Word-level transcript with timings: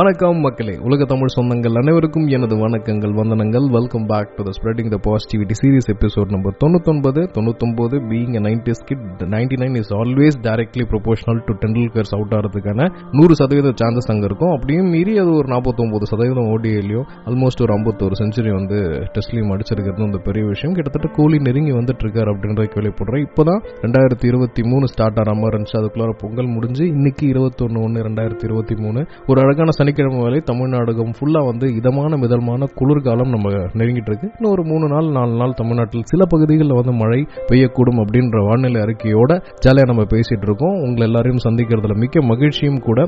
வணக்கம் 0.00 0.38
மக்களே. 0.38 0.78
உலக 0.78 1.04
தமிழ் 1.04 1.32
சொந்தங்கள் 1.36 1.76
அனைவருக்கும் 1.76 2.26
எனது 2.26 2.56
வணக்கங்கள் 2.56 3.14
வந்தனங்கள். 3.20 3.70
Welcome 3.70 4.06
back 4.06 4.36
to 4.36 4.42
the 4.42 4.50
spreading 4.58 4.90
the 4.94 4.98
positivity 5.06 5.54
series 5.60 5.88
episode 5.94 6.30
number 6.34 6.56
தொண்ணூத்தொன்பது. 6.64 7.20
தொண்ணூத்தொன்பது 7.36 7.96
being 8.10 8.36
ninety 8.46 8.74
skid 8.80 9.24
ninety 9.34 9.56
nine 9.62 9.76
is 9.76 9.92
always 9.94 10.36
directly 10.46 10.84
proportional 10.92 11.40
to 11.46 11.54
Tendulkar's 11.54 12.12
out 12.16 12.32
ஆகிறதுக்கான 12.32 12.86
நூறு 13.12 13.34
சதவீத 13.34 13.72
சான்சஸ் 13.82 14.10
அங்கே 14.12 14.24
இருக்கும். 14.24 14.50
அப்படியும் 14.50 14.88
மீறி 14.88 15.18
அது 15.18 15.32
ஒரு 15.32 15.48
நாற்பத்தொம்பது 15.54 16.02
சதவீதம் 16.02 16.48
ஓடிஏலையும் 16.54 17.06
ஆல்மோஸ்ட் 17.24 17.64
ஒரு 17.66 17.74
ஐம்பத்தோரு 17.78 18.12
செஞ்சுரி 18.22 18.54
வந்து 18.54 18.78
டெஸ்ட்லையும் 19.16 19.52
அடிச்சிருக்கிறது 19.56 20.08
அந்த 20.10 20.18
பெரிய 20.18 20.46
விஷயம். 20.46 20.74
கிட்டத்தட்ட 20.74 21.10
கோலி 21.16 21.38
நெருங்கி 21.38 21.72
வந்துட்டு 21.72 22.06
இருக்காரு 22.06 22.32
அப்படின்றத 22.34 22.68
கேள்விப்படுறேன் 22.76 23.26
இப்போதான் 23.26 23.60
ரெண்டாயிரத்தி 23.82 24.26
இருபத்தி 24.32 24.62
மூணு 24.62 24.88
ஸ்டார்ட் 24.88 25.20
ஆன 25.24 25.38
மாதிரி 25.40 25.56
இருந்துச்சு 25.56 25.78
அதுக்குள்ளார 25.82 26.14
பொங்கல் 26.18 26.46
முடிஞ்சு 26.46 26.86
இன்னைக்கு 26.86 27.26
இருபத்தொன்னு 27.26 27.84
ஒன்று 27.84 28.08
ரெண்டாயிரத்தி 28.08 28.44
இருபத்தி 28.44 28.74
மூணு. 28.74 29.06
ஒரு 29.26 29.40
அழகான 29.40 29.78
சனிக்கிழமை 29.90 30.18
வரை 30.24 30.38
தமிழ்நாடகம் 30.48 31.14
ஃபுல்லா 31.16 31.40
வந்து 31.48 31.66
இதமான 31.78 32.16
மிதமான 32.22 32.66
குளிர்காலம் 32.78 33.30
நம்ம 33.34 33.48
நெருங்கிட்டு 33.78 34.10
இருக்கு. 34.10 34.26
இன்னும் 34.36 34.52
ஒரு 34.56 34.62
மூணு 34.70 34.86
நாள் 34.92 35.08
நாலு 35.16 35.32
நாள் 35.40 35.54
தமிழ்நாட்டில் 35.60 36.04
சில 36.10 36.22
பகுதிகளில் 36.32 36.76
வந்து 36.78 36.92
மழை 37.00 37.18
பெய்யக்கூடும் 37.48 38.00
அப்படின்ற 38.02 38.40
வானிலை 38.48 38.80
அறிக்கையோட 38.84 39.30
ஜாலியாக 39.64 39.88
நம்ம 39.90 40.02
பேசிட்டு 40.12 40.46
இருக்கோம். 40.48 40.76
உங்களை 40.84 41.04
எல்லாரையும் 41.08 41.42
சந்திக்கிறதுல 41.46 41.96
மிக்க 42.02 42.22
மகிழ்ச்சியும் 42.32 42.78
கூட. 42.88 42.98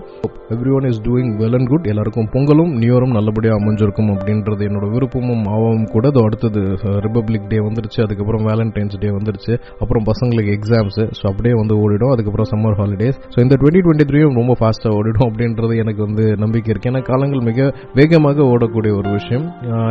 Everyone 0.78 0.88
is 0.90 1.00
doing 1.06 1.30
well 1.42 1.56
and 1.58 1.70
good 1.72 1.86
எல்லாருக்கும் 1.92 2.28
பொங்கலும் 2.34 2.72
நியூரும் 2.82 3.14
நல்லபடியாக 3.18 3.60
அமைஞ்சிருக்கும் 3.60 4.10
அப்படின்றது 4.14 4.66
என்னோட 4.70 4.88
விருப்பமும் 4.94 5.44
ஆவமும் 5.54 5.88
கூட. 5.94 6.04
அது 6.12 6.20
அடுத்தது 6.26 6.62
ரிப்பப்ளிக் 7.06 7.48
டே 7.52 7.60
வந்துருச்சு 7.68 8.00
அதுக்கப்புறம் 8.06 8.44
வேலண்டைன்ஸ் 8.50 8.98
டே 9.04 9.12
வந்துருச்சு. 9.18 9.52
அப்புறம் 9.82 10.06
பசங்களுக்கு 10.10 10.56
எக்ஸாம்ஸ் 10.58 11.00
ஸோ 11.20 11.24
அப்படியே 11.32 11.54
வந்து 11.62 11.76
ஓடிடும். 11.84 12.12
அதுக்கப்புறம் 12.16 12.50
சம்மர் 12.54 12.78
ஹாலிடேஸ் 12.82 13.20
ஸோ 13.36 13.40
இந்த 13.46 13.54
டுவெண்ட்டி 13.62 13.84
டுவெண்ட்டி 13.86 14.08
த்ரீயும் 14.10 14.36
ரொம்ப 14.42 14.56
ஃபாஸ்ட்டாக 14.62 14.98
ஓடிடும் 15.00 15.26
அப்படின்றது 15.30 15.80
எனக்கு 15.84 16.02
வந்து 16.08 16.26
நம்பிக்கை 16.44 16.70
இருக்கு. 16.72 16.90
ஏன்னா 16.92 17.02
காலங்கள் 17.10 17.46
மிக 17.50 17.68
வேகமாக 17.98 18.46
ஓடக்கூடிய 18.52 18.92
ஒரு 19.00 19.10
விஷயம். 19.18 19.46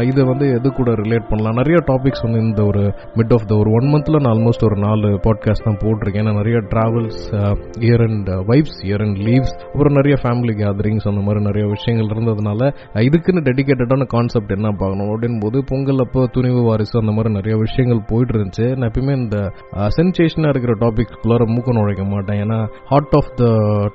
இதை 0.09 0.23
வந்து 0.31 0.45
எது 0.57 0.67
கூட 0.79 0.89
ரிலேட் 1.03 1.27
பண்ணலாம்? 1.31 1.57
நிறைய 1.61 1.77
டாபிக்ஸ் 1.89 2.23
வந்து 2.25 2.39
இந்த 2.47 2.61
ஒரு 2.71 2.83
மிட் 3.19 3.33
ஆஃப் 3.37 3.47
த 3.51 3.55
ஒரு 3.61 3.69
ஒன் 3.79 3.87
மந்த்ல 3.93 4.21
நான் 4.23 4.33
ஆல்மோஸ்ட் 4.33 4.65
ஒரு 4.69 4.77
நாலு 4.85 5.09
பாட்காஸ்ட் 5.27 5.67
தான் 5.67 5.79
போட்டிருக்கேன். 5.83 6.23
ஏன்னா 6.23 6.35
நிறைய 6.39 6.57
travels 6.73 7.21
year 7.87 8.03
and 8.07 8.29
vibes 8.51 8.79
year 8.87 9.03
and 9.05 9.19
leaves 9.27 9.53
அப்புறம் 9.71 9.97
நிறைய 9.99 10.17
ஃபேமிலி 10.23 10.55
கேதரிங்ஸ் 10.61 11.07
அந்த 11.11 11.23
மாதிரி 11.27 11.41
நிறைய 11.49 11.65
விஷயங்கள் 11.75 12.11
இருந்ததுனால 12.15 12.71
இதுக்குன்னு 13.07 13.45
டெடிகேட்டடான 13.49 14.07
கான்செப்ட் 14.15 14.55
என்ன 14.57 14.73
பார்க்கணும்? 14.81 15.11
அப்படின்னு 15.13 15.39
போது 15.45 15.57
பொங்கல் 15.71 16.03
அப்போ 16.05 16.21
துணிவு 16.37 16.61
வாரிசு 16.69 16.95
அந்த 17.03 17.13
மாதிரி 17.17 17.31
நிறைய 17.39 17.55
விஷயங்கள் 17.65 18.01
போயிட்டு 18.11 18.33
இருந்துச்சு 18.35 18.65
நான் 18.77 18.89
எப்பயுமே 18.89 19.15
இந்த 19.21 19.37
சென்சேஷனாக 19.97 20.53
இருக்கிற 20.53 20.73
டாபிக்ஸ்குள்ளார 20.83 21.49
மூக்க 21.53 21.77
நுழைக்க 21.77 22.03
மாட்டேன். 22.13 22.39
ஏன்னா 22.45 22.59
ஹார்ட் 22.91 23.15
ஆஃப் 23.19 23.31
த 23.41 23.45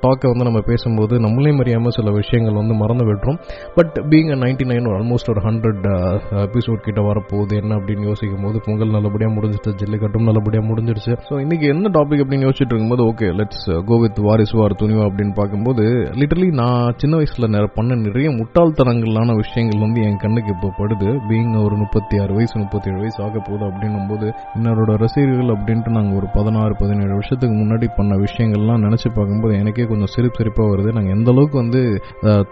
டாக்கை 0.05 0.27
வந்து 0.33 0.48
நம்ம 0.48 0.61
பேசும்போது 0.70 1.14
நம்மளே 1.27 1.53
அறியாமல் 1.62 1.95
சில 1.97 2.11
விஷயங்கள் 2.19 2.59
வந்து 2.59 2.66
மறந்து 2.75 3.14
விட்டுரும். 3.14 3.39
பட் 3.75 4.05
பீங் 4.11 4.34
நைன்டி 4.34 4.64
நைன் 4.67 4.89
ஒரு 4.89 5.05
ஆல்மோஸ்ட் 5.05 5.28
ஒரு 5.28 5.41
ஹண்ட்ரட் 5.41 5.84
எபிசோட் 6.31 6.75
கிட்ட 6.75 7.00
வரப்போகுது 7.00 7.61
என்ன 7.61 7.77
அப்படின்னு 7.77 8.00
யோசிக்கும் 8.00 8.42
போது 8.42 8.61
பொங்கல் 8.64 8.91
நல்லபடியாக 8.91 9.41
முடிஞ்சிச்சு 9.41 9.75
ஜல்லிக்கட்டும் 9.84 10.23
நல்லபடியாக 10.23 10.75
முடிஞ்சிருச்சு. 10.75 11.17
ஸோ 11.31 11.41
இன்னைக்கு 11.41 11.67
என்ன 11.67 11.89
டாபிக் 11.89 12.25
அப்படின்னு 12.25 12.48
யோசிச்சுட்டு 12.48 12.75
இருக்கும்போது 12.75 13.05
ஓகே 13.05 13.28
லெட்ஸ் 13.33 13.84
கோ 13.84 14.00
வித் 14.00 14.19
வாரிசு 14.19 14.58
வார் 14.58 14.73
துணிவா 14.73 15.06
அப்படின்னு 15.06 15.34
பார்க்கும்போது 15.34 15.83
லிட்டரலி 16.12 16.53
நான் 16.53 16.95
சின்ன 16.97 17.17
வயசுல 17.17 17.48
நிற- 17.48 17.70
பண்ண 17.75 17.95
நிறைய 17.95 18.31
முட்டாள்தனங்களான 18.31 19.34
விஷயங்கள் 19.34 19.80
வந்து 19.80 20.03
என் 20.03 20.17
கண்ணுக்கு 20.17 20.53
இப்போ 20.55 20.73
படுது. 20.78 21.19
பீங் 21.28 21.64
ஒரு 21.64 21.77
முப்பத்தி 21.77 22.19
ஆறு 22.19 22.34
வயசு 22.34 22.58
முப்பத்தி 22.58 22.91
ஏழு 22.91 22.98
வயசு 22.98 23.23
ஆக 23.23 23.39
போகுது 23.39 23.64
அப்படின்னும் 23.64 24.08
போது 24.08 24.33
என்னோட 24.55 24.97
ரசிகர்கள் 24.97 25.56
அப்படின்ட்டு 25.56 25.89
நாங்கள் 25.89 26.17
ஒரு 26.17 26.27
பதினாறு 26.34 26.77
பதினேழு 26.77 27.08
வருஷத்துக்கு 27.08 27.57
முன்னாடி 27.57 27.89
பண்ண 27.96 28.17
விஷயங்கள்லாம் 28.17 28.85
நினைச்சு 28.86 29.08
பார்க்கும்போது 29.14 29.58
எனக்கே 29.58 29.85
கொஞ்சம் 29.85 30.07
சிரிப்பு 30.07 30.35
சிரிப்பாக 30.36 30.74
வருது. 30.74 30.92
நாங்கள் 30.92 31.17
எந்த 31.17 31.30
அளவுக்கு 31.30 31.57
வந்து 31.57 32.02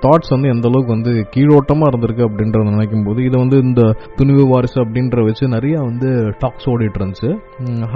தாட்ஸ் 0.05 0.33
வந்து 0.35 0.49
எந்த 0.55 0.67
அளவுக்கு 0.71 0.95
வந்து 0.97 1.13
கீழோட்டமா 1.35 1.85
இருந்திருக்கு 1.91 2.23
அப்படின்றத 2.29 2.65
நினைக்கும் 2.71 3.07
போது 3.07 3.21
இதை 3.29 3.37
வந்து 3.43 3.59
இந்த 3.67 3.83
துணிவு 4.19 4.45
வாரிசு 4.53 4.79
அப்படின்ற 4.85 5.25
வச்சு 5.29 5.45
நிறைய 5.55 5.77
வந்து 5.89 6.09
டாக்ஸ் 6.43 6.69
ஓடிட்டு 6.73 6.99
இருந்துச்சு. 7.01 7.31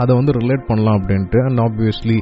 அதை 0.02 0.12
வந்து 0.18 0.32
ரிலேட் 0.40 0.64
பண்ணலாம் 0.68 0.98
அப்படின்ட்டு. 1.00 1.40
அண்ட் 1.48 1.60
ஆப்வியஸ்லி 1.66 2.18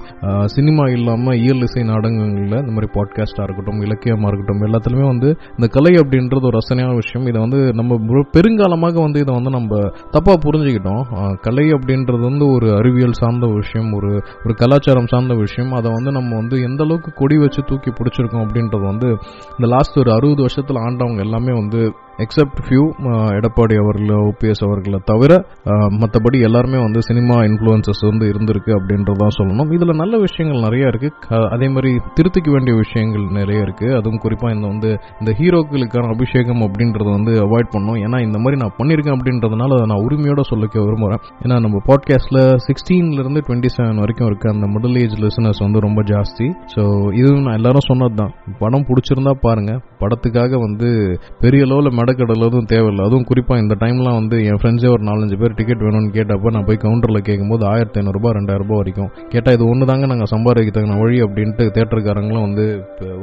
சினிமா 0.55 0.85
இல்லாம 0.97 1.35
இயல் 1.45 1.65
இசை 1.67 1.83
நாடகங்களில் 1.91 2.61
இந்த 2.63 2.73
மாதிரி 2.77 2.91
பாட்காஸ்டா 2.97 3.45
இருக்கட்டும் 3.47 3.81
இலக்கியமா 3.87 4.29
இருக்கட்டும் 4.31 4.65
எல்லாத்துலயுமே 4.69 5.07
வந்து 5.13 5.29
இந்த 5.57 5.69
கலை 5.77 5.93
அப்படின்றது 6.03 6.49
ஒரு 6.51 6.59
ரசனையான 6.61 6.95
விஷயம். 7.01 7.27
இதை 7.31 7.39
வந்து 7.45 7.61
நம்ம 7.81 8.23
பெருங்காலமாக 8.37 8.97
வந்து 9.07 9.23
இதை 9.25 9.33
வந்து 9.39 9.53
நம்ம 9.57 9.81
தப்பா 10.15 10.35
புரிஞ்சுக்கிட்டோம். 10.47 11.03
கலை 11.47 11.67
அப்படின்றது 11.77 12.23
வந்து 12.29 12.45
ஒரு 12.57 12.69
அறிவியல் 12.79 13.19
சார்ந்த 13.21 13.47
விஷயம் 13.59 13.91
ஒரு 13.99 14.11
ஒரு 14.45 14.55
கலாச்சாரம் 14.63 15.11
சார்ந்த 15.13 15.35
விஷயம். 15.45 15.73
அதை 15.79 15.89
வந்து 15.97 16.11
நம்ம 16.19 16.31
வந்து 16.41 16.57
எந்த 16.69 16.81
அளவுக்கு 16.87 17.13
கொடி 17.21 17.39
வச்சு 17.45 17.61
தூக்கி 17.71 17.91
பிடிச்சிருக்கோம் 17.99 18.45
அப்படின்றது 18.47 18.85
வந்து 18.93 19.11
இந்த 19.57 19.67
லாஸ்ட் 19.77 19.97
ஒரு 19.99 20.11
அறுபது 20.13 20.41
வருஷத்தில் 20.43 20.85
ஆண்டவங்க 20.87 21.21
எல்லாமே 21.21 21.53
வந்து 21.53 21.81
எக்ஸப்ட் 22.19 22.61
ஃபியூ 22.69 22.85
uh, 23.03 23.33
எடப்பாடி 23.39 23.83
அவர்கள் 23.83 24.07
ஓபிஎஸ் 24.07 24.65
அவர்களை 24.65 25.01
தவிர 25.05 25.47
uh, 25.65 25.69
மற்றபடி 25.69 26.43
எல்லாருமே 26.43 26.79
வந்து 26.79 27.03
சினிமா 27.03 27.35
இன்ஃப்ளூயன்சஸ் 27.35 28.01
வந்து 28.01 28.33
இருந்திருக்கு 28.33 28.73
அப்படின்றதான் 28.79 29.29
சொல்லணும். 29.39 29.73
இதில் 29.73 29.97
நல்ல 29.97 30.19
விஷயங்கள் 30.19 30.61
நிறைய 30.61 30.87
இருக்கு. 30.87 31.13
க- 31.29 31.49
அதே 31.49 31.69
மாதிரி 31.69 31.97
திருத்திக்க 31.97 32.51
வேண்டிய 32.51 32.77
விஷயங்கள் 32.77 33.23
நிறைய 33.23 33.61
இருக்கு. 33.61 33.95
அதுவும் 33.95 34.19
குறிப்பாக 34.19 34.55
இந்த 34.55 34.67
வந்து 34.67 34.99
இந்த 35.19 35.33
ஹீரோக்களுக்கான 35.39 36.15
அபிஷேகம் 36.15 36.61
அப்படின்றத 36.61 37.11
வந்து 37.11 37.33
அவாய்ட் 37.33 37.73
பண்ணணும். 37.77 38.01
ஏன்னா 38.01 38.21
இந்த 38.21 38.39
மாதிரி 38.39 38.57
நான் 38.57 38.75
பண்ணியிருக்கேன் 38.79 39.19
அப்படின்றதுனால 39.19 39.75
அதை 39.75 39.87
நான் 39.87 40.07
உரிமையோட 40.09 40.41
சொல்லிக்க 40.51 40.79
விரும்புகிறேன் 40.79 41.19
ஏன்னா 41.43 41.61
நம்ம 41.61 41.79
பாட்காஸ்ட்ல 41.87 42.57
சிக்ஸ்டீன்ல 42.69 43.13
இருந்து 43.13 43.41
டுவெண்ட்டி 43.41 43.69
செவன் 43.77 43.97
வரைக்கும் 43.97 44.27
இருக்க 44.27 44.51
அந்த 44.51 44.67
மிடில் 44.67 44.99
ஏஜ் 44.99 45.21
லிசனர்ஸ் 45.21 45.63
வந்து 45.63 45.81
ரொம்ப 45.81 46.03
ஜாஸ்தி. 46.03 46.53
ஸோ 46.77 47.13
இதுவும் 47.19 47.43
நான் 47.43 47.55
எல்லாரும் 47.55 47.87
சொன்னதுதான். 47.87 48.35
படம் 48.59 48.87
பிடிச்சிருந்தா 48.87 49.31
பாருங்க. 49.41 49.81
படத்துக்காக 50.01 50.59
வந்து 50.61 51.21
பெரிய 51.41 51.65
அளவில் 51.65 52.05
மெடக்கடல 52.07 52.47
எதுவும் 52.47 52.69
தேவையில்லை. 52.73 53.03
அதுவும் 53.07 53.27
குறிப்பாக 53.29 53.63
இந்த 53.63 53.75
டைம்லாம் 53.81 54.19
வந்து 54.19 54.37
என் 54.49 54.59
ஃப்ரெண்ட்ஸே 54.61 54.91
ஒரு 54.95 55.03
நாலஞ்சு 55.09 55.37
பேர் 55.41 55.57
டிக்கெட் 55.59 55.85
வேணும்னு 55.87 56.11
கேட்டப்ப 56.17 56.53
நான் 56.57 56.67
போய் 56.69 56.81
கவுண்டரில் 56.83 57.25
கேட்கும்போது 57.29 57.65
ஆயிரத்தி 57.71 57.99
ஐநூறுரூபா 58.01 58.31
ரெண்டாயிரம் 58.39 58.55
வரைக்கும். 58.77 59.11
கேட்டால் 59.29 59.57
இது 59.57 59.65
ஒன்று 59.71 59.89
தாங்க 59.91 60.07
நாங்கள் 60.07 60.31
சம்பாதிக்கிறதுக்கான 60.33 60.99
வழி 61.01 61.19
அப்படின்ட்டு 61.27 61.65
தேட்டருக்காரங்களும் 61.77 62.47
வந்து 62.47 62.65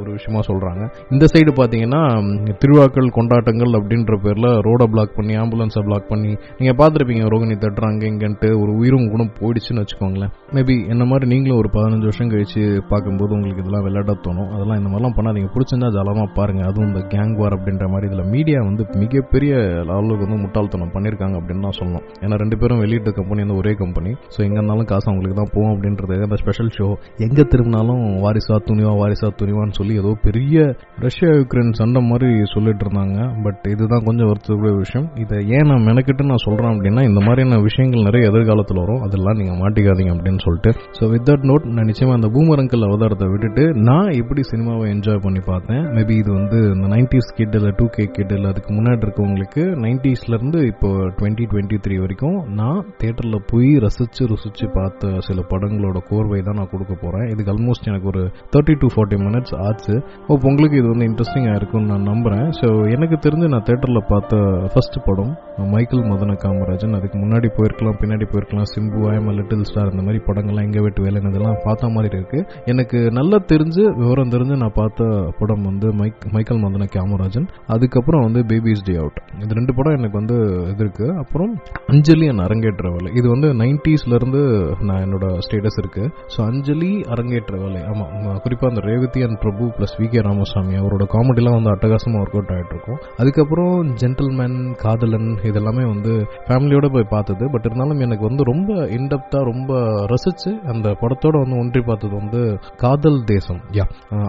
ஒரு 0.00 0.10
விஷயமா 0.16 0.40
சொல்கிறாங்க 0.48 0.82
இந்த 1.14 1.24
சைடு 1.32 1.52
பார்த்தீங்கன்னா 1.58 2.00
ம், 2.20 2.30
திருவிழாக்கள் 2.62 3.08
கொண்டாட்டங்கள் 3.18 3.72
அப்படின்ற 3.78 4.18
பேரில் 4.24 4.48
ரோடை 4.66 4.86
பிளாக் 4.92 5.16
பண்ணி 5.16 5.34
ஆம்புலன்ஸை 5.42 5.82
பிளாக் 5.88 6.08
பண்ணி 6.08 6.32
நீங்கள் 6.58 6.78
பார்த்துருப்பீங்க 6.80 7.30
ரோகிணி 7.34 7.56
தேட்டர் 7.64 7.88
அங்கே 7.90 8.08
இங்கன்ட்டு 8.12 8.50
ஒரு 8.62 8.72
உயிரும் 8.80 9.10
கூட 9.14 9.22
போயிடுச்சுன்னு 9.38 9.82
வச்சுக்கோங்களேன். 9.82 10.32
மேபி 10.56 10.76
என்ன 10.92 11.04
மாதிரி 11.10 11.28
நீங்களும் 11.32 11.60
ஒரு 11.60 11.70
பதினஞ்சு 11.74 12.08
வருஷம் 12.08 12.32
கழிச்சு 12.32 12.62
பார்க்கும்போது 12.90 13.32
உங்களுக்கு 13.36 13.62
இதெல்லாம் 13.62 13.86
விளையாட 13.86 14.12
தோணும். 14.24 14.50
அதெல்லாம் 14.54 14.78
இந்த 14.80 14.90
மாதிரிலாம் 14.90 15.16
பண்ணாதீங்க. 15.18 15.48
பிடிச்சிருந்தா 15.54 15.90
ஜாலமாக 15.96 16.28
பாருங்கள் 16.36 16.68
அதுவும் 16.68 16.90
இந்த 16.90 17.02
கேங் 17.12 17.34
வார் 17.40 17.56
அப்படின்ற 17.56 17.86
மாதிரி 17.92 18.08
இதில் 18.10 18.30
மீடியா 18.34 18.58
வந்து 18.62 18.73
வந்து 18.74 18.86
மிகப்பெரிய 19.04 19.52
அளவுக்கு 19.96 20.24
வந்து 20.26 20.40
முட்டாள்தனம் 20.44 20.92
பண்ணியிருக்காங்க 20.94 21.36
அப்படின்னு 21.40 21.64
தான் 21.66 21.76
சொல்லணும். 21.80 22.04
ஏன்னா 22.24 22.36
ரெண்டு 22.42 22.56
பேரும் 22.60 22.80
வெளியிட்ட 22.84 23.10
கம்பெனி 23.18 23.40
வந்து 23.44 23.58
ஒரே 23.60 23.72
கம்பெனி 23.82 24.10
ஸோ 24.34 24.38
எங்கே 24.46 24.58
இருந்தாலும் 24.60 24.88
காசு 24.92 25.06
அவங்களுக்கு 25.10 25.38
தான் 25.40 25.52
போகும் 25.54 25.72
அப்படின்றது 25.74 26.16
அந்த 26.26 26.36
ஸ்பெஷல் 26.42 26.70
ஷோ 26.76 26.86
எங்கே 27.26 27.44
திரும்பினாலும் 27.52 28.02
வாரிசா 28.24 28.56
துணிவா 28.68 28.92
வாரிசா 29.00 29.28
துணிவான்னு 29.40 29.76
சொல்லி 29.78 29.94
ஏதோ 30.02 30.10
பெரிய 30.26 30.58
ரஷ்யா 31.04 31.30
யுக்ரைன் 31.38 31.72
சண்டை 31.80 32.00
மாதிரி 32.10 32.30
சொல்லிட்டு 32.54 32.84
இருந்தாங்க. 32.86 33.18
பட் 33.44 33.64
இதுதான் 33.74 34.04
கொஞ்சம் 34.08 34.28
வருத்தக்கூடிய 34.30 34.72
விஷயம். 34.84 35.06
இதை 35.24 35.38
ஏன் 35.56 35.68
நான் 35.70 35.84
மெனக்கிட்டு 35.88 36.28
நான் 36.30 36.44
சொல்கிறேன் 36.46 36.72
அப்படின்னா 36.74 37.04
இந்த 37.10 37.20
மாதிரியான 37.26 37.60
விஷயங்கள் 37.68 38.06
நிறைய 38.08 38.30
எதிர்காலத்தில் 38.30 38.82
வரும். 38.84 39.02
அதெல்லாம் 39.06 39.38
நீங்கள் 39.40 39.60
மாட்டிக்காதீங்க 39.62 40.12
அப்படின்னு 40.16 40.42
சொல்லிட்டு. 40.46 40.72
ஸோ 40.98 41.10
வித் 41.12 41.26
தட் 41.30 41.46
நோட் 41.50 41.68
நான் 41.76 41.88
நிச்சயமாக 41.90 42.18
அந்த 42.20 42.30
பூமரங்கல் 42.36 42.86
அவதாரத்தை 42.88 43.28
விட்டுட்டு 43.32 43.64
நான் 43.88 44.10
எப்படி 44.22 44.42
சினிமாவை 44.52 44.86
என்ஜாய் 44.94 45.22
பண்ணி 45.26 45.42
பார்த்தேன்? 45.50 45.82
மேபி 45.96 46.16
இது 46.22 46.30
வந்து 46.40 46.58
இந்த 46.74 46.86
நைன்டிஸ் 46.94 47.30
கிட் 47.38 47.56
இல்லை 47.58 47.72
டூ 47.80 47.86
கே 47.96 48.04
கிட் 48.16 48.34
இல்லை 48.36 48.48
அதுக்கு 48.52 48.63
முன்னாடி 48.76 49.02
இருக்கவங்களுக்கு 49.06 49.62
நைன்டிஸ்லேருந்து 49.84 50.60
இப்போ 50.72 50.88
டுவெண்ட்டி 51.18 51.44
டுவெண்ட்டி 51.52 51.78
த்ரீ 51.84 51.96
வரைக்கும் 52.02 52.38
நான் 52.60 52.80
தேட்டரில் 53.00 53.38
போய் 53.50 53.70
ரசித்து 53.84 54.28
ருசித்து 54.32 54.66
பார்த்த 54.76 55.20
சில 55.26 55.42
படங்களோட 55.52 55.98
கோர்வை 56.10 56.40
தான் 56.48 56.58
நான் 56.60 56.70
கொடுக்க 56.72 56.94
போகிறேன் 57.02 57.26
இதுக்கு 57.32 57.52
ஆல்மோஸ்ட் 57.54 57.88
எனக்கு 57.92 58.08
ஒரு 58.12 58.22
தேர்ட்டி 58.54 58.76
டு 58.82 58.88
ஃபார்ட்டி 58.94 59.18
மினிட்ஸ் 59.26 59.54
ஆச்சு. 59.66 59.94
ஓ 60.28 60.38
உங்களுக்கு 60.50 60.78
இது 60.80 60.88
வந்து 60.92 61.08
இன்ட்ரெஸ்டிங்காக 61.10 61.58
இருக்கும்னு 61.60 61.90
நான் 61.92 62.08
நம்புகிறேன் 62.10 62.48
ஸோ 62.60 62.68
எனக்கு 62.96 63.18
தெரிஞ்சு 63.26 63.48
நான் 63.54 63.66
தேட்டரில் 63.68 64.02
பார்த்த 64.12 64.40
ஃபர்ஸ்ட் 64.74 64.98
படம் 65.08 65.32
மைக்கேல் 65.74 66.06
மதன 66.12 66.36
காமராஜன். 66.44 66.94
அதுக்கு 66.98 67.16
முன்னாடி 67.24 67.48
போயிருக்கலாம் 67.56 67.98
பின்னாடி 68.02 68.26
போயிருக்கலாம். 68.32 68.70
சிம்பு 68.74 69.02
ஐஎம் 69.12 69.30
லிட்டில் 69.38 69.66
ஸ்டார் 69.70 69.92
இந்த 69.94 70.04
மாதிரி 70.06 70.20
படங்கள்லாம் 70.28 70.66
எங்கே 70.68 70.82
வெட்டு 70.86 71.04
வேலை 71.06 71.20
இதெல்லாம் 71.30 71.60
பார்த்த 71.66 71.88
மாதிரி 71.94 72.16
இருக்குது 72.18 72.46
எனக்கு 72.72 72.98
நல்லா 73.18 73.38
தெரிஞ்சு 73.52 73.82
விவரம் 74.00 74.32
தெரிஞ்சு 74.34 74.56
நான் 74.62 74.76
பார்த்த 74.80 75.08
படம் 75.38 75.64
வந்து 75.70 75.88
மைக் 76.00 76.26
மைக்கேல் 76.34 76.62
மதன 76.64 76.88
காமராஜன். 76.96 77.46
அதுக்கப்புறம் 77.74 78.24
வந்து 78.26 78.40
பேபிஸ் 78.54 78.84
டே 78.88 78.96
அவுட் 79.02 79.20
இது 79.44 79.58
ரெண்டு 79.60 79.72
படம் 79.76 79.96
எனக்கு 79.98 80.16
வந்து 80.20 80.36
இது 80.72 80.82
இருக்கு. 80.84 81.06
அப்புறம் 81.22 81.52
அஞ்சலி 81.92 82.26
அண்ட் 82.30 82.42
அரங்கேற்ற 82.44 82.88
வேலை. 82.96 83.08
இது 83.20 83.26
வந்து 83.32 83.48
நைன்டிஸ்ல 83.62 84.14
இருந்து 84.18 84.42
நான் 84.88 85.02
என்னோட 85.04 85.26
ஸ்டேட்டஸ் 85.46 85.78
இருக்கு. 85.82 86.04
ஸோ 86.34 86.38
அஞ்சலி 86.50 86.90
அரங்கேற்ற 87.14 87.54
வேலை. 87.62 87.80
ஆமா 87.90 88.04
குறிப்பா 88.44 88.66
அந்த 88.72 88.82
Revathi 88.88 89.20
and 89.26 89.38
Prabhu 89.44 89.64
plus 89.76 89.94
V 90.00 90.06
K 90.12 90.20
Ramasamy 90.28 90.74
அவரோட 90.82 91.04
காமெடிலாம் 91.14 91.56
வந்து 91.58 91.72
அட்டகாசமா 91.72 92.20
ஒர்க் 92.22 92.36
அவுட் 92.38 92.52
ஆயிட்டு 92.56 92.74
இருக்கும். 92.76 92.98
அதுக்கப்புறம் 93.22 93.74
ஜென்டில்மேன் 94.02 94.58
காதலன் 94.84 95.30
இதெல்லாமே 95.50 95.84
வந்து 95.92 96.12
ஃபேமிலியோட 96.48 96.88
போய் 96.96 97.08
பார்த்தது. 97.14 97.44
பட் 97.54 97.66
இருந்தாலும் 97.68 98.02
எனக்கு 98.06 98.26
வந்து 98.30 98.48
ரொம்ப 98.52 98.72
இன்டெப்தா 98.98 99.42
ரொம்ப 99.50 99.80
ரசிச்சு 100.12 100.52
அந்த 100.74 100.88
படத்தோட 101.02 101.34
வந்து 101.44 101.60
ஒன்றி 101.62 101.82
பார்த்தது 101.90 102.14
வந்து 102.22 102.42
காதல் 102.84 103.20
தேசம். 103.32 103.60
யா 103.78 103.86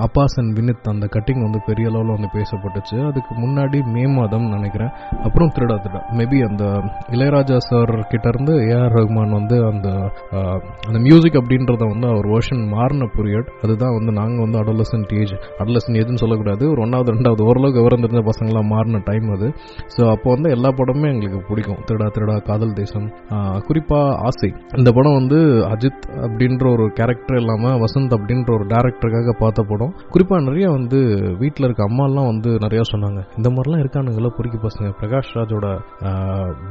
அப்பாஸ் 0.07 0.38
அண்ட் 0.42 0.54
வினித் 0.60 0.92
அந்த 0.94 1.06
கட்டிங் 1.18 1.45
வந்து 1.48 1.62
பெரிய 1.69 1.92
அளவில் 1.92 2.16
வந்து 2.18 2.31
பேசப்பட்டுச்சு. 2.38 2.98
அதுக்கு 3.12 3.33
முன்னாடி 3.44 3.80
மேம் 3.95 4.14
மாதம் 4.19 4.47
நினைக்கிறேன். 4.56 4.91
அப்புறம் 5.27 5.51
திருடா 5.56 5.77
திருடா 5.85 6.01
மேபி 6.19 6.39
அந்த 6.50 6.63
இளையராஜா 7.15 7.57
சார் 7.69 7.94
கிட்ட 8.13 8.25
இருந்து 8.33 8.56
ஏஆர் 8.71 8.95
ரஹ்மான் 9.00 9.38
வந்து 9.39 9.57
அந்த 9.71 9.88
அந்த 10.88 10.97
மியூசிக் 11.07 11.39
அப்படின்றத 11.41 11.83
வந்து 11.94 12.09
அவர் 12.13 12.29
வேர்ஷன் 12.33 12.63
மாறின 12.75 13.09
பீரியட் 13.17 13.50
அதுதான் 13.65 13.95
வந்து 13.97 14.12
நாங்கள் 14.19 14.44
வந்து 14.45 14.59
அடலசன்ட் 14.63 15.13
ஏஜ் 15.21 15.35
அடலசன்ட் 15.63 16.00
ஏஜ்னு 16.01 16.23
சொல்லக்கூடாது. 16.25 16.63
ஒரு 16.73 16.81
ஒன்றாவது 16.88 17.15
ரெண்டாவது 17.17 17.47
ஓரளவுக்கு 17.50 17.81
விவரந்திருந்த 17.81 18.13
தெரிஞ்ச 18.15 18.29
பசங்களாம் 18.31 18.69
மாறின 18.73 19.01
டைம் 19.09 19.27
அது. 19.35 19.47
ஸோ 19.94 20.01
அப்போ 20.13 20.27
வந்து 20.35 20.50
எல்லா 20.56 20.69
படமுமே 20.79 21.07
எங்களுக்கு 21.13 21.39
பிடிக்கும். 21.50 21.79
திருடா 21.88 22.07
திருடா 22.15 22.35
காதல் 22.50 22.77
தேசம். 22.81 23.07
குறிப்பாக 23.67 23.83
குறிப்பா 23.85 23.97
ஆசை. 24.27 24.50
இந்த 24.79 24.89
படம் 24.97 25.17
வந்து 25.19 25.38
அஜித் 25.71 26.06
அப்படின்ற 26.25 26.65
ஒரு 26.75 26.85
கேரக்டர் 27.00 27.39
இல்லாமல் 27.41 27.75
வசந்த் 27.83 28.13
அப்படின்ற 28.17 28.50
ஒரு 28.57 28.65
டேரக்டருக்காக 28.73 29.33
பார்த்த 29.41 29.65
படம். 29.71 29.91
குறிப்பா 30.13 30.38
நிறைய 30.47 30.67
வந்து 30.77 31.00
வீட்டில் 31.41 31.67
இருக்க 31.67 31.83
அம்மாலாம் 31.89 32.29
வந்து 32.31 32.51
நிறைய 32.65 32.81
சொன்னாங்க. 32.91 33.21
இந்த 33.39 33.50
மாதிரிலாம் 33.56 33.83
இருக்கானுங்களா 33.95 34.30
பொறுக்கி 34.38 34.59
பசங்க 34.65 34.88
பிரகாஷ் 35.00 35.31
ராஜோட 35.38 35.68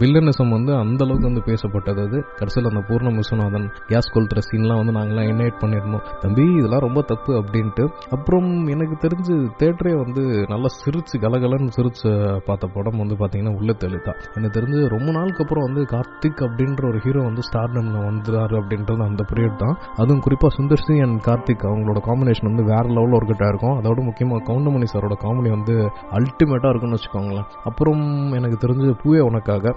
வில்லனிசம் 0.00 0.53
வந்து 0.56 0.73
அந்த 0.82 1.00
அளவுக்கு 1.05 1.29
வந்து 1.31 1.43
பேசப்பட்டது 1.49 2.00
அது. 2.06 2.19
கடைசியில் 2.38 2.69
அந்த 2.71 2.82
பூர்ண 2.88 3.12
விஸ்வநாதன் 3.19 3.67
கேஸ் 3.91 4.11
கொளுத்துற 4.15 4.41
சீன்லாம் 4.49 4.81
வந்து 4.81 4.94
நாங்களாம் 4.99 5.29
இன்வைட் 5.32 5.59
பண்ணியிருந்தோம். 5.62 6.05
தம்பி 6.25 6.44
இதெல்லாம் 6.59 6.85
ரொம்ப 6.87 7.03
தப்பு 7.12 7.32
அப்படின்ட்டு. 7.41 7.85
அப்புறம் 8.17 8.49
எனக்கு 8.75 8.97
தெரிஞ்சு 9.05 9.37
தேட்டரே 9.62 9.94
வந்து 10.03 10.23
நல்லா 10.53 10.71
சிரிச்சு 10.81 11.17
கலகலன்னு 11.25 11.75
சிரிச்சு 11.79 12.11
பார்த்த 12.49 12.73
படம் 12.76 13.00
வந்து 13.03 13.19
பார்த்தீங்கன்னா 13.23 13.55
உள்ள 13.61 13.73
தெளித்தா. 13.85 14.15
எனக்கு 14.37 14.56
தெரிஞ்சு 14.59 14.81
ரொம்ப 14.97 15.09
நாளுக்கு 15.19 15.43
அப்புறம் 15.44 15.67
வந்து 15.69 15.85
கார்த்திக் 15.94 16.44
அப்படின்ற 16.49 16.85
ஒரு 16.91 17.00
ஹீரோ 17.06 17.23
வந்து 17.29 17.44
ஸ்டார்டம்ல 17.49 18.05
வந்துறாரு 18.11 18.55
அப்படின்றது 18.62 19.05
அந்த 19.11 19.25
பீரியட் 19.32 19.61
தான். 19.65 19.77
அதுவும் 20.03 20.25
குறிப்பாக 20.29 20.53
சுந்தர் 20.59 20.85
சிங் 20.87 21.03
அண்ட் 21.06 21.20
கார்த்திக் 21.29 21.67
அவங்களோட 21.70 22.00
காம்பினேஷன் 22.11 22.50
வந்து 22.50 22.65
வேற 22.73 22.85
லெவலில் 22.97 23.19
ஒர்க் 23.19 23.32
இருக்கும் 23.53 23.77
அதோட 23.81 24.00
முக்கியமாக 24.09 24.43
கவுண்டமணி 24.50 24.87
சாரோட 24.93 25.15
காமெடி 25.25 25.50
வந்து 25.56 25.75
அல்டிமேட்டாக 26.19 26.73
இருக்கும்னு 26.73 26.99
வச்சுக்கோங்களேன் 27.14 27.46
அப்புறம் 27.64 28.32
எனக்கு 28.32 28.66
தெரிஞ்ச 28.66 28.94
பூவே 29.05 29.20
உனக்காக. 29.20 29.75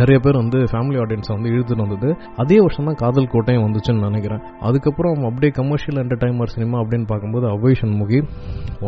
நிறைய 0.00 0.16
பேர் 0.24 0.38
வந்து 0.40 0.58
ஃபேமிலி 0.72 0.98
ஆடியன்ஸை 1.02 1.32
வந்து 1.36 1.50
இழுத்துட்டு 1.54 1.84
வந்தது. 1.84 2.08
அதே 2.42 2.58
வருஷம் 2.64 2.88
தான் 2.88 2.98
காதல் 3.02 3.30
கோட்டையும் 3.34 3.64
வந்துச்சுன்னு 3.66 4.04
நினைக்கிறேன். 4.08 4.42
அதுக்கப்புறம் 4.68 5.24
அப்படியே 5.28 5.52
கமர்ஷியல் 5.60 6.00
என்டர்டைன்மெண்ட் 6.02 6.54
சினிமா 6.56 6.76
அப்படின்னு 6.82 7.06
பார்க்கும்போது 7.12 7.46
Avvai 7.52 7.74
Shanmughi 7.82 8.20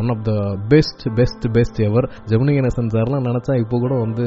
one 0.00 0.10
of 0.14 0.22
the 0.28 0.32
best 0.72 1.04
best 1.18 1.46
best 1.56 1.80
ever 1.88 2.08
Gemini 2.30 2.54
Ganesan 2.58 2.92
சார்லாம் 2.94 3.26
நினச்சா 3.30 3.54
இப்போ 3.64 3.76
கூட 3.84 3.94
வந்து 4.04 4.26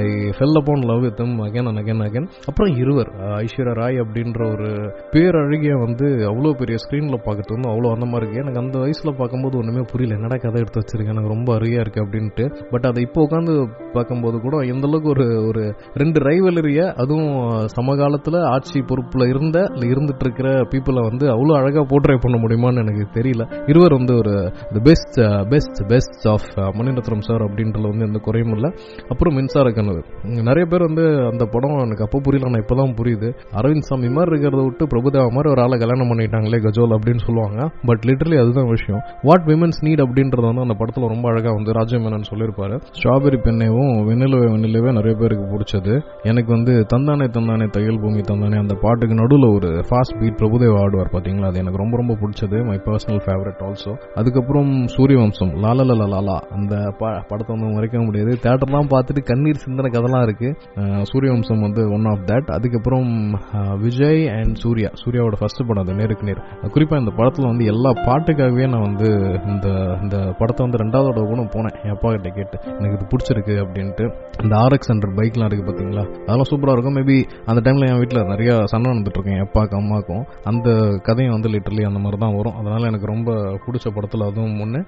I 0.00 0.02
fell 0.38 0.58
upon 0.60 0.86
love 0.90 1.02
with 1.06 1.22
again 1.48 1.68
and 1.70 1.80
again 1.82 2.02
again 2.08 2.28
அப்புறம் 2.50 2.72
இருவர் 2.82 3.10
ஐஸ்வர்யா 3.42 3.74
ராய் 3.80 4.02
அப்படின்ற 4.04 4.40
ஒரு 4.54 4.68
பேரழகிய 5.12 5.74
வந்து 5.84 6.06
அவ்வளோ 6.30 6.52
பெரிய 6.62 6.78
ஸ்க்ரீனில் 6.84 7.24
பார்க்கறது 7.26 7.54
வந்து 7.56 7.70
அவ்வளோ 7.72 7.90
அந்த 7.96 8.06
மாதிரி 8.12 8.22
இருக்கு. 8.24 8.42
எனக்கு 8.42 8.62
அந்த 8.62 8.76
வயசில் 8.84 9.18
பார்க்கும்போது 9.20 9.54
ஒன்றுமே 9.60 9.82
புரியல. 9.92 10.16
என்னடா 10.18 10.36
கதை 10.44 10.60
எடுத்து 10.62 10.80
வச்சிருக்கேன் 10.80 11.16
எனக்கு 11.16 11.32
ரொம்ப 11.34 11.50
அருகே 11.56 11.78
இருக்குது 11.84 12.04
அப்படின்ட்டு. 12.04 12.44
பட் 12.72 12.88
அதை 12.90 13.02
இப்போ 13.06 13.20
உட்காந்து 13.26 13.54
பார்க்கும்போது 13.96 14.36
கூட 14.46 14.56
எந்தளவுக்கு 14.74 15.10
ஒரு 15.14 15.26
ஒரு 15.48 15.62
ரெண்டு 16.02 16.13
ரைவலரிய 16.20 16.80
அதுவும் 16.92 17.66
சமகாலத்தில் 17.66 18.40
ஆட்சி 18.40 18.80
பொறுப்பில் 18.80 19.28
இருந்த 19.28 19.66
இல்லை 19.72 19.88
இருந்துட்டு 19.88 20.24
இருக்கிற 20.24 20.60
பீப்புளை 20.60 21.00
வந்து 21.00 21.26
அவ்வளோ 21.26 21.54
அழகாக 21.56 21.84
போர்ட்ரே 21.86 22.16
பண்ண 22.20 22.36
முடியுமான்னு 22.38 22.82
எனக்கு 22.84 23.20
தெரியல. 23.20 23.68
இருவர் 23.68 23.92
வந்து 23.92 24.14
ஒரு 24.16 24.52
best 24.82 25.20
best 25.48 25.80
best 25.88 26.28
of 26.28 26.48
Mani Ratnam 26.58 27.20
sir 27.20 27.42
அப்படின்றது 27.42 27.88
வந்து 27.88 28.06
எந்த 28.06 28.18
குறையும் 28.18 28.54
இல்லை. 28.54 28.70
அப்புறம் 29.08 29.34
மின்சார 29.34 29.70
கனவு. 29.70 30.04
நிறைய 30.22 30.64
பேர் 30.66 30.88
வந்து 30.90 31.04
அந்த 31.32 31.44
படம் 31.50 31.78
எனக்கு 31.78 32.04
அப்போ 32.04 32.20
புரியல 32.22 32.50
ஆனால் 32.50 32.64
இப்போதான் 32.64 32.96
புரியுது. 32.96 33.28
அரவிந்த் 33.56 33.88
சாமி 33.88 34.08
மாதிரி 34.08 34.36
இருக்கிறத 34.36 34.62
விட்டு 34.62 34.86
பிரபுதேவா 34.86 35.28
மாதிரி 35.28 35.50
ஒரு 35.50 35.62
ஆளை 35.62 35.78
கல்யாணம் 35.78 36.10
பண்ணிட்டாங்களே 36.10 36.58
கஜோல் 36.64 36.94
அப்படின்னு 36.96 37.24
சொல்லுவாங்க. 37.26 37.70
பட் 37.86 38.02
லிட்டரலி 38.06 38.40
அதுதான் 38.40 38.68
விஷயம். 38.68 39.02
வாட் 39.22 39.44
விமன்ஸ் 39.46 39.80
நீட் 39.84 40.02
அப்படின்றது 40.04 40.46
வந்து 40.46 40.60
அந்த 40.60 40.74
படத்தில் 40.74 41.06
ரொம்ப 41.06 41.28
அழகாக 41.28 41.54
வந்து 41.54 41.72
ராஜமேனன் 41.72 42.28
சொல்லியிருப்பாரு. 42.30 42.76
ஸ்ட்ராபெரி 42.98 43.38
பெண்ணையும் 43.46 43.92
வெண்ணிலவே 44.08 44.46
வெண்ணிலவே 44.54 44.92
நிறைய 44.92 45.16
பேருக்கு 45.18 45.46
பிடிச்சது. 45.54 45.93
எனக்கு 46.22 46.52
வந்து 46.52 46.86
தந்தானே 46.92 47.26
தந்தானே 47.28 47.70
தையல் 47.70 48.00
பூமி 48.00 48.20
தந்தானே 48.20 48.58
அந்த 48.58 48.74
பாட்டுக்கு 48.74 49.14
நடுவில் 49.14 49.54
ஒரு 49.54 49.68
ஃபாஸ்ட் 49.68 50.20
பீட் 50.20 50.38
பிரபுதேவ் 50.38 50.74
ஆடுவார் 50.74 51.12
பார்த்தீங்களா 51.12 51.44
அது 51.44 51.58
எனக்கு 51.58 51.78
ரொம்ப 51.78 51.96
ரொம்ப 51.96 52.14
பிடிச்சது. 52.14 52.64
மை 52.66 52.80
பர்சனல் 52.84 53.20
ஃபேவரட் 53.26 53.62
ஆல்சோ 53.62 53.96
அதுக்கப்புறம் 54.14 54.70
சூரியவம்சம் 54.70 55.62
லாலல 55.64 55.92
லாலா 55.94 56.36
அந்த 56.36 56.94
ப- 56.98 57.24
படத்தை 57.28 57.56
வந்து 57.56 57.74
மறைக்க 57.74 58.02
முடியாது. 58.02 58.38
தேட்டர்லாம் 58.42 58.88
பார்த்துட்டு 58.90 59.22
கண்ணீர் 59.22 59.62
சிந்தன 59.66 59.92
கதெல்லாம் 59.92 60.22
இருக்கு. 60.22 60.56
சூரிய 61.02 61.32
சூரியவம்சம் 61.34 61.60
வந்து 61.60 61.92
ஒன் 61.92 62.04
ஆஃப் 62.04 62.20
தட் 62.26 62.52
அதுக்கப்புறம் 62.52 63.38
விஜய் 63.80 64.28
அண்ட் 64.28 64.54
சூர்யா. 64.54 64.90
சூர்யாவோட 65.04 65.32
ஃபர்ஸ்ட் 65.38 65.66
படம் 65.66 65.82
அது 65.82 65.94
நேருக்கு 65.94 66.24
நேர். 66.24 66.70
குறிப்பாக 66.72 67.02
இந்த 67.02 67.14
படத்தில் 67.16 67.46
வந்து 67.46 67.64
எல்லா 67.64 67.90
பாட்டுக்காகவே 67.90 68.68
நான் 68.68 68.80
வந்து 68.80 69.10
இந்த 69.46 69.98
இந்த 70.02 70.34
படத்தை 70.38 70.68
வந்து 70.68 70.84
ரெண்டாவது 70.84 71.26
கூட 71.26 71.42
போனேன். 71.42 71.84
என் 71.84 71.90
அப்பா 71.90 72.10
கிட்ட 72.10 72.28
கேட்டு 72.28 72.58
எனக்கு 72.78 72.98
இது 72.98 73.06
பிடிச்சிருக்கு 73.06 73.66
அப்படின்ட்டு. 73.66 74.14
இந்த 74.42 74.56
ஆர்எக்ஸ் 74.56 74.92
ஹண்ட்ரட் 74.92 75.16
பைக்லாம் 75.16 75.44
இருக்கு 75.44 75.83
பார்த்தீங்களா 75.84 76.04
அதெல்லாம் 76.22 76.50
சூப்பராக 76.50 76.72
இருக்கும். 76.72 76.96
மேபி 76.96 77.16
அந்த 77.46 77.60
டைமில் 77.64 77.90
என் 77.90 77.96
வீட்டில் 77.96 78.24
நிறைய 78.24 78.66
சண்டை 78.66 78.90
நடந்துட்டு 78.90 79.18
இருக்கேன் 79.18 79.40
அப்பாவுக்கு 79.40 79.76
அம்மாவுக்கும். 79.76 80.24
அந்த 80.44 80.68
கதையும் 81.02 81.32
வந்து 81.32 81.48
லிட்டரலி 81.48 81.86
அந்த 81.86 81.98
மாதிரி 81.98 82.20
தான் 82.20 82.36
வரும். 82.36 82.56
அதனால 82.56 82.86
எனக்கு 82.86 83.06
ரொம்ப 83.06 83.32
பிடிச்ச 83.66 83.88
படத்தில் 83.94 84.20
அதுவும் 84.20 84.60
ஒன்று 84.60 84.80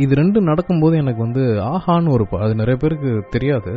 இது 0.00 0.14
ரெண்டு 0.14 0.40
நடக்கும்போது 0.40 0.96
எனக்கு 0.96 1.22
வந்து 1.22 1.40
ஆஹான்னு 1.40 2.10
ஒரு 2.10 2.26
ப- 2.28 2.40
அது 2.40 2.54
நிறைய 2.54 2.76
பேருக்கு 2.76 3.24
தெரியாது. 3.30 3.72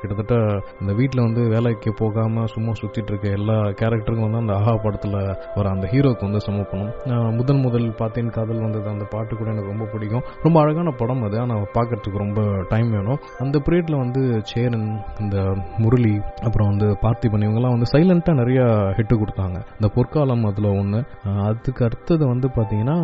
கிட்டத்தட்ட 0.00 0.34
இந்த 0.80 0.92
வீட்டில் 0.92 1.24
வந்து 1.24 1.42
வேலைக்கு 1.48 1.92
போகாமல் 1.94 2.46
சும்மா 2.46 2.72
சுற்றிட்டு 2.80 3.10
இருக்க 3.12 3.28
எல்லா 3.28 3.58
கேரக்டருக்கும் 3.80 4.26
வந்து 4.26 4.38
அந்த 4.38 4.54
ஆஹா 4.54 4.72
படத்தில் 4.76 5.36
வர 5.54 5.68
அந்த 5.68 5.88
ஹீரோக்கு 5.92 6.20
வந்து 6.20 6.40
சமர்ப்பணம் 6.40 6.92
முதன் 7.04 7.32
முதல் 7.34 7.62
முதல் 7.64 7.94
பார்த்தேன் 7.96 8.30
காதல் 8.30 8.60
வந்தது 8.60 8.88
அந்த 8.88 9.04
பாட்டு 9.04 9.36
கூட 9.36 9.50
எனக்கு 9.50 9.68
ரொம்ப 9.68 9.84
பிடிக்கும். 9.84 10.22
ரொம்ப 10.42 10.60
அழகான 10.60 10.90
படம் 10.90 11.22
அது. 11.22 11.38
ஆனால் 11.38 11.68
பார்க்கறதுக்கு 11.74 12.22
ரொம்ப 12.24 12.40
டைம் 12.68 12.90
வேணும். 12.90 13.18
அந்த 13.38 13.58
பீரியடில் 13.58 13.98
வந்து 13.98 14.40
சேரன் 14.42 14.88
இந்த 15.20 15.38
முரளி 15.78 16.03
அப்புறம் 16.46 16.68
வந்து 16.70 16.86
பார்த்திபன் 17.04 17.44
இவங்கெல்லாம் 17.46 17.74
வந்து 17.74 17.88
சைலண்டாக 17.92 18.34
நிறைய 18.40 18.60
ஹிட்டு 18.98 19.14
கொடுத்தாங்க. 19.22 19.58
இந்த 19.78 19.88
பொற்காலம் 19.96 20.44
அதில் 20.50 20.68
ஒன்று 20.80 21.00
அதுக்கு 21.48 21.82
அடுத்தது 21.88 22.24
வந்து 22.32 22.48
பார்த்தீங்கன்னா 22.56 22.96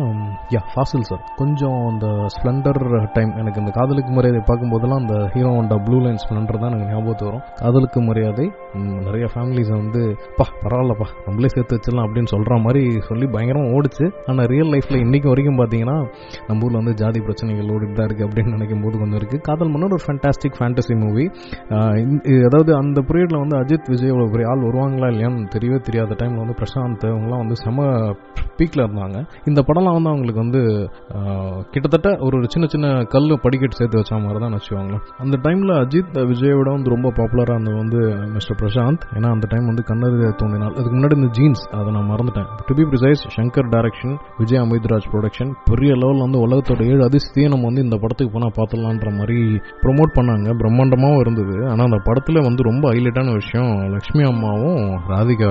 யா 0.55 0.61
ஃபாசில் 0.71 1.05
சார் 1.09 1.23
கொஞ்சம் 1.41 1.79
அந்த 1.91 2.07
ஸ்ப்ளெண்டர் 2.35 2.81
டைம் 3.17 3.31
எனக்கு 3.41 3.61
இந்த 3.63 3.73
காதலுக்கு 3.79 4.11
மரியாதை 4.17 4.41
பார்க்கும்போதெல்லாம் 4.49 5.01
அந்த 5.03 5.17
Hero 5.35 5.51
Honda 5.57 5.77
Blue 5.87 5.99
Line 6.05 6.21
Splendor 6.23 6.61
தான் 6.63 6.71
எனக்கு 6.73 6.89
ஞாபகத்து 6.93 7.27
வரும். 7.29 7.43
காதலுக்கு 7.61 7.99
மரியாதை 8.09 8.47
நிறைய 9.07 9.25
ஃபேமிலிஸை 9.33 9.75
வந்து 9.81 10.01
பா 10.39 10.45
பரவாயில்லப்பா 10.63 11.07
நம்மளே 11.27 11.51
சேர்த்து 11.55 11.77
வச்சிடலாம் 11.77 12.05
அப்படின்னு 12.07 12.31
சொல்கிற 12.35 12.59
மாதிரி 12.65 12.83
சொல்லி 13.09 13.25
பயங்கரமாக 13.35 13.75
ஓடிச்சு. 13.77 14.05
ஆனால் 14.31 14.47
ரியல் 14.53 14.71
லைஃப்பில் 14.73 15.01
இன்றைக்கு 15.05 15.29
வரைக்கும் 15.33 15.59
பார்த்தீங்கன்னா 15.61 15.97
நம்ம 16.47 16.65
ஊரில் 16.65 16.79
வந்து 16.81 16.95
ஜாதி 17.01 17.19
பிரச்சனைகள் 17.27 17.71
ஓடிட்டு 17.75 17.97
தான் 17.99 18.07
இருக்குது 18.09 18.27
அப்படின்னு 18.27 18.55
நினைக்கும் 18.57 18.83
போது 18.85 18.95
கொஞ்சம் 19.01 19.19
இருக்குது 19.21 19.43
காதல் 19.49 19.71
மன்னர் 19.73 19.95
ஒரு 19.97 20.05
ஃபேண்டாஸ்டிக் 20.07 20.57
ஃபேண்டசி 20.59 20.95
மூவி 21.03 21.25
அதாவது 22.47 22.71
அந்த 22.81 22.90
பீரியட்ல 22.99 23.37
வந்து 23.43 23.55
அஜித் 23.61 23.89
விஜய் 23.93 24.11
இவ்வளோ 24.11 24.27
பெரிய 24.33 24.49
ஆள் 24.51 24.65
வருவாங்களா 24.67 25.07
இல்லையான்னு 25.13 25.47
தெரியவே 25.55 25.79
தெரியாத 25.87 26.15
டைமில் 26.19 26.41
வந்து 26.43 26.55
பிரசாந்த் 26.61 27.05
அவங்கலாம் 27.11 27.41
வந்து 27.43 27.57
செம 27.63 27.87
பீக்கில் 28.57 28.83
இருந்தாங்க. 28.85 29.17
இந்த 29.49 29.59
படம்லாம் 29.67 29.95
வந்து 29.97 30.11
அவங்களுக்கு 30.13 30.41
வந்து 30.43 30.61
கிட்டத்தட்ட 31.73 32.09
ஒரு 32.27 32.37
சின்ன 32.53 32.65
சின்ன 32.73 32.87
கல் 33.13 33.29
படிக்கட்டு 33.45 33.79
சேர்த்து 33.79 33.99
வச்ச 34.01 34.19
மாதிரி 34.23 34.41
தான் 34.43 34.55
வச்சுக்கோங்களேன். 34.57 35.03
அந்த 35.23 35.35
டைமில் 35.45 35.73
அஜித் 35.81 36.17
விஜயோட 36.31 36.67
வந்து 36.77 36.93
ரொம்ப 36.95 37.11
பாப்புலராக 37.19 37.55
இருந்தது 37.55 37.77
வந்து 37.83 37.99
மிஸ்டர் 38.35 38.59
பிரசாந்த். 38.61 39.05
ஏன்னா 39.17 39.29
அந்த 39.35 39.47
டைம் 39.53 39.69
வந்து 39.71 39.85
கண்ணது 39.89 40.29
தோன்றினால். 40.41 40.73
அதுக்கு 40.77 40.95
முன்னாடி 40.97 41.17
இந்த 41.19 41.29
ஜீன்ஸ் 41.39 41.63
அதை 41.79 41.89
நான் 41.97 42.09
மறந்துட்டேன். 42.11 42.49
To 42.69 42.75
be 42.79 42.85
precise 42.91 43.23
Shankar 43.37 43.69
direction 43.75 44.15
Vijay 44.41 44.61
Amritraj 44.65 45.07
production 45.13 45.51
பெரிய 45.69 45.91
லெவலில் 46.01 46.25
வந்து 46.25 46.41
உலகத்தோட 46.45 46.81
ஏழு 46.91 47.01
அதிசயத்தையே 47.09 47.47
நம்ம 47.53 47.65
வந்து 47.69 47.85
இந்த 47.87 47.97
படத்துக்கு 48.03 48.33
போனால் 48.35 48.55
பார்த்துடலான்ற 48.59 49.11
மாதிரி 49.19 49.37
ப்ரொமோட் 49.83 50.15
பண்ணாங்க. 50.17 50.57
பிரம்மாண்டமாகவும் 50.61 51.21
இருந்தது. 51.23 51.55
ஆனால் 51.71 51.87
அந்த 51.89 51.99
படத்தில் 52.07 52.45
வந்து 52.47 52.61
ரொம்ப 52.69 52.80
ரொம்ப 52.81 52.93
ஹைலைட்டான 52.93 53.33
விஷயம் 53.39 53.73
லக்ஷ்மி 53.93 54.23
அம்மாவும் 54.29 54.85
ராதிகா 55.09 55.49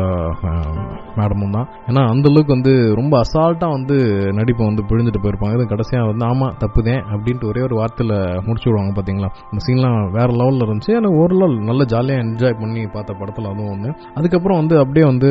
மேடமும் 1.18 1.52
தான். 1.56 1.66
ஏன்னா 1.88 2.02
அந்த 2.12 2.26
அளவுக்கு 2.30 2.52
வந்து 2.54 2.72
ரொம்ப 2.98 3.14
அசால்ட்டாக 3.24 3.74
வந்து 3.76 3.96
நடிப்பை 4.38 4.64
வந்து 4.68 4.82
பிழிஞ்சிட்டு 4.88 5.20
போயிருப்பாங்க. 5.24 5.54
இது 5.58 5.64
கடைசியாக 5.72 6.08
வந்து 6.10 6.24
ஆமாம் 6.28 6.54
தப்புதேன் 6.62 7.02
அப்படின்ட்டு 7.14 7.48
ஒரே 7.50 7.60
ஒரு 7.66 7.74
வார்த்தையில் 7.80 8.14
முடிச்சு 8.46 8.66
விடுவாங்க 8.68 8.94
பார்த்தீங்களா 8.96 9.28
இந்த 9.50 9.60
சீன்லாம் 9.66 9.98
வேற 10.16 10.28
லெவலில் 10.40 10.64
இருந்துச்சு. 10.66 10.92
எனக்கு 11.00 11.20
ஓரளவு 11.22 11.68
நல்ல 11.68 11.84
ஜாலியாக 11.92 12.24
என்ஜாய் 12.24 12.56
பண்ணி 12.62 12.82
பார்த்த 12.96 13.16
படத்தில் 13.20 13.48
அதுவும் 13.52 13.70
ஒன்று 13.74 13.92
அதுக்கப்புறம் 14.20 14.60
வந்து 14.62 14.76
அப்படியே 14.82 15.06
வந்து 15.12 15.30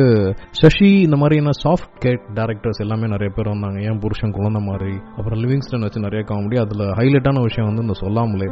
சஷி 0.62 0.90
இந்த 1.08 1.18
மாதிரியான 1.24 1.54
சாஃப்ட் 1.64 1.92
கேட் 2.06 2.24
டேரக்டர்ஸ் 2.40 2.82
எல்லாமே 2.86 3.12
நிறைய 3.14 3.32
பேர் 3.38 3.52
வந்தாங்க. 3.54 3.80
ஏன் 3.90 4.00
புருஷன் 4.06 4.36
குழந்தை 4.38 4.62
மாதிரி? 4.70 4.94
அப்புறம் 5.18 5.40
லிவிங்ஸ்டன் 5.44 5.86
வச்சு 5.88 6.06
நிறைய 6.06 6.22
காமெடி 6.32 6.58
அதில் 6.64 6.86
ஹைலைட்டான 7.00 7.44
விஷயம் 7.48 7.70
வந்து 7.70 7.86
இந்த 7.88 7.98
சொல்லாமலே. 8.04 8.50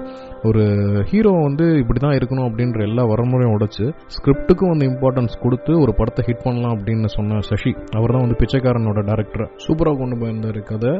ஒரு 0.51 0.65
ஹீரோ 1.13 1.35
வந்து 1.49 1.67
இப்படி 1.85 1.99
தான் 2.07 2.19
இருக்கணும் 2.21 2.49
அப்படின்ற 2.51 2.81
எல்லா 2.91 3.03
வரமும் 3.15 3.37
வரமுறையும் 3.39 3.57
உடைச்சு 3.57 3.85
ஸ்கிரிப்டுக்கும் 4.15 4.71
வந்து 4.73 4.87
இம்பார்ட்டன்ஸ் 4.91 5.35
கொடுத்து 5.45 5.73
ஒரு 5.85 5.93
படத்தை 5.99 6.23
ஹிட் 6.29 6.45
பண்ணலாம் 6.47 6.75
அப்படின்னு 6.77 7.09
சொன்ன 7.17 7.41
சசி 7.49 7.73
அவர் 7.99 8.13
தான் 8.15 8.25
வந்து 8.25 8.39
பிச்சைக்காரனோட 8.41 9.01
டேரக்டர் 9.11 9.45
சூப்பராக 9.65 9.97
கொண்டு 10.03 10.17
போயிருந்தாரு 10.21 10.61
கதை. 10.71 10.93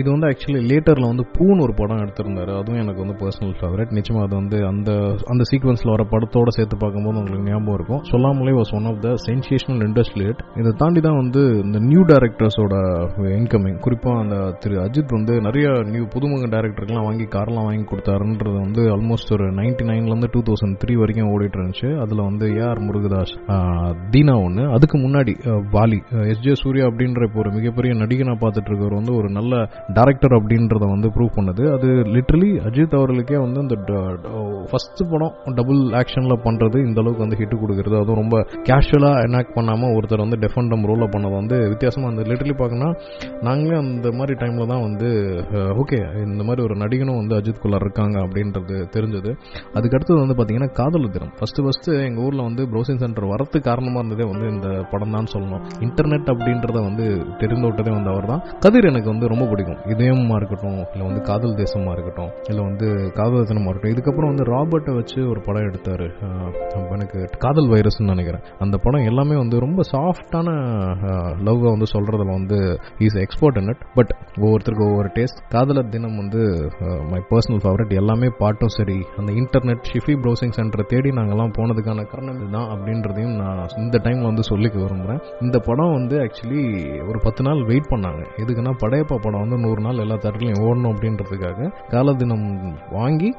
இது 0.00 0.08
வந்து 0.14 0.28
ஆக்சுவலி 0.30 0.60
லேட்டரில் 0.70 1.08
வந்து 1.12 1.24
பூன்னு 1.36 1.64
ஒரு 1.66 1.74
படம் 1.80 2.02
எடுத்திருந்தாரு. 2.04 2.52
அதுவும் 2.60 2.80
எனக்கு 2.84 3.02
வந்து 3.04 3.16
பர்சனல் 3.22 3.54
ஃபேவரட் 3.60 3.94
நிச்சயமாக 3.98 4.26
அது 4.28 4.36
வந்து 4.40 4.58
அந்த 4.72 4.90
அந்த 5.32 5.42
சீக்வன்ஸில் 5.50 5.94
வர 5.94 6.04
படத்தோட 6.14 6.52
சேர்த்து 6.58 6.78
பார்க்கும்போது 6.84 7.20
உங்களுக்கு 7.22 7.48
ஞாபகம் 7.52 7.76
இருக்கும். 7.78 8.02
Sollamale 8.12 8.54
was 8.60 8.74
one 8.78 8.88
of 8.92 9.00
the 9.06 9.12
sensational 9.28 9.82
இண்டஸ்ட்ரியேட் 9.88 10.42
இதை 10.62 10.72
தாண்டி 10.82 11.02
தான் 11.08 11.18
வந்து 11.22 11.42
இந்த 11.66 11.80
நியூ 11.90 12.04
டேரக்டர்ஸோட 12.12 12.74
இன்கமிங் 13.40 13.78
குறிப்பாக 13.86 14.22
அந்த 14.24 14.36
திரு 14.62 14.76
அஜித் 14.86 15.16
வந்து 15.18 15.34
நிறைய 15.48 15.68
நியூ 15.94 16.04
புதுமுக 16.14 16.46
டேரக்டருக்குலாம் 16.56 17.08
வாங்கி 17.08 17.28
கார்லாம் 17.36 17.68
வாங்கி 17.68 17.86
கொடுத்தாருன்றது 17.92 18.58
வந்து 18.66 18.82
ஆல்மோஸ்ட் 18.96 19.34
ஒரு 19.36 19.46
நைன்டி 19.60 19.84
நைன்லேருந்து 19.90 20.30
டூ 20.34 20.42
தௌசண்ட் 20.48 20.78
த்ரீ 20.82 20.94
வரைக்கும் 21.02 21.30
ஓடிட்டு 21.34 21.58
இருந்துச்சு. 21.58 21.77
அதில் 22.02 22.22
வந்து 22.28 22.46
ஏஆர் 22.60 22.80
முருகதாஸ் 22.86 23.34
தீனா 24.14 24.34
ஒன்று 24.46 24.64
அதுக்கு 24.76 24.96
முன்னாடி 25.04 25.32
வாலி 25.76 25.98
எஸ் 26.32 26.42
ஜே 26.46 26.54
சூர்யா 26.62 26.84
அப்படின்ற 26.90 27.26
இப்போ 27.28 27.40
ஒரு 27.44 27.50
மிகப்பெரிய 27.56 27.92
நடிகனா 28.02 28.34
பார்த்துட்டு 28.42 28.70
இருக்கவர் 28.70 28.96
வந்து 28.98 29.12
ஒரு 29.20 29.28
நல்ல 29.38 29.62
டேரக்டர் 29.98 30.36
அப்படின்றத 30.38 30.84
வந்து 30.94 31.08
ப்ரூவ் 31.16 31.32
பண்ணது. 31.38 31.62
அது 31.76 31.88
லிட்ரலி 32.16 32.50
அஜித் 32.68 32.96
அவர்களுக்கே 32.98 33.38
வந்து 33.44 33.60
இந்த 33.64 33.76
ஃபர்ஸ்ட் 34.70 35.02
படம் 35.12 35.54
டபுள் 35.58 35.82
ஆக்ஷனில் 36.00 36.36
பண்ணுறது 36.46 36.78
இந்த 36.86 36.98
அளவுக்கு 37.02 37.24
வந்து 37.24 37.38
ஹிட் 37.40 37.56
கொடுக்குறது. 37.62 37.96
அதுவும் 38.02 38.20
ரொம்ப 38.22 38.36
கேஷுவலாக 38.68 39.24
எனாக்ட் 39.28 39.54
பண்ணாமல் 39.58 39.94
ஒருத்தர் 39.98 40.24
வந்து 40.24 40.40
டெஃபண்டம் 40.44 40.86
ரோலில் 40.90 41.12
பண்ணது 41.14 41.34
வந்து 41.40 41.56
வித்தியாசமாக 41.72 42.12
அந்த 42.12 42.24
லிட்டரலி 42.30 42.56
பார்க்கணும்னா 42.60 42.90
நாங்களே 43.48 43.78
அந்த 43.84 44.10
மாதிரி 44.18 44.36
டைமில் 44.42 44.70
தான் 44.72 44.84
வந்து 44.86 45.08
ஓகே 45.82 46.00
இந்த 46.26 46.42
மாதிரி 46.48 46.62
ஒரு 46.66 46.76
நடிகனும் 46.84 47.20
வந்து 47.20 47.36
அஜித் 47.40 47.62
குல்லார் 47.64 47.86
இருக்காங்க 47.86 48.16
அப்படின்றது 48.24 48.76
தெரிஞ்சது. 48.96 49.30
அதுக்கடுத்தது 49.78 50.20
வந்து 50.24 50.36
பார்த்தீங்கன்னா 50.38 50.70
காதல் 50.80 51.12
தினம் 51.16 51.32
ஃபஸ்ட்டு 51.38 51.64
ஃபஸ்ட்டு 51.68 51.94
எங்கள் 52.08 52.24
ஊரில் 52.26 52.44
வந்து 52.48 52.62
ப்ரௌசிங் 52.72 53.00
சென்டர் 53.02 53.24
வரத்துக்கு 53.32 53.68
காரணமாக 53.70 54.00
இருந்ததே 54.02 54.26
வந்து 54.32 54.46
இந்த 54.54 54.68
படம் 54.92 55.14
தான் 55.16 55.30
சொல்லணும். 55.32 55.62
இன்டர்நெட் 55.86 56.28
அப்படின்றத 56.32 56.78
வந்து 56.88 57.06
தெரிந்து 57.40 57.66
விட்டதே 57.68 57.92
வந்து 57.96 58.10
அவர் 58.12 58.28
தான் 58.32 58.42
கதிர் 58.64 58.88
எனக்கு 58.90 59.10
வந்து 59.12 59.26
ரொம்ப 59.32 59.44
பிடிக்கும். 59.50 59.80
இதயமாக 59.92 60.38
இருக்கட்டும் 60.40 60.78
இல்லை 60.92 61.04
வந்து 61.08 61.22
காதல் 61.30 61.56
தேசமாக 61.62 61.94
இருக்கட்டும் 61.96 62.30
இல்லை 62.50 62.62
வந்து 62.68 62.86
காதல் 63.18 63.48
தினமா 63.50 63.68
இருக்கட்டும். 63.70 63.94
இதுக்கப்புறம் 63.94 64.30
வந்து 64.32 64.46
ராபர்ட்டை 64.52 64.94
வச்சு 64.98 65.18
ஒரு 65.32 65.42
படம் 65.46 65.66
எடுத்தார். 65.68 66.06
எனக்கு 66.96 67.18
காதல் 67.44 67.70
வைரஸ்னு 67.72 68.12
நினைக்கிறேன். 68.14 68.44
அந்த 68.66 68.76
படம் 68.86 69.06
எல்லாமே 69.10 69.36
வந்து 69.42 69.56
ரொம்ப 69.66 69.80
சாஃப்டான 69.92 70.48
லவ்வை 71.48 71.68
வந்து 71.74 71.88
சொல்கிறதுல 71.94 72.30
வந்து 72.38 72.60
is 73.08 73.18
export 73.24 73.60
in 73.62 73.70
it 73.74 73.84
but 73.98 74.12
ஒவ்வொருத்தருக்கு 74.44 74.86
ஒவ்வொரு 74.90 75.10
டேஸ்ட் 75.18 75.42
காதலர் 75.56 75.92
தினம் 75.96 76.18
வந்து 76.22 76.42
மை 77.12 77.22
பர்சனல் 77.32 77.62
ஃபேவரட் 77.64 77.94
எல்லாமே 78.02 78.28
பாட்டும் 78.42 78.74
சரி. 78.78 78.98
அந்த 79.20 79.30
இன்டர்நெட் 79.42 79.82
ஷிஃபி 79.90 80.14
ப்ரௌசிங் 80.24 80.54
சென்டரை 80.58 80.84
தேடி 80.92 81.10
நாங்கள்லாம் 81.18 81.47
நாங்கெல்லாம் 81.48 81.56
போனதுக்கான 81.58 82.04
காரணம் 82.12 82.38
இதுதான் 82.38 82.68
அப்படின்றதையும் 82.74 83.36
நான் 83.40 83.72
இந்த 83.82 83.96
டைமில் 84.04 84.28
வந்து 84.30 84.44
சொல்லிக்க 84.50 84.76
விரும்புகிறேன் 84.82 85.20
இந்த 85.44 85.56
படம் 85.68 85.94
வந்து 85.98 86.16
ஆக்சுவலி 86.24 86.62
ஒரு 87.08 87.18
பத்து 87.24 87.42
நாள் 87.46 87.60
வெயிட் 87.70 87.90
பண்ணாங்க. 87.90 88.22
எதுக்குன்னா 88.42 88.72
படையப்பா 88.82 89.16
படம் 89.26 89.42
வந்து 89.44 89.58
நூறு 89.64 89.80
நாள் 89.86 90.02
எல்லா 90.04 90.16
தேட்டர்லையும் 90.24 90.60
ஓடணும் 90.66 90.92
அப்படின்றதுக்காக 90.94 91.70
காலதினம் 91.94 92.46
வாங்கி 92.98 93.30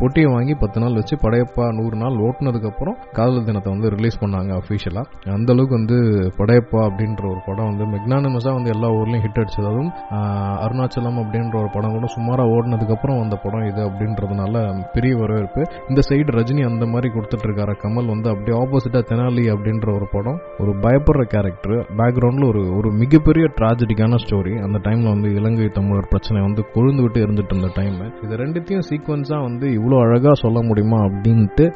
பொட்டியை 0.00 0.28
வாங்கி 0.36 0.54
பத்து 0.62 0.78
நாள் 0.84 0.98
வச்சு 1.00 1.16
படையப்பா 1.24 1.66
நூறு 1.78 1.96
நாள் 2.02 2.18
ஓட்டினதுக்கப்புறம் 2.26 2.98
காதல் 3.18 3.48
தினத்தை 3.48 3.70
வந்து 3.74 3.92
ரிலீஸ் 3.96 4.20
பண்ணாங்க 4.22 4.52
அஃபிஷியலாக 4.60 5.32
அந்த 5.36 5.50
அளவுக்கு 5.54 5.78
வந்து 5.80 5.98
படையப்பா 6.40 6.80
அப்படின்ற 6.88 7.24
ஒரு 7.32 7.40
படம் 7.48 7.70
வந்து 7.70 7.84
மெக்னானிமஸாக 7.94 8.54
வந்து 8.58 8.72
எல்லா 8.74 8.90
ஊர்லேயும் 8.98 9.24
ஹிட் 9.26 9.40
அடிச்சது 9.42 9.68
அதுவும் 9.72 9.92
அருணாச்சலம் 10.64 11.20
அப்படின்ற 11.24 11.54
ஒரு 11.62 11.70
படம் 11.76 11.96
கூட 11.96 12.08
சுமாராக 12.16 12.54
ஓடினதுக்கப்புறம் 12.56 13.20
அந்த 13.24 13.36
படம் 13.44 13.66
இது 13.70 13.80
அப்படின்றதுனால 13.88 14.52
பெரிய 14.94 15.12
வரவேற்பு. 15.20 15.60
இந்த 15.90 16.00
சைடு 16.08 16.30
ரஜினி 16.38 16.62
அந்த 16.70 16.84
மாதிரி 16.92 17.08
கொடுத்துட்டு 17.14 17.46
இருக்கார 17.54 17.72
கமல் 17.82 18.08
வந்து 18.12 18.28
அப்படியே 18.32 18.54
ஆப்போசிட்டா 18.60 19.00
தெனாலி 19.08 19.44
அப்படின்ற 19.52 19.88
ஒரு 19.98 20.06
படம் 20.14 20.38
ஒரு 20.62 20.72
பயப்படுற 20.84 21.22
கேரக்டர் 21.34 21.74
பேக்ரவுண்ட்ல 21.98 22.44
ஒரு 22.52 22.62
ஒரு 22.78 22.88
மிகப்பெரிய 23.02 23.44
டிராஜடிக்கான 23.58 24.18
ஸ்டோரி 24.22 24.54
அந்த 24.66 24.78
டைம்ல 24.86 25.06
வந்து 25.14 25.28
இலங்கை 25.38 25.68
தமிழர் 25.76 26.08
பிரச்சனை 26.12 26.38
வந்து 26.46 26.62
கொழுந்து 26.74 27.02
விட்டு 27.04 27.20
இருந்துட்டு 27.24 27.52
இருந்த 27.54 27.70
டைம் 27.78 27.98
இது 28.24 28.38
ரெண்டுத்தையும் 28.42 28.86
சீக்வன்ஸா 28.90 29.38
வந்து 29.48 29.66
இவ்வளோ 29.78 29.98
அழகா 30.06 30.32
சொல்ல 30.44 30.58
முடியுமா 30.68 30.98
அப்படின்ட்டு 31.08 31.66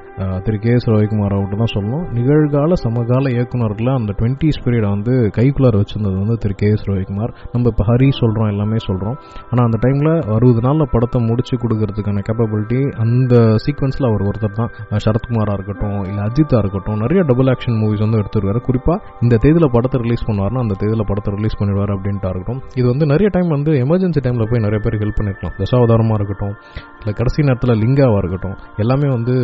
திரு 0.46 0.58
கே 0.64 0.72
எஸ் 0.76 0.88
ரவிக்குமார் 0.92 1.34
அவர்கிட்ட 1.36 1.58
தான் 1.62 1.72
சொல்லணும். 1.74 2.04
நிகழ்கால 2.18 2.78
சமகால 2.84 3.30
இயக்குனர்களை 3.36 3.92
அந்த 4.00 4.14
டுவெண்ட்டிஸ் 4.20 4.60
பீரியடை 4.64 4.90
வந்து 4.96 5.14
கைக்குள்ளார 5.38 5.74
வச்சிருந்தது 5.82 6.16
வந்து 6.22 6.36
திரு 6.44 6.56
கே 6.62 6.70
எஸ் 6.76 6.86
ரவிக்குமார். 6.90 7.34
நம்ம 7.52 7.72
இப்போ 7.72 7.86
ஹரி 7.90 8.08
சொல்றோம் 8.20 8.50
எல்லாமே 8.54 8.80
சொல்றோம். 8.88 9.16
ஆனா 9.50 9.60
அந்த 9.68 9.80
டைம்ல 9.86 10.10
அறுபது 10.36 10.62
நாள்ல 10.68 10.86
படத்தை 10.94 11.20
முடிச்சு 11.28 11.54
கொடுக்கறதுக்கான 11.64 12.24
கேப்பபிலிட்டி 12.30 12.82
அந்த 13.06 13.34
சீக்வன்ஸ்ல 13.66 14.10
அவர் 14.12 14.26
ஒருத்தர் 14.30 14.58
தான் 14.60 14.72
சரத்குமாராக 15.06 15.06
சரத்குமாரா 15.08 15.54
இருக்கட்டும் 15.68 16.00
இல்லை 16.10 16.22
அஜித்தா 16.28 16.58
இருக்கட்டும் 16.62 16.98
நிறைய 17.04 17.20
டபுள் 17.30 17.50
ஆக்ஷன் 17.54 17.78
மூவிஸ் 17.82 18.02
வந்து 18.04 18.18
எடுத்துருக்காரு. 18.22 18.60
குறிப்பாக 18.68 18.98
இந்த 19.24 19.34
தேதியில் 19.44 19.70
படத்தை 19.76 19.98
ரிலீஸ் 20.04 20.24
பண்ணுவார்னா 20.28 20.60
அந்த 20.64 20.74
தேதியில் 20.82 21.06
படத்தை 21.10 21.30
ரிலீஸ் 21.38 21.56
பண்ணிடுவார் 21.60 21.92
அப்படின்ட்டு 21.96 22.30
இருக்கட்டும். 22.32 22.60
இது 22.80 22.86
வந்து 22.92 23.04
நிறைய 23.12 23.28
டைம் 23.34 23.50
வந்து 23.56 23.72
எமர்ஜென்சி 23.84 24.20
டைமில் 24.26 24.48
போய் 24.50 24.62
நிறைய 24.66 24.80
பேர் 24.84 24.96
ஹெல்ப் 25.02 25.18
பண்ணிருக்கலாம். 25.18 25.54
தசாவதாரமாக 25.60 26.18
இருக்கட்டும் 26.20 26.54
இல்லை 27.00 27.12
கடைசி 27.20 27.46
நேரத்தில் 27.48 27.74
லிங்காவாக 27.82 28.20
இருக்கட்டும் 28.22 28.56
எல்லாமே 28.82 29.08
வந்து 29.16 29.34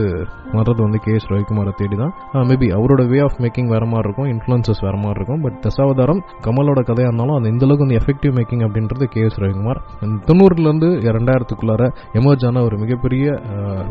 வர்றது 0.59 0.81
வந்து 0.87 0.99
கே 1.05 1.13
எஸ் 1.19 1.29
ரவிக்குமாரை 1.33 1.73
தேடி 1.81 1.97
தான் 2.03 2.13
மேபி 2.51 2.69
அவரோட 2.79 3.03
வே 3.13 3.19
ஆஃப் 3.27 3.39
மேக்கிங் 3.45 3.71
வேற 3.75 3.85
மாதிரி 3.93 4.07
இருக்கும் 4.09 4.29
இன்ஃப்ளூன்சஸ் 4.35 4.83
வேற 4.87 4.97
மாதிரி 5.03 5.19
இருக்கும் 5.21 5.43
பட் 5.47 5.59
தசாவதாரம் 5.67 6.21
கமலோட 6.47 6.81
கதையாக 6.91 7.11
இருந்தாலும் 7.11 7.37
அது 7.39 7.53
இந்தளவுக்கு 7.55 7.85
வந்து 7.87 7.99
எஃபெக்டிவ் 8.01 8.35
மேக்கிங் 8.39 8.65
அப்படின்றது 8.69 9.07
கே 9.15 9.23
எஸ் 9.29 9.39
ரவிக்குமார். 9.45 9.81
தொண்ணூறுலேருந்து 10.29 10.89
ரெண்டாயிரத்துக்குள்ளார 11.19 11.83
எமர்ஜ் 12.21 12.47
ஆன 12.49 12.63
ஒரு 12.69 12.77
மிகப்பெரிய 12.85 13.25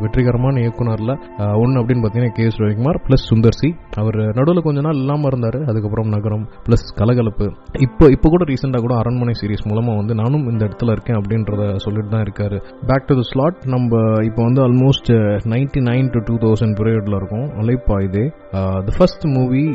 வெற்றிகரமான 0.04 0.62
இயக்குனரில் 0.64 1.14
ஒன்று 1.62 1.80
அப்படின்னு 1.82 2.02
பார்த்தீங்கன்னா 2.04 2.23
பார்த்தீங்கன்னா 2.24 2.38
K 2.38 2.44
S 2.50 2.60
Ravikumar 2.62 3.00
plus 3.06 3.26
Sundar 3.32 3.58
C 3.60 3.70
அவர் 4.02 4.18
நடுவில் 4.38 4.66
கொஞ்ச 4.68 4.80
நாள் 4.86 5.00
இல்லாமல் 5.02 5.30
இருந்தார். 5.32 5.58
அதுக்கப்புறம் 5.70 6.10
நகரம் 6.16 6.46
பிளஸ் 6.66 6.86
கலகலப்பு. 7.00 7.48
இப்போ 7.86 8.06
இப்போ 8.16 8.28
கூட 8.34 8.44
ரீசெண்டாக 8.52 8.82
கூட 8.86 8.94
அரண்மனை 9.02 9.34
சீரிஸ் 9.42 9.66
மூலமாக 9.70 10.00
வந்து 10.02 10.14
நானும் 10.22 10.46
இந்த 10.52 10.62
இடத்துல 10.68 10.96
இருக்கேன் 10.96 11.20
அப்படின்றத 11.20 11.64
சொல்லிட்டு 11.86 12.12
தான் 12.16 12.26
இருக்காரு. 12.26 12.58
பேக் 12.90 13.08
டு 13.10 13.16
த 13.20 13.26
ஸ்லாட் 13.32 13.60
நம்ம 13.76 14.02
இப்போ 14.30 14.42
வந்து 14.48 14.62
almost 14.68 15.12
ninety 15.54 15.84
nine 15.92 16.10
to 16.16 16.22
two 16.30 16.36
thousand 16.46 16.76
பீரியடில் 16.80 17.18
இருக்கும். 17.20 17.48
Alaipayuthey. 17.64 18.26
The 18.88 18.94
first 18.98 19.26
movie 19.38 19.66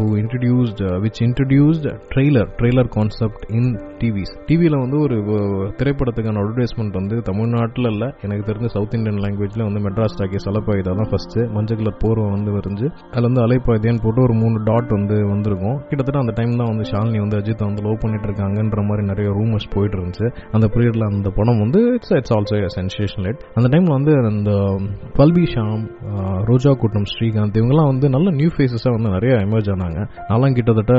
who 0.00 0.06
introduced 0.22 0.82
which 1.06 1.22
introduced 1.28 1.88
trailer 2.14 2.50
trailer 2.60 2.90
concept 2.98 3.44
in 3.58 3.70
TVs 4.02 4.34
டிவியில் 4.48 4.80
வந்து 4.84 4.98
ஒரு 5.06 5.16
திரைப்படத்துக்கான 5.78 6.40
அட்வர்டைஸ்மெண்ட் 6.42 6.98
வந்து 7.00 7.16
தமிழ்நாட்டில் 7.30 7.90
இல்லை. 7.92 8.08
எனக்கு 8.26 8.44
தெரிஞ்ச 8.50 8.68
சவுத் 8.76 8.96
இந்தியன் 8.98 9.22
லாங்குவேஜில் 9.24 9.66
வந்து 9.68 9.82
மெட்ராஸ் 9.86 10.18
டாக்கி 10.20 10.36
அலைப்பாயுதா 10.52 10.92
தான் 11.00 11.10
ஃபர்ஸ்ட் 11.12 11.36
மஞ்சள் 11.56 11.82
கலர் 11.88 12.00
போர்வை 12.02 12.26
வந்து 12.30 12.50
வரைஞ்சு 12.52 12.86
அதில் 13.10 13.26
வந்து 13.28 13.42
அலைப்பாய்தியான்னு 13.44 14.02
போட்டு 14.02 14.20
ஒரு 14.22 14.34
மூணு 14.34 14.56
டாட் 14.64 14.90
வந்து 14.90 15.16
வந்திருக்கும். 15.28 15.76
கிட்டத்தட்ட 15.88 16.18
அந்த 16.18 16.32
டைம் 16.36 16.52
தான் 16.56 16.70
வந்து 16.72 16.84
ஷாலினி 16.90 17.18
வந்து 17.18 17.36
அஜித் 17.38 17.64
வந்து 17.66 17.82
லவ் 17.82 17.98
பண்ணிட்டு 18.00 18.26
இருக்காங்கன்ற 18.28 18.82
மாதிரி 18.88 19.02
நிறைய 19.06 19.28
ரூமர்ஸ் 19.30 19.68
போயிட்டு 19.74 19.96
இருந்துச்சு 19.98 20.26
அந்த 20.52 20.66
பீரியடில் 20.66 21.06
அந்த 21.08 21.30
படம் 21.30 21.58
வந்து 21.58 21.80
it's 21.94 22.12
it's 22.12 22.34
also 22.36 22.58
sensation 22.76 23.22
light 23.22 23.42
அந்த 23.54 23.68
டைமில் 23.68 23.94
வந்து 23.96 24.12
அந்த 24.30 24.52
பல்பி 25.18 25.44
ஷாம் 25.54 25.82
ரோஜா 26.44 26.72
கூட்டம் 26.74 27.08
ஸ்ரீகாந்த் 27.12 27.58
இவங்கெல்லாம் 27.60 27.90
வந்து 27.92 28.08
நல்ல 28.08 28.30
நியூ 28.30 28.50
ஃபேஸஸாக 28.56 28.94
வந்து 28.96 29.10
நிறைய 29.10 29.32
எமர்ஜ் 29.46 29.70
ஆனாங்க. 29.74 29.98
நான்லாம் 30.30 30.54
கிட்டத்தட்ட 30.54 30.94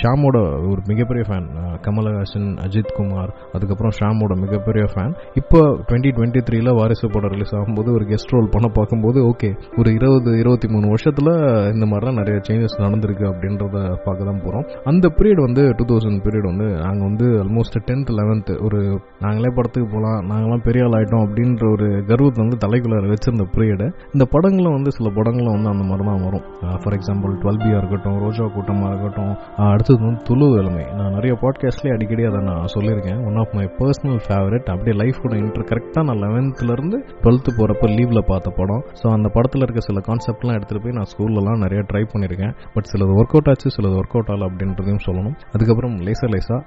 ஷாமோட 0.00 0.36
ஒரு 0.70 0.80
மிகப்பெரிய 0.86 1.24
ஃபேன் 1.28 1.48
கமலஹாசன் 1.86 2.48
அஜித் 2.66 2.94
குமார் 2.96 3.32
அதுக்கப்புறம் 3.52 3.94
ஷாமோட 4.00 4.32
மிகப்பெரிய 4.36 4.84
ஃபேன் 4.92 5.14
இப்போ 5.34 5.60
டுவெண்ட்டி 5.88 6.12
டுவெண்ட்டி 6.16 6.42
த்ரீல 6.48 6.74
வாரிசு 6.74 7.06
படம் 7.08 7.30
ரிலீஸ் 7.30 7.54
ஆகும்போது 7.54 7.90
ஒரு 7.92 8.04
கெஸ்ட் 8.04 8.34
ரோல் 8.34 8.48
பண்ண 8.50 8.68
பார்க்கும்போது 8.68 9.18
ஓகே 9.30 9.50
ஒரு 9.76 9.88
இருபது 9.92 10.17
இருபத்தி 10.42 10.68
மூணு 10.74 10.86
வருஷத்துல 10.92 11.28
இந்த 11.74 11.86
மாதிரிலாம் 11.90 12.18
நிறைய 12.20 12.36
சேஞ்சஸ் 12.48 12.76
நடந்திருக்கு 12.84 13.24
அப்படின்றத 13.30 13.76
பார்க்க 14.04 14.28
தான் 14.30 14.42
போகிறோம் 14.44 14.66
அந்த 14.92 15.06
பீரியட் 15.18 15.42
வந்து 15.46 15.62
டூ 15.78 15.86
தௌசண்ட் 15.90 16.22
பீரியட் 16.24 16.48
வந்து 16.50 16.68
நாங்கள் 16.84 17.06
வந்து 17.08 17.26
ஆல்மோஸ்ட் 17.42 17.78
டென்த் 17.88 18.12
லெவன்த்து 18.18 18.56
ஒரு 18.68 18.80
நாங்களே 19.24 19.52
படத்துக்கு 19.56 19.88
போகலாம் 19.94 20.20
நாங்களாம் 20.32 20.64
பெரிய 20.68 20.84
ஆள் 20.86 20.96
ஆகிட்டோம் 20.98 21.24
அப்படின்ற 21.26 21.64
ஒரு 21.76 21.88
கர்வத்தை 22.10 22.40
வந்து 22.44 22.58
தலைக்குள்ள 22.64 23.02
வச்சிருந்த 23.14 23.46
பீரியடு 23.54 23.86
இந்த 24.14 24.24
படங்களும் 24.34 24.76
வந்து 24.76 24.90
சில 24.98 25.08
படங்களும் 25.18 25.54
வந்து 25.56 25.70
அந்த 25.74 25.84
மாதிரி 25.90 26.06
தான் 26.10 26.24
வரும். 26.26 26.44
ஃபார் 26.82 26.96
எக்ஸாம்பிள் 26.98 27.32
டுவெல் 27.42 27.60
பியாக 27.62 27.80
இருக்கட்டும் 27.80 28.18
ரோஜா 28.24 28.44
கூட்டமாக 28.56 28.90
இருக்கட்டும் 28.92 29.32
அடுத்தது 29.70 30.00
வந்து 30.06 30.22
துளு 30.28 30.46
இளமை 30.60 30.84
நான் 30.98 31.14
நிறைய 31.16 31.34
பாட்காஸ்ட்லேயே 31.42 31.94
அடிக்கடி 31.96 32.24
அதை 32.30 32.40
நான் 32.50 32.70
சொல்லியிருக்கேன். 32.74 33.20
One 33.28 33.38
of 33.42 33.54
my 33.58 33.66
personal 33.78 34.20
favourite 34.26 34.68
அப்படியே 34.74 34.96
லைஃப் 35.02 35.22
கூட 35.24 35.36
இன்டர் 35.42 35.68
கரெக்டாக 35.70 36.04
நான் 36.08 36.22
லெவன்த்துலேருந்து 36.26 36.98
டுவெல்த்து 37.22 37.56
போகிறப்ப 37.58 37.90
லீவில் 37.96 38.22
பார்த்த 38.32 38.50
படம். 38.60 38.82
ஸோ 39.00 39.06
அந்த 39.16 39.28
படத்தில் 39.36 39.64
இருக்க 39.66 39.80
சில 39.88 40.00
கான்செப்ட்லாம் 40.08 40.56
எடுத்துகிட்டு 40.58 40.84
போய் 40.86 40.96
நான் 40.98 41.10
ஸ்கூல்லலாம் 41.12 41.62
நிறைய 41.64 41.82
ட்ரை 41.90 42.02
பண்ணியிருக்கேன் 42.12 42.54
பட் 42.74 42.88
சிலது 42.92 43.16
ஒர்க் 43.20 43.34
அவுட் 43.36 43.50
ஆச்சு 43.52 43.74
சிலது 43.76 43.96
ஒர்க் 44.00 44.16
அவுட் 44.16 44.30
ஆகல 44.32 44.48
அப்படின்றதையும் 44.50 45.02
சொல்லணும். 45.06 45.36
அதுக்கப்புறம் 45.54 45.96
லேசா 46.08 46.28
லேசா 46.34 46.58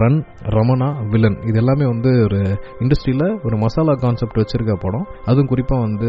ரன் 0.00 0.20
ரமணா 0.56 0.88
வில்லன் 1.12 1.38
இது 1.50 1.58
எல்லாமே 1.62 1.86
வந்து 1.94 2.12
ஒரு 2.26 2.40
இண்டஸ்ட்ரியில் 2.84 3.26
ஒரு 3.46 3.58
மசாலா 3.64 3.94
கான்செப்ட் 4.04 4.40
வச்சுருக்க 4.42 4.74
படம். 4.86 5.06
அதுவும் 5.30 5.50
குறிப்பாக 5.52 5.84
வந்து 5.86 6.08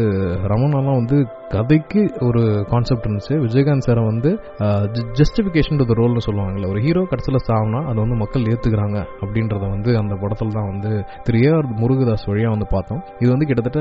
ரமணாலாம் 0.52 0.98
வந்து 1.00 1.18
கதைக்கு 1.54 2.00
ஒரு 2.26 2.40
கான்செப்ட் 2.72 3.04
இருந்துச்சு. 3.06 3.34
விஜயகாந்த் 3.44 3.86
சாரை 3.86 4.02
வந்து 4.10 4.30
ஜஸ்டிஃபிகேஷன் 5.18 5.82
ஒரு 5.84 5.96
ரோல்னு 6.00 6.22
சொல்லுவாங்கல்ல. 6.26 6.66
ஒரு 6.72 6.80
ஹீரோ 6.86 7.02
கடைசியில் 7.10 7.38
சாவுனா 7.48 7.80
அதை 7.90 7.98
வந்து 8.04 8.16
மக்கள் 8.22 8.48
ஏற்றுக்கிறாங்க 8.52 8.98
அப்படின்றத 9.22 9.64
வந்து 9.74 9.90
அந்த 10.00 10.14
படத்தில் 10.22 10.54
தான் 10.56 10.68
வந்து 10.72 10.90
திரு 11.26 11.38
ஏ 11.44 11.48
ஆர் 11.56 11.68
முருகதாஸ் 11.82 12.26
வழியாக 12.30 12.54
வந்து 12.54 12.68
பார்த்தோம். 12.74 13.00
இது 13.22 13.30
வந்து 13.34 13.48
கிட்டத்தட்ட 13.50 13.80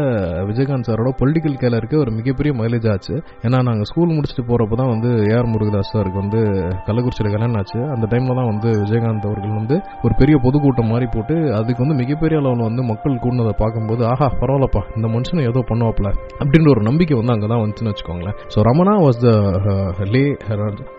விஜயகாந்த் 0.49 0.89
சாரோட 0.89 1.11
பொலிட்டிக்கல் 1.21 1.57
கேலருக்கு 1.63 1.97
ஒரு 2.03 2.13
மிகப்பெரிய 2.19 2.53
மைலேஜ் 2.61 2.87
ஆச்சு. 2.93 3.15
ஏன்னா 3.47 3.59
நாங்கள் 3.69 3.89
ஸ்கூல் 3.91 4.15
முடிச்சுட்டு 4.17 4.45
போகிறப்ப 4.51 4.79
தான் 4.81 4.91
வந்து 4.93 5.11
ஏ 5.31 5.35
ஆர் 5.39 5.51
முருகதாஸ் 5.55 5.91
சாருக்கு 5.95 6.21
வந்து 6.23 6.41
கள்ளக்குறிச்சியில் 6.87 7.31
கல்யாணம் 7.35 7.59
ஆச்சு. 7.61 7.79
அந்த 7.95 8.05
டைமில் 8.13 8.39
தான் 8.41 8.49
வந்து 8.53 8.69
விஜயகாந்த் 8.83 9.27
அவர்கள் 9.31 9.55
வந்து 9.59 9.75
ஒரு 10.05 10.13
பெரிய 10.21 10.37
பொதுக்கூட்டம் 10.47 10.91
மாதிரி 10.93 11.09
போட்டு 11.17 11.37
அதுக்கு 11.59 11.83
வந்து 11.85 11.99
மிகப்பெரிய 12.03 12.41
அளவில் 12.43 12.67
வந்து 12.69 12.83
மக்கள் 12.91 13.21
கூடினதை 13.25 13.55
பார்க்கும்போது 13.63 14.03
ஆஹா 14.13 14.29
பரவாயில்லப்பா 14.41 14.83
இந்த 14.97 15.07
மனுஷனை 15.17 15.43
ஏதோ 15.51 15.63
பண்ணுவாப்ல 15.73 16.07
அப்படின்ற 16.41 16.67
ஒரு 16.75 16.83
நம்பிக்கை 16.89 17.15
வந்து 17.19 17.33
அங்கே 17.35 17.47
தான் 17.51 17.56
வந்துச்சுன்னு 17.61 17.93
வச்சுக்கோங்களேன். 17.93 18.37
ஸோ 18.53 18.67
ரமணா 18.69 18.95
வாஸ் 19.05 19.21
த 19.25 20.07
லே 20.15 20.23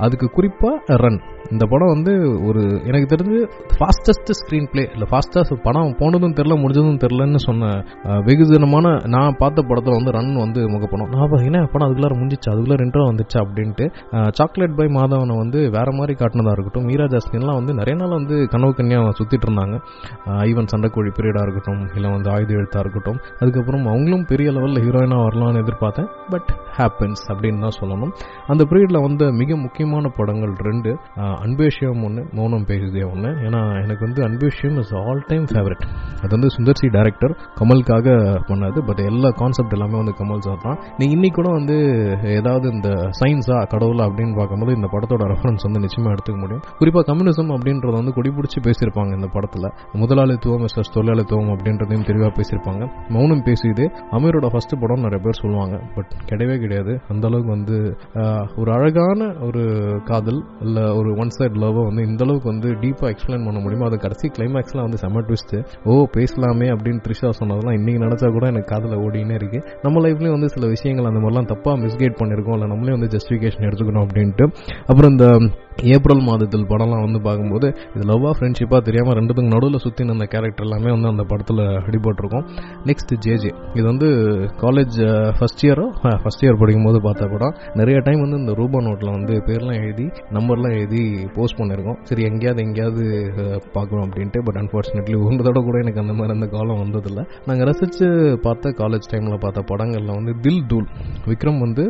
அதுக்கு 0.07 0.29
குறிப்பாக 0.39 0.97
ரன் 1.05 1.21
இந்த 1.55 1.65
படம் 1.73 1.93
வந்து 1.95 2.13
ஒரு 2.49 2.63
எனக்கு 2.89 3.07
தெரிஞ்சு 3.13 3.39
ஃபாஸ்டஸ்ட் 3.77 4.31
ஸ்க்ரீன் 4.39 4.67
பிளே 4.73 4.83
இல்லை 4.95 5.07
ஃபாஸ்டஸ்ட் 5.11 5.55
படம் 5.67 5.93
போனதும் 6.01 6.35
தெரில 6.39 6.55
முடிஞ்சதும் 6.63 6.99
தெரிலன்னு 7.05 7.41
சொன்ன 7.47 7.71
uh, 8.09 8.19
வெகுஜனமான 8.29 8.87
நான் 9.15 9.37
பார்த்த 9.43 9.65
படத்தில் 9.69 9.97
வந்து 9.99 10.13
ரன் 10.17 10.35
வந்து 10.45 10.61
முகப்படம் 10.75 11.11
நான் 11.15 11.23
பார்த்தீங்கன்னா 11.23 11.61
என்ன 11.63 11.71
படம் 11.75 11.87
அதுக்குள்ளார 11.87 12.15
முடிஞ்சிச்சு? 12.19 12.49
அதுக்குள்ளார 12.53 12.87
இன்ட்ரோ 12.87 13.05
வந்துச்சு 13.11 13.39
அப்படின்ட்டு 13.43 13.87
சாக்லேட் 14.39 14.77
பை 14.81 14.87
மாதவனை 14.99 15.37
வந்து 15.43 15.61
வேற 15.77 15.89
மாதிரி 15.99 16.15
காட்டினதாக 16.23 16.55
இருக்கட்டும். 16.57 16.87
மீரா 16.91 17.07
ஜாஸ்மின்லாம் 17.15 17.59
வந்து 17.61 17.75
நிறைய 17.81 17.97
நாள் 18.03 18.17
வந்து 18.19 18.37
கனவு 18.55 18.75
கன்யா 18.81 19.01
சுற்றிட்டு 19.21 19.49
இருந்தாங்க. 19.49 19.77
Uh, 20.29 20.43
ஈவன் 20.51 20.71
சண்டைக்கோழி 20.75 21.13
பீரியடாக 21.19 21.47
இருக்கட்டும் 21.47 21.83
இல்லை 21.97 22.11
வந்து 22.17 22.31
ஆயுத 22.35 22.53
எழுத்தாக 22.61 22.85
இருக்கட்டும். 22.87 23.19
அதுக்கப்புறம் 23.41 23.87
அவங்களும் 23.95 24.27
பெரிய 24.33 24.51
லெவலில் 24.59 24.85
ஹீரோயினாக 24.87 25.27
வரலாம்னு 25.29 25.63
எதிர்பார்த்தேன். 25.65 26.11
பட் 26.35 26.48
ஹேப்பன்ஸ் 26.79 27.23
அப்படின்னு 27.33 27.63
தான் 27.65 27.77
சொல்லணும். 27.79 28.11
அந்த 28.53 28.63
பீரியடில் 28.71 28.99
வந்த 29.05 29.25
மிக 29.39 29.57
முக்கியமான 29.63 30.11
படங்கள் 30.19 30.53
ரெண்டு. 30.67 30.91
அன்பேஷியம் 31.45 32.03
ஒன்று 32.09 32.23
மௌனம் 32.39 32.67
பேசுதே 32.69 33.03
ஒன்று 33.13 33.31
ஏன்னா 33.47 33.61
எனக்கு 33.85 34.03
வந்து 34.07 34.21
Anbe Sivam 34.27 34.77
is 34.83 34.93
all 35.01 35.23
time 35.31 35.47
favourite 35.53 35.83
அது 36.23 36.31
வந்து 36.37 36.51
சுந்தர் 36.57 36.79
சி 36.81 36.89
டேரக்டர் 36.97 37.35
கமலுக்காக 37.61 38.15
பண்ணாது 38.51 38.79
பட் 38.91 39.03
எல்லா 39.11 39.31
கான்செப்ட் 39.41 39.75
எல்லாமே 39.79 39.97
வந்து 40.03 40.15
கமல் 40.21 40.45
சார் 40.47 40.63
தான். 40.67 40.79
நீ 41.01 41.07
இன்னைக்கு 41.17 41.37
கூட 41.41 41.51
வந்து 41.59 41.77
ஏதாவது 42.39 42.67
இந்த 42.77 42.91
சயின்ஸா 43.21 43.59
கடவுளா 43.75 44.07
அப்படின்னு 44.11 44.37
பார்க்கும்போது 44.41 44.77
இந்த 44.79 44.91
படத்தோட 44.95 45.27
ரெஃபரன்ஸ் 45.33 45.67
வந்து 45.69 45.83
நிச்சயமாக 45.87 46.15
எடுத்துக்க 46.17 46.39
முடியும். 46.45 46.63
குறிப்பாக 46.83 47.05
கம்யூனிசம் 47.11 47.53
அப்படின்றத 47.57 47.95
வந்து 48.01 48.15
கொடிபிடிச்சு 48.19 48.65
பேசியிருப்பாங்க 48.69 49.13
இந்த 49.19 49.31
படத்தில். 49.37 49.69
முதலாளித்துவம் 50.05 50.65
மிஸ்டர் 50.67 50.95
தொழிலாளித்துவம் 50.99 51.53
அப்படின்றதையும் 51.57 52.07
தெளிவாக 52.13 52.33
பேசியிருப்பாங்க. 52.41 52.83
மௌனம் 53.17 53.45
பேசியது 53.51 53.87
அமீரோட 54.19 54.47
ஃபர்ஸ்ட் 54.55 54.75
படம் 54.85 55.05
நிறைய 55.09 55.23
பேர் 55.27 55.41
சொல்லுவாங்க 55.43 55.77
பட் 55.99 56.15
கிடையவே 56.39 56.57
கிடையாது. 56.65 56.93
அந்த 57.13 57.25
அளவுக்கு 57.29 57.53
வந்து 57.57 57.77
ஒரு 58.61 58.71
அழகான 58.77 59.31
ஒரு 59.47 59.63
காதல் 60.11 60.41
இல்லை 60.65 60.85
ஒரு 60.99 61.11
ஒன் 61.23 61.33
சைட் 61.37 61.57
லவ்வை 61.63 61.83
வந்து 61.89 62.03
இந்த 62.11 62.23
அளவுக்கு 62.27 62.49
வந்து 62.53 62.69
டீப்பாக 62.83 63.13
எக்ஸ்பிளைன் 63.15 63.47
பண்ண 63.47 63.59
முடியுமோ 63.65 63.87
அது 63.91 63.97
கடைசி 64.05 64.27
கிளைமேக்ஸ்லாம் 64.37 64.87
வந்து 64.87 65.01
செம 65.05 65.23
ட்விஸ்ட்டு 65.29 65.63
ஓ 65.91 65.95
பேசலாமே 66.17 66.69
அப்படின்னு 66.75 67.03
த்ரிஷா 67.07 67.31
சொன்னதெல்லாம் 67.41 67.77
இன்றைக்கி 67.79 68.01
நினச்சா 68.07 68.29
கூட 68.37 68.47
எனக்கு 68.53 68.71
காதில் 68.73 68.99
ஓடினே 69.05 69.37
இருக்கு. 69.41 69.61
நம்ம 69.85 70.03
லைஃப்லேயும் 70.07 70.37
வந்து 70.37 70.51
சில 70.55 70.67
விஷயங்கள் 70.75 71.09
அந்த 71.11 71.23
மாதிரிலாம் 71.25 71.51
தப்பாக 71.53 71.77
மிஸ்கைட் 71.85 72.19
பண்ணியிருக்கோம் 72.21 72.57
இல்லை 72.59 72.69
நம்மளே 72.73 72.95
வந்து 72.97 73.11
ஜஸ்டிஃபிகேஷன் 73.15 73.67
எடுத்துக்கணும் 73.69 74.05
அப்படின்ட்டு. 74.07 74.47
அப்புறம் 74.91 75.13
இந்த 75.15 75.27
ஏப்ரல் 75.95 76.23
மாதத்தில் 76.29 76.69
படம்லாம் 76.71 77.05
வந்து 77.07 77.19
பார்க்கும்போது 77.27 77.67
இது 77.97 78.05
லவ்வாக 78.11 78.33
ஃப்ரெண்ட்ஷிப்பாக 78.37 78.81
தெரியாமல் 78.87 79.17
ரெண்டுத்துக்கு 79.19 79.55
நடுவில் 79.55 79.83
சுற்றி 79.85 80.07
அந்த 80.15 80.27
கேரக்டர் 80.33 80.67
எல்லாமே 80.67 80.91
வந்து 80.95 81.11
அந்த 81.13 81.25
படத்தில் 81.33 81.63
அடிபட்டிருக்கும். 81.87 82.47
நெக்ஸ்ட் 82.89 83.13
ஜேஜே 83.27 83.53
இது 83.79 83.87
வந்து 83.93 84.09
காலேஜ் 84.63 84.97
ஃபஸ்ட் 85.39 85.63
இயரோ 85.67 85.87
ஃபஸ்ட் 86.29 86.43
இயர் 86.45 86.59
படிக்கும்போது 86.61 86.99
பார்த்த 87.01 87.27
படம் 87.27 87.55
நிறைய 87.75 87.99
டைம் 88.05 88.21
வந்து 88.21 88.39
இந்த 88.39 88.53
ரூபா 88.55 88.79
நோட்டில் 88.87 89.13
வந்து 89.17 89.35
பேர்லாம் 89.47 89.79
எழுதி 89.83 90.07
நம்பர்லாம் 90.37 90.75
எழுதி 90.79 91.03
போஸ்ட் 91.37 91.59
பண்ணியிருக்கோம் 91.61 91.99
சரி 92.03 92.23
எங்கேயாவது 92.23 92.63
எங்கேயாவது 92.63 93.05
பார்க்கணும் 93.73 94.05
அப்படின்ட்டு 94.07 94.41
பட் 94.43 94.59
அன்ஃபார்ச்சுனேட்லி 94.63 95.17
ஒரு 95.21 95.63
கூட 95.69 95.79
எனக்கு 95.79 96.01
அந்த 96.01 96.13
மாதிரி 96.13 96.37
அந்த 96.37 96.49
காலம் 96.57 96.83
வந்ததில்லை. 96.83 97.25
நாங்கள் 97.47 97.67
ரசித்து 97.67 98.09
பார்த்த 98.43 98.75
காலேஜ் 98.83 99.09
டைமில் 99.13 99.43
பார்த்த 99.47 99.65
படங்களில் 99.71 100.17
வந்து 100.19 100.35
தில் 100.41 100.67
தூல் 100.67 100.89
விக்ரம் 101.27 101.59
வந்து 101.59 101.87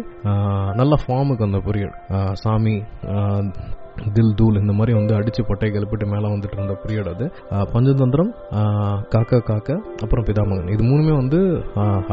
நல்ல 0.75 0.95
ஃபார்முக்கு 1.02 1.47
வந்த 1.49 1.61
புரியல். 1.68 1.95
சாமி 2.45 2.76
தில் 4.17 4.35
தூல் 4.37 4.61
இந்த 4.61 4.73
மாதிரி 4.78 4.93
வந்து 4.99 5.14
அடிச்சு 5.19 5.43
பொட்டை 5.49 5.69
கிளப்பிட்டு 5.71 6.07
மேலே 6.12 6.26
வந்துட்டு 6.35 6.57
இருந்த 6.59 6.75
பீரியட் 6.83 7.11
அது. 7.14 7.26
பஞ்சதந்திரம் 7.75 8.31
காக்கா 9.14 9.38
காக்கா 9.50 9.76
அப்புறம் 10.05 10.26
பிதாமகன். 10.28 10.71
இது 10.75 10.85
மூணுமே 10.90 11.14
வந்து 11.23 11.40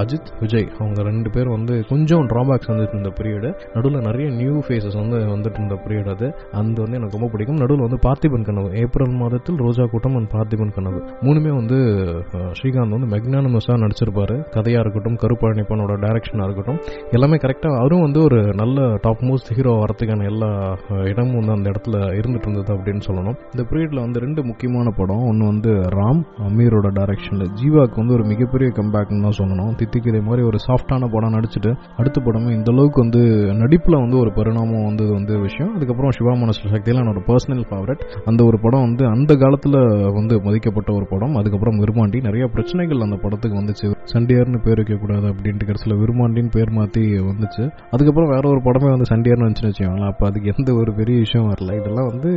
அஜித் 0.04 0.32
விஜய். 0.40 0.68
அவங்க 0.80 1.02
ரெண்டு 1.10 1.30
பேர் 1.36 1.50
வந்து 1.56 1.76
கொஞ்சம் 1.92 2.26
ட்ராபேக்ஸ் 2.32 2.70
வந்துட்டு 2.72 2.96
இருந்த 2.96 3.12
பீரியடு 3.20 3.52
நடுவில் 3.76 4.06
நிறைய 4.08 4.28
நியூ 4.40 4.56
ஃபேஸஸ் 4.68 4.98
வந்து 5.02 5.18
வந்துட்டு 5.36 5.60
இருந்த 5.60 5.78
பீரியட் 5.86 6.12
அது. 6.16 6.28
அந்த 6.62 6.78
வந்து 6.84 6.98
எனக்கு 7.00 7.18
ரொம்ப 7.18 7.30
பிடிக்கும். 7.34 7.62
நடுவில் 7.64 7.86
வந்து 7.88 8.00
பார்த்திபன் 8.08 8.48
கனவு. 8.50 8.70
ஏப்ரல் 8.84 9.16
மாதத்தில் 9.22 9.62
ரோஜா 9.66 9.86
கூட்டம் 9.94 10.16
அண்ட் 10.20 10.32
பார்த்திபன் 10.36 10.74
கனவு. 10.78 11.00
மூணுமே 11.26 11.52
வந்து 11.60 11.78
ஸ்ரீகாந்த் 12.58 12.96
வந்து 12.96 13.12
மெக்னானமஸாக 13.16 13.82
நடிச்சிருப்பாரு. 13.84 14.38
கதையாக 14.56 14.84
இருக்கட்டும் 14.86 15.20
கருப்பழனிப்பனோட 15.24 15.94
டைரக்ஷனாக 16.06 16.48
இருக்கட்டும். 16.50 16.80
எல்லாமே 17.16 17.38
கரெக்டாக 17.46 17.76
அவரும் 17.82 18.06
வந்து 18.08 18.22
ஒரு 18.28 18.40
நல்ல 18.62 18.80
டாப் 19.06 19.24
மோஸ்ட் 19.30 19.52
ஹீரோ 19.58 19.74
வரத்துக்கான 19.84 20.28
எல்லா 20.32 20.50
இடமும் 21.12 21.36
வந்து 21.36 21.54
அந்த 21.58 21.70
இடத்துல 21.76 21.98
இருந்துட்டு 22.20 22.48
இருந்தது 22.48 22.72
அப்படின்னு 22.76 23.04
சொல்லணும். 23.08 23.38
இந்த 23.54 23.64
பீரியட்ல 23.70 24.00
வந்து 24.06 24.20
ரெண்டு 24.26 24.42
முக்கியமான 24.44 24.88
படம். 25.00 25.24
ஒன்று 25.30 25.46
வந்து 25.46 25.72
ராம் 25.98 26.22
அமீரோட 26.48 26.88
டைரக்ஷனில் 27.00 27.52
ஜீவாக்கு 27.60 27.98
வந்து 28.02 28.16
ஒரு 28.18 28.26
மிகப்பெரிய 28.32 28.70
கம்பேக்னு 28.80 29.26
தான் 29.28 29.38
சொல்லணும். 29.40 29.72
தித்திக்கிதை 29.80 30.22
மாதிரி 30.30 30.44
ஒரு 30.50 30.60
சாஃப்டான 30.68 31.10
படம் 31.16 31.36
நடிச்சுட்டு 31.38 31.72
அடுத்த 31.98 32.18
படமும் 32.28 32.56
இந்த 32.58 32.72
அளவுக்கு 32.74 33.00
வந்து 33.02 33.22
நடிப்பில் 33.62 34.02
வந்து 34.04 34.18
ஒரு 34.18 34.32
பரிணாமம் 34.38 34.86
வந்தது 34.90 35.12
வந்து 35.14 35.34
விஷயம். 35.40 35.72
அதுக்கப்புறம் 35.76 36.14
சிவா 36.18 36.34
மனசு 36.44 36.70
சக்தியில் 36.76 37.02
என்னோட 37.04 37.22
பர்சனல் 37.30 37.66
ஃபேவரட் 37.70 38.04
அந்த 38.26 38.42
ஒரு 38.44 38.60
படம் 38.60 38.86
வந்து 38.88 39.04
அந்த 39.14 39.32
காலத்தில் 39.44 39.80
வந்து 40.20 40.36
மதிக்கப்பட்ட 40.48 40.90
ஒரு 40.94 41.08
படம். 41.14 41.36
அதுக்கப்புறம் 41.36 41.80
விருமாண்டி 41.84 42.22
நிறைய 42.22 42.46
பிரச்சனைகள் 42.48 43.06
அந்த 43.08 43.18
படத்துக்கு 43.24 43.60
வந்துச்சு. 43.62 43.88
சண்டியார்னு 44.14 44.62
பேர் 44.66 44.80
வைக்கக்கூடாது 44.82 45.26
அப்படின்ட்டு 45.32 45.70
கடைசியில் 45.70 46.00
விருமாண்டின்னு 46.02 46.54
பேர் 46.58 46.76
மாற்றி 46.80 47.04
வந்துச்சு. 47.30 47.64
அதுக்கப்புறம் 47.92 48.32
வேற 48.34 48.44
ஒரு 48.50 48.62
படமே 48.68 48.90
வந்து 48.96 49.10
சண்டியார்னு 49.14 49.48
வந்துச்சுன்னு 49.48 49.72
வச்சுக்கோங்களேன். 49.72 50.12
அப்போ 50.14 50.26
அதுக்கு 50.30 50.52
எந்த 50.56 50.74
ஒரு 50.74 50.94
பெரிய 50.94 51.18
விஷயம் 51.26 51.50
வரல. 51.52 51.65
இதெல்லாம் 51.80 52.10
வந்து 52.12 52.32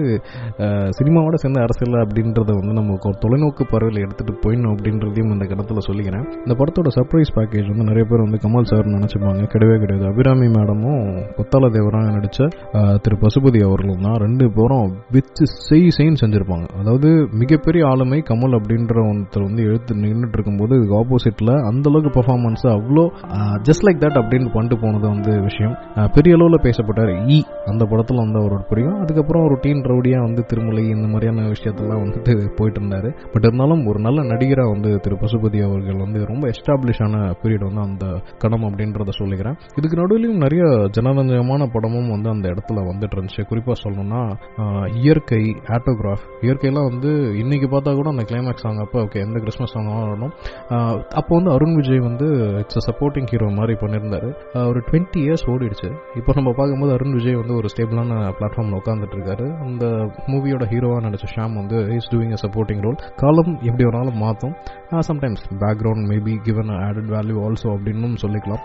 சினிமாவோட 0.98 1.36
சேர்ந்த 1.42 1.60
அரசியல் 1.66 1.98
அப்படின்றத 2.04 2.50
வந்து 2.58 2.74
நம்ம 2.78 2.96
தொலைநோக்கு 3.24 3.64
பார்வையில் 3.72 4.02
எடுத்துகிட்டு 4.04 4.34
போயிடணும் 4.44 4.72
அப்படின்றதையும் 4.74 5.32
இந்த 5.34 5.46
கணத்தில் 5.50 5.86
சொல்லிக்கிறேன். 5.88 6.24
இந்த 6.44 6.54
படத்தோட 6.60 6.92
சர்ப்ரைஸ் 6.98 7.32
பேக்கேஜ் 7.38 7.70
வந்து 7.72 7.88
நிறைய 7.90 8.04
பேர் 8.10 8.24
வந்து 8.26 8.40
கமல் 8.44 8.68
சார் 8.70 8.92
நினச்சிப்பாங்க 8.96 9.48
கிடையவே 9.54 9.76
கிடையாது. 9.84 10.06
அபிராமி 10.12 10.48
மேடமும் 10.56 11.04
கொத்தால 11.38 11.70
தேவராக 11.76 12.12
நடித்த 12.16 12.48
திரு 13.04 13.18
பசுபதி 13.24 13.62
அவர்களும் 13.68 14.04
தான் 14.06 14.18
ரெண்டு 14.24 14.46
பேரும் 14.58 14.90
வித்து 15.16 15.44
செய் 15.68 15.88
செய்ன்னு 15.98 16.22
செஞ்சுருப்பாங்க. 16.22 16.66
அதாவது 16.80 17.10
மிகப்பெரிய 17.42 17.84
ஆளுமை 17.90 18.20
கமல் 18.30 18.56
அப்படின்ற 18.60 18.96
ஒருத்தர் 19.08 19.46
வந்து 19.48 19.62
எழுத்து 19.70 20.00
நின்றுட்டு 20.04 20.36
இருக்கும்போது 20.38 20.74
இதுக்கு 20.80 20.96
அந்த 21.70 21.86
அளவுக்கு 21.90 22.10
பர்ஃபார்மன்ஸ் 22.18 22.64
அவ்வளோ 22.74 23.04
ஜஸ்ட் 23.66 23.84
லைக் 23.86 24.02
தட் 24.04 24.18
அப்படின்னு 24.20 24.48
பண்ணிட்டு 24.54 24.76
போனது 24.82 25.06
வந்து 25.12 25.32
விஷயம். 25.48 25.74
பெரிய 26.16 26.36
அளவில் 26.36 26.64
பேசப்பட்டார் 26.66 27.12
ஈ 27.34 27.38
அந்த 27.70 27.82
படத்தில் 27.90 28.22
வந்து 28.22 28.38
அவரோட 28.40 28.62
பிடிக்கும் 28.70 28.98
அதுக்கப்புறம் 29.18 29.46
ஒரு 29.46 29.56
டீன் 29.62 29.80
ரவுடியாக 29.90 30.24
வந்து 30.26 30.42
திருமலை 30.50 30.82
இந்த 30.94 31.06
மாதிரியான 31.12 31.44
விஷயத்தெல்லாம் 31.54 32.02
வந்துட்டு 32.02 32.32
போயிட்டு 32.58 32.78
இருந்தார் 32.80 33.06
பட் 33.32 33.46
இருந்தாலும் 33.46 33.80
ஒரு 33.90 33.98
நல்ல 34.04 34.18
நடிகராக 34.30 34.68
வந்து 34.74 34.90
திரு 35.04 35.16
பசுபதி 35.22 35.58
அவர்கள் 35.68 36.02
வந்து 36.04 36.18
ரொம்ப 36.30 36.44
எஸ்டாப்ளிஷ் 36.52 37.00
ஆன 37.06 37.22
பீரியட் 37.40 37.64
வந்து 37.68 37.82
அந்த 37.86 38.06
கடம் 38.42 38.66
அப்படின்றத 38.68 39.14
சொல்லிக்கிறேன். 39.20 39.56
இதுக்கு 39.78 39.98
நடுவிலையும் 40.00 40.42
நிறைய 40.44 40.62
ஜனரஞ்சகமான 40.96 41.66
படமும் 41.74 42.12
வந்து 42.14 42.28
அந்த 42.34 42.46
இடத்துல 42.52 42.84
வந்துட்டு 42.90 43.16
இருந்துச்சு 43.16 43.44
குறிப்பாக 43.50 43.76
சொல்லணும்னா 43.84 44.20
இயற்கை 45.02 45.42
ஆட்டோகிராஃப் 45.76 46.24
இயற்கையெல்லாம் 46.46 46.88
வந்து 46.92 47.10
இன்னைக்கு 47.42 47.68
பார்த்தா 47.74 47.96
கூட 48.00 48.08
அந்த 48.14 48.26
கிளைமேக்ஸ் 48.30 48.64
சாங் 48.66 48.80
அப்போ 48.84 49.00
ஓகே 49.06 49.24
எந்த 49.26 49.36
கிறிஸ்மஸ் 49.46 49.74
சாங்காக 49.76 50.04
வரணும் 50.06 50.32
அப்போ 51.20 51.32
வந்து 51.38 51.52
அருண் 51.56 51.76
விஜய் 51.80 52.04
வந்து 52.08 52.28
இட்ஸ் 52.62 52.80
அ 52.82 52.84
சப்போர்ட்டிங் 52.88 53.28
ஹீரோ 53.32 53.50
மாதிரி 53.58 53.76
பண்ணியிருந்தார். 53.82 54.28
ஒரு 54.70 54.80
டுவெண்ட்டி 54.88 55.20
இயர்ஸ் 55.26 55.46
ஓடிடுச்சு. 55.52 55.90
இப்போ 56.20 56.30
நம்ம 56.38 56.50
பார்க்கும்போது 56.58 56.92
அருண் 56.96 57.14
விஜய் 57.18 57.40
வந்து 57.42 57.54
ஒரு 57.60 57.68
ஸ்டேபிளான 57.72 58.16
பிளாட்ஃபார்மில் 58.38 58.78
உட்காந்து 58.80 58.97
இருக்காரு 59.06 59.46
அந்த 59.66 59.84
மூவியோட 60.32 60.64
ஹீரோவாக 60.72 61.00
நடிச்ச 61.06 61.26
ஷாம் 61.34 61.54
வந்து 61.60 61.78
is 61.96 62.10
doing 62.12 62.34
a 62.36 62.40
supporting 62.44 62.82
role 62.86 62.98
காலம் 63.22 63.52
எப்படி 63.68 63.84
வேணாலும் 63.88 64.20
மாற்றும். 64.24 64.54
Sometimes 65.08 65.42
background 65.62 66.06
maybe 66.10 66.34
given 66.46 66.70
added 66.86 67.10
value 67.14 67.36
also 67.46 67.68
அப்படின்னு 67.74 68.20
சொல்லிக்கலாம். 68.24 68.62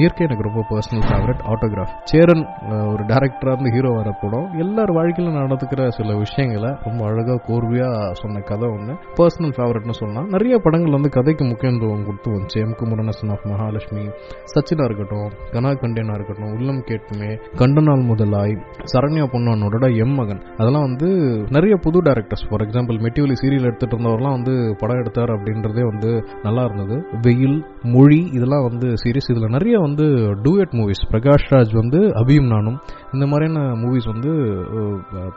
இயற்கை 0.00 0.24
எனக்கு 0.28 0.46
ரொம்ப 0.48 0.62
பர்சனல் 0.70 1.04
ஃபேவரட் 1.08 1.42
ஆட்டோகிராஃப் 1.52 1.94
சேரன் 2.12 2.44
ஒரு 2.92 3.02
டேரக்டராக 3.12 3.54
இருந்து 3.54 3.74
ஹீரோ 3.76 3.92
வர 3.98 4.10
படம். 4.22 4.46
எல்லார் 4.64 4.92
வாழ்க்கையில் 4.98 5.38
நடந்துக்கிற 5.40 5.88
சில 5.98 6.16
விஷயங்களை 6.24 6.70
ரொம்ப 6.86 7.00
அழகாக 7.10 7.38
கோர்வையாக 7.48 8.12
சொன்ன 8.22 8.42
கதை 8.50 8.68
ஒன்று 8.76 8.94
பர்சனல் 9.18 9.54
ஃபேவரட்னு 9.56 9.96
சொல்லலாம் 10.00 10.28
நிறைய 10.34 10.54
படங்கள் 10.66 10.96
வந்து 10.98 11.10
கதைக்கு 11.18 11.44
முக்கியத்துவம் 11.50 12.06
கொடுத்து 12.08 12.30
வந்துச்சு. 12.34 12.58
எம் 12.64 12.76
குமரனசன் 12.80 13.32
ஆஃப் 13.34 13.46
மகாலட்சுமி 13.52 14.04
சச்சினா 14.52 14.84
இருக்கட்டும் 14.88 15.30
கனா 15.54 15.70
கண்டேனா 15.82 16.14
இருக்கட்டும் 16.18 16.52
உள்ளம் 16.56 16.82
கேட்டுமே 16.90 17.30
கண்டனால் 17.60 18.04
முதலாய் 18.10 18.54
சரண்யா 18.92 19.24
பொன்னோட 19.70 19.88
எம் 20.04 20.14
மகன். 20.18 20.40
அதெல்லாம் 20.60 20.86
வந்து 20.88 21.08
நிறைய 21.56 21.74
புது 21.84 21.98
directors 22.08 22.46
for 22.48 22.64
example 22.66 22.98
Metti Oli 23.06 23.36
serial 23.42 23.66
எடுத்துட்டு 23.68 23.96
இருந்தவர்லாம் 23.96 24.36
வந்து 24.38 24.54
படம் 24.80 25.00
எடுத்தார் 25.02 25.32
அப்படின்றதே 25.36 25.84
வந்து 25.90 26.10
நல்லா 26.46 26.62
இருந்தது. 26.68 26.96
வெயில் 27.26 27.58
மொழி 27.94 28.20
இதெல்லாம் 28.36 28.66
வந்து 28.68 28.88
சீரியஸ் 29.02 29.30
இதில் 29.34 29.54
நிறைய 29.56 29.76
வந்து 29.86 30.06
டூயட் 30.46 30.74
மூவிஸ் 30.80 31.04
பிரகாஷ் 31.12 31.48
ராஜ் 31.54 31.74
வந்து 31.80 32.00
அபியும் 32.22 32.50
நானும். 32.54 32.78
இந்த 33.14 33.24
மாதிரியான 33.30 33.60
மூவிஸ் 33.82 34.08
வந்து 34.12 34.32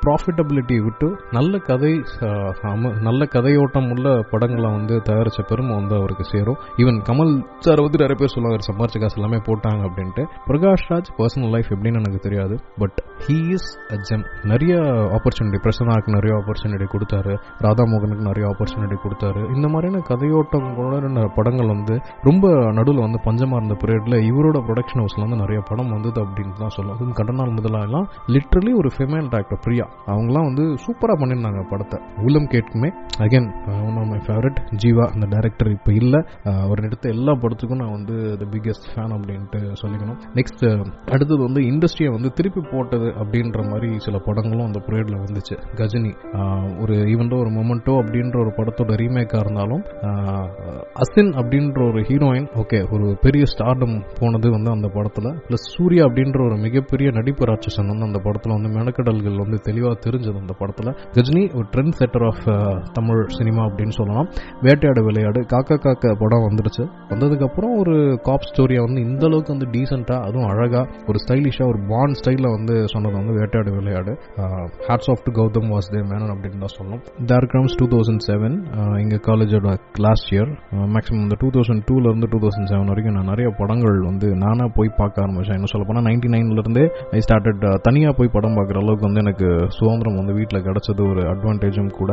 ப்ராஃபிட்டபிலிட்டி 0.04 0.78
விட்டு 0.88 1.08
நல்ல 1.38 1.54
கதை 1.69 1.93
நல்ல 3.08 3.22
கதையோட்டம் 3.36 3.89
உள்ள 3.93 4.08
படங்களை 4.32 4.69
வந்து 4.78 4.96
தயாரிச்ச 5.08 5.41
பெருமை 5.50 5.74
வந்து 5.80 5.96
அவருக்கு 6.00 6.26
சேரும். 6.34 6.60
ஈவன் 6.82 7.00
கமல் 7.10 7.34
சார் 7.65 7.84
வந்து 7.86 8.02
நிறைய 8.04 8.17
பேர் 8.19 8.34
சொல்லுவாங்க 8.34 8.67
சம்பாரிச்ச 8.69 9.00
காசு 9.04 9.17
எல்லாமே 9.19 9.39
போட்டாங்க 9.48 9.82
அப்படின்ட்டு. 9.89 10.24
பிரகாஷ் 10.50 10.86
ராஜ் 10.91 11.10
பர்சனல் 11.19 11.54
லைஃப் 11.56 11.69
எப்படின்னு 11.76 12.02
எனக்கு 12.02 12.22
தெரியாது. 12.28 12.56
But 12.82 12.98
he 13.26 13.38
is 13.58 13.69
a 13.96 13.98
gem 14.10 14.23
நிறைய 14.52 14.74
ஆப்பர்ச்சுனிட்டி 15.18 15.60
பிரசனாக்கு 15.66 16.16
நிறைய 16.18 16.34
ஆப்பர்ச்சுனிட்டி 16.40 16.88
கொடுத்தாரு 16.94 17.34
ராதா 17.66 17.86
மோகனுக்கு 17.92 18.28
நிறைய 18.30 18.46
ஆப்பர்ச்சுனிட்டி 18.52 18.98
கொடுத்தாரு. 19.06 19.42
இந்த 19.56 19.68
மாதிரியான 19.74 20.04
கதையோட்டம் 20.12 20.68
கூட 20.80 21.26
படங்கள் 21.38 21.72
வந்து 21.74 21.96
ரொம்ப 22.30 22.46
நடுவில் 22.78 23.04
வந்து 23.06 23.20
பஞ்சமாக 23.28 23.60
இருந்த 23.62 23.78
பீரியடில் 23.82 24.18
இவரோட 24.30 24.58
ப்ரொடக்ஷன் 24.68 25.02
ஹவுஸ்ல 25.02 25.24
வந்து 25.26 25.42
நிறைய 25.44 25.60
படம் 25.70 25.94
வந்தது 25.96 26.20
அப்படின்னு 26.26 26.62
தான் 26.64 26.76
சொல்லலாம். 26.76 26.98
அதுவும் 26.98 27.18
கடனால் 27.20 27.56
முதலாம் 27.58 28.08
லிட்ரலி 28.36 28.72
ஒரு 28.82 28.90
ஃபெமேல் 28.96 29.30
டாக்டர் 29.34 29.62
பிரியா. 29.66 29.86
அவங்களாம் 30.14 30.48
வந்து 30.50 30.66
சூப்பராக 30.86 31.18
பண்ணியிருந்தாங்க 31.22 31.62
படத்தை. 31.72 32.00
Ullam 32.26 32.50
Ketkumae 32.54 32.90
again 33.26 33.50
one 33.88 33.98
of 34.02 34.10
my 34.12 34.20
favourite 34.28 34.60
Jeeva 34.84 35.06
அந்த 35.14 35.26
டேரக்டர் 35.34 35.72
இப்போ 35.78 35.92
இல்லை. 36.02 36.22
அவர் 36.66 36.86
எடுத்த 36.88 37.06
எல்லா 37.16 37.34
படத்துக்கும் 37.44 37.82
நான் 37.84 37.96
வந்து 37.98 38.16
த 38.42 38.48
பிக்கெஸ்ட் 38.54 38.88
ஃபேன் 38.94 39.14
அப்படின்ட்டு 39.18 39.62
சொல்லிக்கணும். 39.82 40.20
நெக்ஸ்ட் 40.40 40.64
அடுத்தது 41.14 41.42
வந்து 41.48 41.62
இண்டஸ்ட்ரியை 41.72 42.12
வந்து 42.18 42.32
திருப்பி 42.40 42.64
போட்டது 42.74 43.10
அப்படின்ற 43.22 43.62
மாதிரி 43.72 43.90
சில 44.06 44.12
சில 44.13 44.21
படங்களும் 44.26 44.65
அந்த 44.65 44.80
பீரியடில் 44.86 45.21
வந்துச்சு. 45.21 45.56
கஜினி 45.80 46.12
ஒரு 46.82 46.95
ஈவெண்டோ 47.12 47.38
ஒரு 47.43 47.52
மொமெண்டோ 47.56 47.93
அப்படின்ற 48.02 48.36
ஒரு 48.43 48.52
படத்தோட 48.58 48.95
ரீமேக்காக 49.02 49.39
இருந்தாலும் 49.45 49.84
அசின் 51.04 51.32
அப்படின்ற 51.41 51.80
ஒரு 51.89 51.99
ஹீரோயின் 52.10 52.47
ஓகே 52.62 52.80
ஒரு 52.95 53.06
பெரிய 53.23 53.43
ஸ்டார்டம் 53.54 53.95
போனது 54.19 54.47
வந்து 54.56 54.69
அந்த 54.76 54.88
படத்தில். 54.95 55.30
ப்ளஸ் 55.47 55.65
சூர்யா 55.76 56.04
அப்படின்ற 56.10 56.39
ஒரு 56.47 56.58
மிகப்பெரிய 56.65 57.08
நடிப்பு 57.17 57.47
ராட்சசன் 57.49 57.89
வந்து 57.91 58.08
அந்த 58.10 58.21
படத்தில் 58.26 58.56
வந்து 58.56 58.71
மெனக்கடல்கள் 58.78 59.39
வந்து 59.43 59.60
தெளிவாக 59.67 59.95
தெரிஞ்சது 60.06 60.38
அந்த 60.43 60.56
படத்தில். 60.62 60.91
கஜினி 61.17 61.43
ஒரு 61.58 61.65
trend 61.73 61.97
setter 62.02 62.26
of 62.30 62.43
Tamil 62.99 63.23
cinema 63.38 63.63
அப்படின்னு 63.69 63.95
சொல்லலாம். 63.99 64.30
வேட்டையாடு 64.67 65.04
விளையாடு 65.10 65.41
காக்கா 65.56 65.78
காக்க 65.88 66.13
படம் 66.23 66.47
வந்துடுச்சு. 66.49 66.86
வந்ததுக்கப்புறம் 67.13 67.73
ஒரு 67.84 67.95
காப் 68.30 68.47
ஸ்டோரியை 68.52 68.84
வந்து 68.88 69.02
இந்த 69.10 69.23
அளவுக்கு 69.30 69.56
வந்து 69.56 69.71
டீசெண்டாக 69.76 70.21
அதுவும் 70.30 70.49
அழகாக 70.54 70.86
ஒரு 71.10 71.17
ஸ்டைலிஷாக 71.26 71.71
ஒரு 71.73 71.82
பாண்ட் 71.93 72.19
ஸ்டைலில் 72.21 72.54
வந்து 72.58 72.78
சொன்னது 72.95 73.17
வந்து 73.21 73.38
Vettaiyaadu 73.41 73.71
Vilaiyaadu 73.80 74.03
hats 74.88 75.10
off 75.13 75.24
to 75.26 75.32
Gautham 75.39 75.70
Vasudev 75.94 76.02
Menon 76.12 76.34
அப்படின்னு 76.34 76.62
தான் 76.66 76.76
சொல்லணும். 76.78 77.02
There 77.32 77.48
comes 77.54 77.76
two 77.82 77.88
thousand 77.94 78.24
seven 78.30 78.56
எங்கள் 79.04 79.22
காலேஜோட 79.30 79.74
லாஸ்ட் 80.06 80.30
இயர் 80.36 80.52
மேக்ஸிமம் 80.96 81.24
இந்த 81.26 81.38
டூ 81.44 81.50
தௌசண்ட் 81.56 81.84
டூலேருந்து 81.89 82.30
டூ 82.34 82.39
தௌசண்ட் 82.46 82.70
செவன் 82.74 82.89
வரைக்கும் 82.94 83.18
நான் 83.18 83.30
நிறைய 83.34 83.50
படங்கள் 83.62 83.98
வந்து 84.10 84.30
நானாக 84.44 84.70
போய் 84.78 84.92
பார்க்க 85.00 85.24
ஆரம்பிச்சேன். 85.26 85.58
என்ன 85.60 85.70
சொல்ல 85.74 85.86
போனால் 85.89 86.08
நைன்டி 86.10 86.32
நைன்லேருந்தே 86.36 86.86
ஐ 87.18 87.22
ஸ்டார்டட் 87.28 87.63
தனியாக 87.88 88.13
போய் 88.20 88.34
படம் 88.38 88.58
பார்க்குற 88.60 88.84
அளவுக்கு 88.84 89.08
வந்து 89.10 89.24
எனக்கு 89.26 89.48
சுதந்திரம் 89.78 90.20
வந்து 90.22 90.36
வீட்டில் 90.39 90.66
கிடைச்சது 90.68 91.02
ஒரு 91.12 91.24
அட்வான்டேஜும் 91.34 91.92
கூட. 92.00 92.12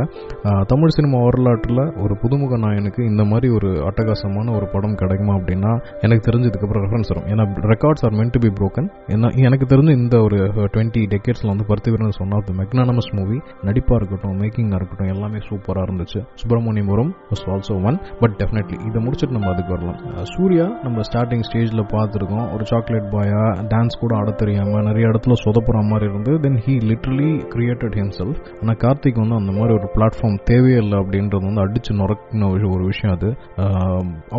தமிழ் 0.72 0.94
சினிமா 0.96 1.18
வரலாற்றில் 1.26 1.84
ஒரு 2.04 2.14
புதுமுக 2.22 2.58
நாயனுக்கு 2.64 3.00
இந்த 3.10 3.22
மாதிரி 3.30 3.48
ஒரு 3.58 3.68
அட்டகாசமான 3.88 4.54
ஒரு 4.58 4.66
படம் 4.74 4.98
கிடைக்குமா 5.00 5.34
அப்படின்னா 5.40 5.72
எனக்கு 6.06 6.24
தெரிஞ்சதுக்கப்புறம் 6.28 6.84
ரெஃபரன்ஸ் 6.86 7.10
வரும். 7.12 7.26
ஏன்னா 7.32 7.44
records 7.72 8.04
are 8.06 8.16
meant 8.20 8.34
to 8.36 8.42
be 8.44 8.50
broken 8.60 8.88
என்ன 9.14 9.30
எனக்கு 9.48 9.66
தெரிஞ்ச 9.72 9.90
இந்த 10.00 10.16
ஒரு 10.26 10.38
டுவெண்ட்டி 10.74 11.02
டெக்கேட்ஸில் 11.14 11.52
வந்து 11.52 11.66
பருத்திவீரன் 11.80 12.16
சொன்ன 12.18 12.36
ஆஃப் 12.38 12.46
த 12.48 12.52
மெக்னானமஸ் 12.60 13.10
மூவி 13.18 13.36
நடிப்பா 13.66 13.94
இருக்கட்டும் 13.98 14.34
மேக்கிங்காக 14.40 14.78
இருக்கட்டும் 14.80 15.10
எல்லாமே 15.14 15.38
சூப்பராக 15.48 15.84
இருந்துச்சு. 15.86 16.20
Subramaniapuram 16.40 17.10
was 17.30 17.44
also 17.52 17.74
one 17.88 17.98
but 18.20 18.34
definitely 18.40 18.76
இதை 18.88 18.98
முடிச்சுட்டு 19.04 19.36
நம்ம 19.36 19.48
அதுக்கு 19.52 19.72
வரலாம். 19.76 19.98
சூர்யா 20.32 20.66
நம்ம 20.84 21.04
ஸ்டார்டிங் 21.08 21.44
ஸ்டேஜில் 21.48 21.82
பார்த்துருக்கோம். 21.94 22.46
ஒரு 22.54 22.64
சாக்லேட் 22.72 23.08
பாயா 23.14 23.42
டான்ஸ் 23.72 24.00
கூட 24.02 24.12
ஆட 24.20 24.34
தெரியாமல் 24.42 24.86
நிறைய 24.88 25.10
இடத்துல 25.12 25.36
சொதப்புற 25.44 25.84
மாதிரி 25.90 26.08
இருந்து 26.10 26.34
then 26.46 26.60
he 26.66 26.74
literally 26.90 27.30
created 27.54 27.96
himself 28.00 28.40
ஆனால் 28.60 28.78
கார்த்திக் 28.84 29.22
வந்து 29.22 29.38
அந்த 29.40 29.54
மாதிரி 29.58 29.74
ஒரு 29.78 29.88
பிளாட்ஃபார்ம் 29.96 30.38
தேவையில்லை 30.50 30.98
அப்படின்றது 31.02 31.44
வந்து 31.48 31.64
அடிச்சு 31.66 31.94
நுறக்கின 32.02 32.50
ஒரு 32.74 32.84
விஷயம் 32.92 33.14
அது. 33.16 33.30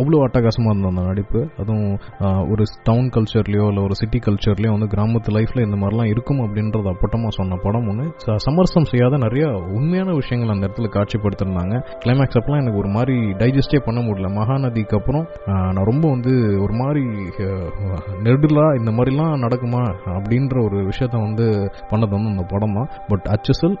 அவ்வளோ 0.00 0.22
அட்டகாசமாக 0.28 0.72
இருந்த 0.74 0.92
அந்த 0.92 1.04
நடிப்பு. 1.10 1.40
அதுவும் 1.62 1.92
ஒரு 2.52 2.62
டவுன் 2.88 3.10
கல்ச்சர்லேயோ 3.16 3.66
இல்லை 3.70 3.82
ஒரு 3.88 3.94
சிட்டி 4.00 4.18
கல்ச்சர்லேயோ 4.26 4.72
வந்து 4.76 4.90
கிராமத்து 4.94 5.30
லைஃப்பில் 5.36 5.66
இந்த 5.66 5.76
மாதிரிலாம் 5.82 6.10
இருக்கும் 6.12 6.40
அப்படின்றது 6.44 6.88
அப்பட்டமா 7.32 7.38
சொன்ன 7.38 7.58
படம் 7.64 7.88
ஒன்று 7.90 8.04
சமரசம் 8.44 8.88
செய்யாத 8.90 9.14
நிறைய 9.24 9.44
உண்மையான 9.76 10.10
விஷயங்கள் 10.18 10.52
அந்த 10.54 10.64
இடத்துல 10.66 10.88
காட்சிப்படுத்திருந்தாங்க. 10.96 11.74
கிளைமேக்ஸ் 12.02 12.38
அப்பெல்லாம் 12.38 12.62
எனக்கு 12.62 12.80
ஒரு 12.82 12.90
மாதிரி 12.96 13.16
டைஜஸ்டே 13.40 13.78
பண்ண 13.86 14.00
முடியல. 14.06 14.28
மகாநதிக்கு 14.38 14.96
அப்புறம் 14.98 15.24
நான் 15.70 15.88
ரொம்ப 15.90 16.04
வந்து 16.14 16.32
ஒரு 16.64 16.74
மாதிரி 16.80 17.02
ஆஹ், 17.44 17.70
நெடுலா 18.26 18.66
இந்த 18.80 18.90
மாதிரிலாம் 18.96 19.34
நடக்குமா 19.44 19.82
அப்படின்ற 20.14 20.56
ஒரு 20.66 20.78
விஷயத்த 20.90 21.22
வந்து 21.26 21.46
பண்ணது 21.90 22.12
வந்து 22.16 22.32
அந்த 22.34 22.46
படம் 22.52 22.76
தான். 22.78 22.90
பட் 23.10 23.26
அச்சசல் 23.34 23.76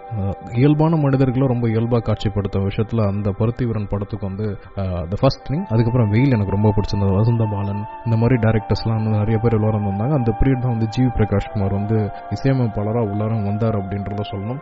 இயல்பான 0.60 1.00
மனிதர்களை 1.04 1.46
ரொம்ப 1.52 1.66
இயல்பாக 1.72 2.02
காட்சிப்படுத்த 2.08 2.30
விஷயத்தில் 2.66 3.02
அந்த 3.10 3.28
பருத்திவீரன் 3.40 3.90
படத்துக்கு 3.92 4.24
வந்து 4.30 4.46
த 5.10 5.16
ஃபர்ஸ்ட் 5.20 5.46
திங் 5.46 5.64
அதுக்கப்புறம் 5.72 6.10
வெயில் 6.14 6.34
எனக்கு 6.36 6.56
ரொம்ப 6.56 6.70
பிடிச்சிருந்தது. 6.76 6.90
வசந்த 7.20 7.44
பாலன் 7.52 7.82
இந்த 8.06 8.16
மாதிரி 8.20 8.36
டேரக்டர்ஸ்லாம் 8.44 8.98
வந்து 9.00 9.18
நிறைய 9.18 9.36
பேர் 9.38 9.58
எல்லாரும் 9.58 9.88
வந்தாங்க. 9.90 10.14
அந்த 10.20 10.30
பீரியட் 10.38 10.64
தான் 10.64 10.74
வந்து 10.74 10.88
ஜிவி 10.94 11.10
பிரகாஷ் 11.16 11.50
குமார் 11.52 11.78
வந்து 11.78 11.98
இசையமைப்பாளராக 12.36 13.10
உள்ளாரும் 13.10 13.41
வந்தார் 13.48 13.78
அப்படின்றத 13.80 14.24
சொல்லணும். 14.32 14.60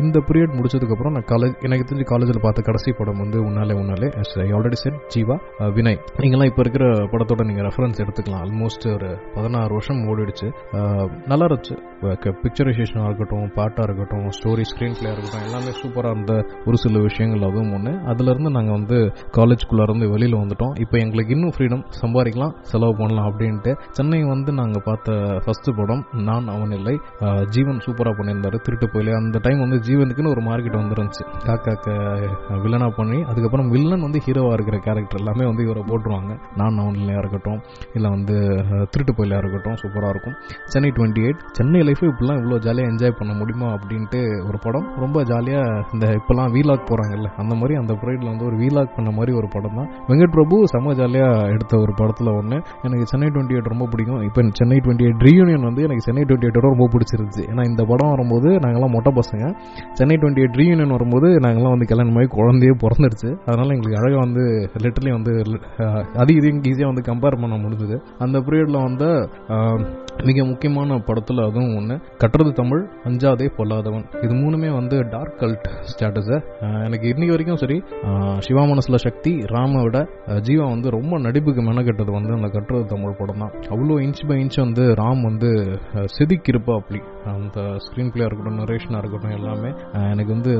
இந்த 0.00 0.16
பீரியட் 0.28 0.56
முடிச்சதுக்கப்புறம் 0.56 1.14
நான் 1.16 1.28
காலேஜ் 1.32 1.54
எனக்கு 1.66 1.86
தெரிஞ்சு 1.90 2.06
காலேஜில் 2.12 2.42
பார்த்த 2.46 2.66
கடைசி 2.68 2.90
படம் 3.00 3.22
வந்து 3.24 3.38
உன்னாலே 3.48 3.76
உன்னாலே 3.82 4.08
ஆல்ரெடி 4.56 4.78
செட் 4.82 4.98
ஜீவா 5.14 5.36
வினய். 5.76 5.98
நீங்களாம் 6.22 6.50
இப்போ 6.50 6.62
இருக்கிற 6.64 6.86
படத்தோட 7.12 7.44
நீங்கள் 7.50 7.66
ரெஃபரன்ஸ் 7.68 8.02
எடுத்துக்கலாம். 8.04 8.42
ஆல்மோஸ்ட் 8.46 8.86
ஒரு 8.96 9.10
பதினாறு 9.36 9.72
வருஷம் 9.78 10.02
ஓடிடுச்சு. 10.12 10.48
நல்லா 11.32 11.46
இருந்துச்சு. 11.48 11.76
பிக்சரைசேஷனாக 12.42 13.08
இருக்கட்டும் 13.08 13.46
பாட்டாக 13.56 13.86
இருக்கட்டும் 13.88 14.26
ஸ்டோரி 14.38 14.64
ஸ்க்ரீன் 14.70 14.96
பிளேயாக 14.98 15.14
இருக்கட்டும் 15.14 15.46
எல்லாமே 15.46 15.72
சூப்பராக 15.80 16.12
இருந்த 16.14 16.34
ஒரு 16.68 16.76
சில 16.82 17.00
விஷயங்கள் 17.06 17.46
அதுவும் 17.48 17.72
ஒன்று 17.76 17.92
அதுலேருந்து 18.10 18.50
நாங்கள் 18.56 18.76
வந்து 18.78 18.98
காலேஜ்குள்ளே 19.38 19.84
இருந்து 19.88 20.06
வெளியில் 20.14 20.38
வந்துட்டோம். 20.42 20.74
இப்போ 20.84 20.96
எங்களுக்கு 21.04 21.34
இன்னும் 21.36 21.54
ஃப்ரீடம் 21.56 21.82
சம்பாதிக்கலாம் 22.02 22.54
செலவு 22.72 22.94
பண்ணலாம் 23.00 23.28
அப்படின்ட்டு 23.30 23.72
சென்னை 23.98 24.20
வந்து 24.34 24.50
நாங்கள் 24.60 24.84
பார்த்த 24.88 25.16
ஃபஸ்ட்டு 25.46 25.76
படம் 25.80 26.04
நான் 26.28 26.52
அவன் 26.54 26.74
இல்லை. 26.78 26.94
ஜீவன் 27.56 27.77
ஜீவன் 27.78 27.86
சூப்பராக 27.86 28.14
பண்ணியிருந்தாரு. 28.18 28.56
திருட்டு 28.66 28.86
போயில. 28.92 29.10
அந்த 29.20 29.38
டைம் 29.44 29.60
வந்து 29.64 29.78
ஜீவனுக்குன்னு 29.86 30.32
ஒரு 30.34 30.42
மார்க்கெட் 30.48 30.78
வந்துருந்துச்சு. 30.80 31.24
காக்காக்க 31.48 31.86
வில்லனாக 32.64 32.92
பண்ணி 32.98 33.18
அதுக்கப்புறம் 33.30 33.68
வில்லன் 33.74 34.04
வந்து 34.06 34.20
ஹீரோவாக 34.26 34.56
இருக்கிற 34.56 34.76
கேரக்டர் 34.86 35.20
எல்லாமே 35.20 35.44
வந்து 35.50 35.62
இவரை 35.66 35.82
போட்டுருவாங்க. 35.90 36.32
நான் 36.60 36.80
அவன்லையா 36.84 37.18
இருக்கட்டும் 37.22 37.60
இல்லை 37.96 38.08
வந்து 38.16 38.36
திருட்டு 38.92 39.14
போயிலாக 39.18 39.42
இருக்கட்டும் 39.42 39.78
சூப்பராக 39.82 40.12
இருக்கும். 40.14 40.36
Chennai 40.74 40.90
twenty 40.98 41.24
eight 41.26 41.42
Chennai 41.58 41.82
life 41.88 42.04
இப்படிலாம் 42.10 42.40
இவ்வளோ 42.42 42.58
ஜாலியாக 42.66 42.92
என்ஜாய் 42.92 43.16
பண்ண 43.20 43.32
முடியுமா 43.40 43.68
அப்படின்ட்டு 43.76 44.22
ஒரு 44.48 44.60
படம். 44.66 44.86
ரொம்ப 45.04 45.18
ஜாலியாக 45.32 45.84
இந்த 45.94 46.06
இப்போலாம் 46.18 46.52
வீலாக் 46.56 46.88
போகிறாங்கல்ல 46.90 47.30
அந்த 47.44 47.54
மாதிரி 47.60 47.76
அந்த 47.82 47.92
ப்ரைடில் 48.02 48.30
வந்து 48.32 48.46
ஒரு 48.50 48.58
வீலாக் 48.64 48.94
பண்ண 48.98 49.10
மாதிரி 49.18 49.32
ஒரு 49.40 49.50
படம் 49.56 49.78
தான். 49.80 49.90
வெங்கட் 50.10 50.34
பிரபு 50.36 50.56
செம்ம 50.74 50.94
ஜாலியாக 51.02 51.46
எடுத்த 51.54 51.74
ஒரு 51.84 51.92
படத்தில் 52.00 52.34
ஒன்று 52.38 52.56
எனக்கு 52.86 53.06
சென்னை 53.12 53.28
டுவெண்ட்டி 53.34 53.56
எயிட் 53.56 53.72
ரொம்ப 53.74 53.86
பிடிக்கும். 53.92 54.22
இப்போ 54.28 54.40
சென்னை 54.60 54.78
டுவெண்ட்டி 54.84 55.06
எயிட் 55.08 55.24
ரீயூனியன் 55.28 55.66
வந்து 55.68 55.82
எனக்கு 55.86 56.06
சென்னை 56.08 56.22
டுவெண்ட்டி 56.28 56.46
எயிட்டோட 56.48 56.66
ரொம்ப 56.74 56.86
பிடிச்சிருந்துச்சு. 56.94 57.44
இந்த 57.64 57.84
படம் 57.84 58.08
வரும்போது 58.08 58.48
நாங்கள்லாம் 58.58 58.94
மொட்டை 58.96 59.12
பசங்க. 59.12 59.44
சென்னை 59.92 60.16
டுவெண்ட்டி 60.16 60.42
எயிட் 60.44 60.58
ரீயூனியன் 60.60 60.94
வரும்போது 60.96 61.28
நாங்கள்லாம் 61.38 61.74
வந்து 61.76 61.86
கல்யாணம் 61.86 62.12
மாதிரி 62.12 62.30
குழந்தையே 62.30 62.74
பிறந்துருச்சு. 62.84 63.30
அதனால் 63.46 63.74
எங்களுக்கு 63.76 64.00
அழகாக 64.00 64.24
வந்து 64.26 64.44
லிட்டரலி 64.84 65.10
வந்து 65.10 65.32
அதிக 66.14 66.36
இதையும் 66.40 66.62
ஈஸியாக 66.62 66.92
வந்து 66.92 67.06
கம்பேர் 67.10 67.40
பண்ண 67.40 67.56
முடிஞ்சது. 67.56 67.98
அந்த 68.18 68.38
பீரியடில் 68.38 68.82
வந்து 68.82 69.08
மிக 70.24 70.44
முக்கியமான 70.44 70.98
படத்தில் 70.98 71.38
அதுவும் 71.38 71.74
ஒன்று 71.76 71.94
கட்டுறது 72.22 72.52
தமிழ் 72.52 72.82
அஞ்சாதே 73.04 73.46
பொல்லாதவன். 73.56 74.04
இது 74.24 74.34
மூணுமே 74.34 74.70
வந்து 74.72 75.08
டார்க் 75.08 75.38
கல்ட் 75.40 75.68
ஸ்டேட்டஸை 75.90 76.38
எனக்கு 76.84 77.06
இன்னைக்கு 77.08 77.34
வரைக்கும் 77.34 77.56
சரி 77.56 77.76
சிவா 78.38 78.62
மனசுல 78.62 78.94
சக்தி 78.94 79.32
ராமை 79.54 79.82
விட 79.82 79.98
ஜீவா 80.26 80.66
வந்து 80.68 80.90
ரொம்ப 80.90 81.18
நடிப்புக்கு 81.18 81.62
மெனக்கெட்டது 81.68 82.10
வந்து 82.10 82.32
அந்த 82.32 82.48
கட்டுறது 82.54 82.84
தமிழ் 82.84 83.18
படம் 83.18 83.38
தான். 83.38 83.52
அவ்வளோ 83.74 83.96
இன்ச் 84.06 84.22
பை 84.28 84.36
இன்ச் 84.44 84.58
வந்து 84.60 84.84
ராம் 85.02 85.22
வந்து 85.22 85.50
ஆஹ் 85.94 86.08
செதுக்கியிருப்பா 86.16 86.74
அப்படி 86.80 87.00
அந்த 87.24 87.60
ஸ்க்ரீன் 87.84 88.10
பிளேயாக 88.12 88.28
இருக்கட்டும் 88.30 88.60
நரேஷனாக 88.62 89.02
இருக்கட்டும் 89.02 89.36
எல்லாமே. 89.38 89.70
எனக்கு 90.10 90.32
வந்து 90.36 90.52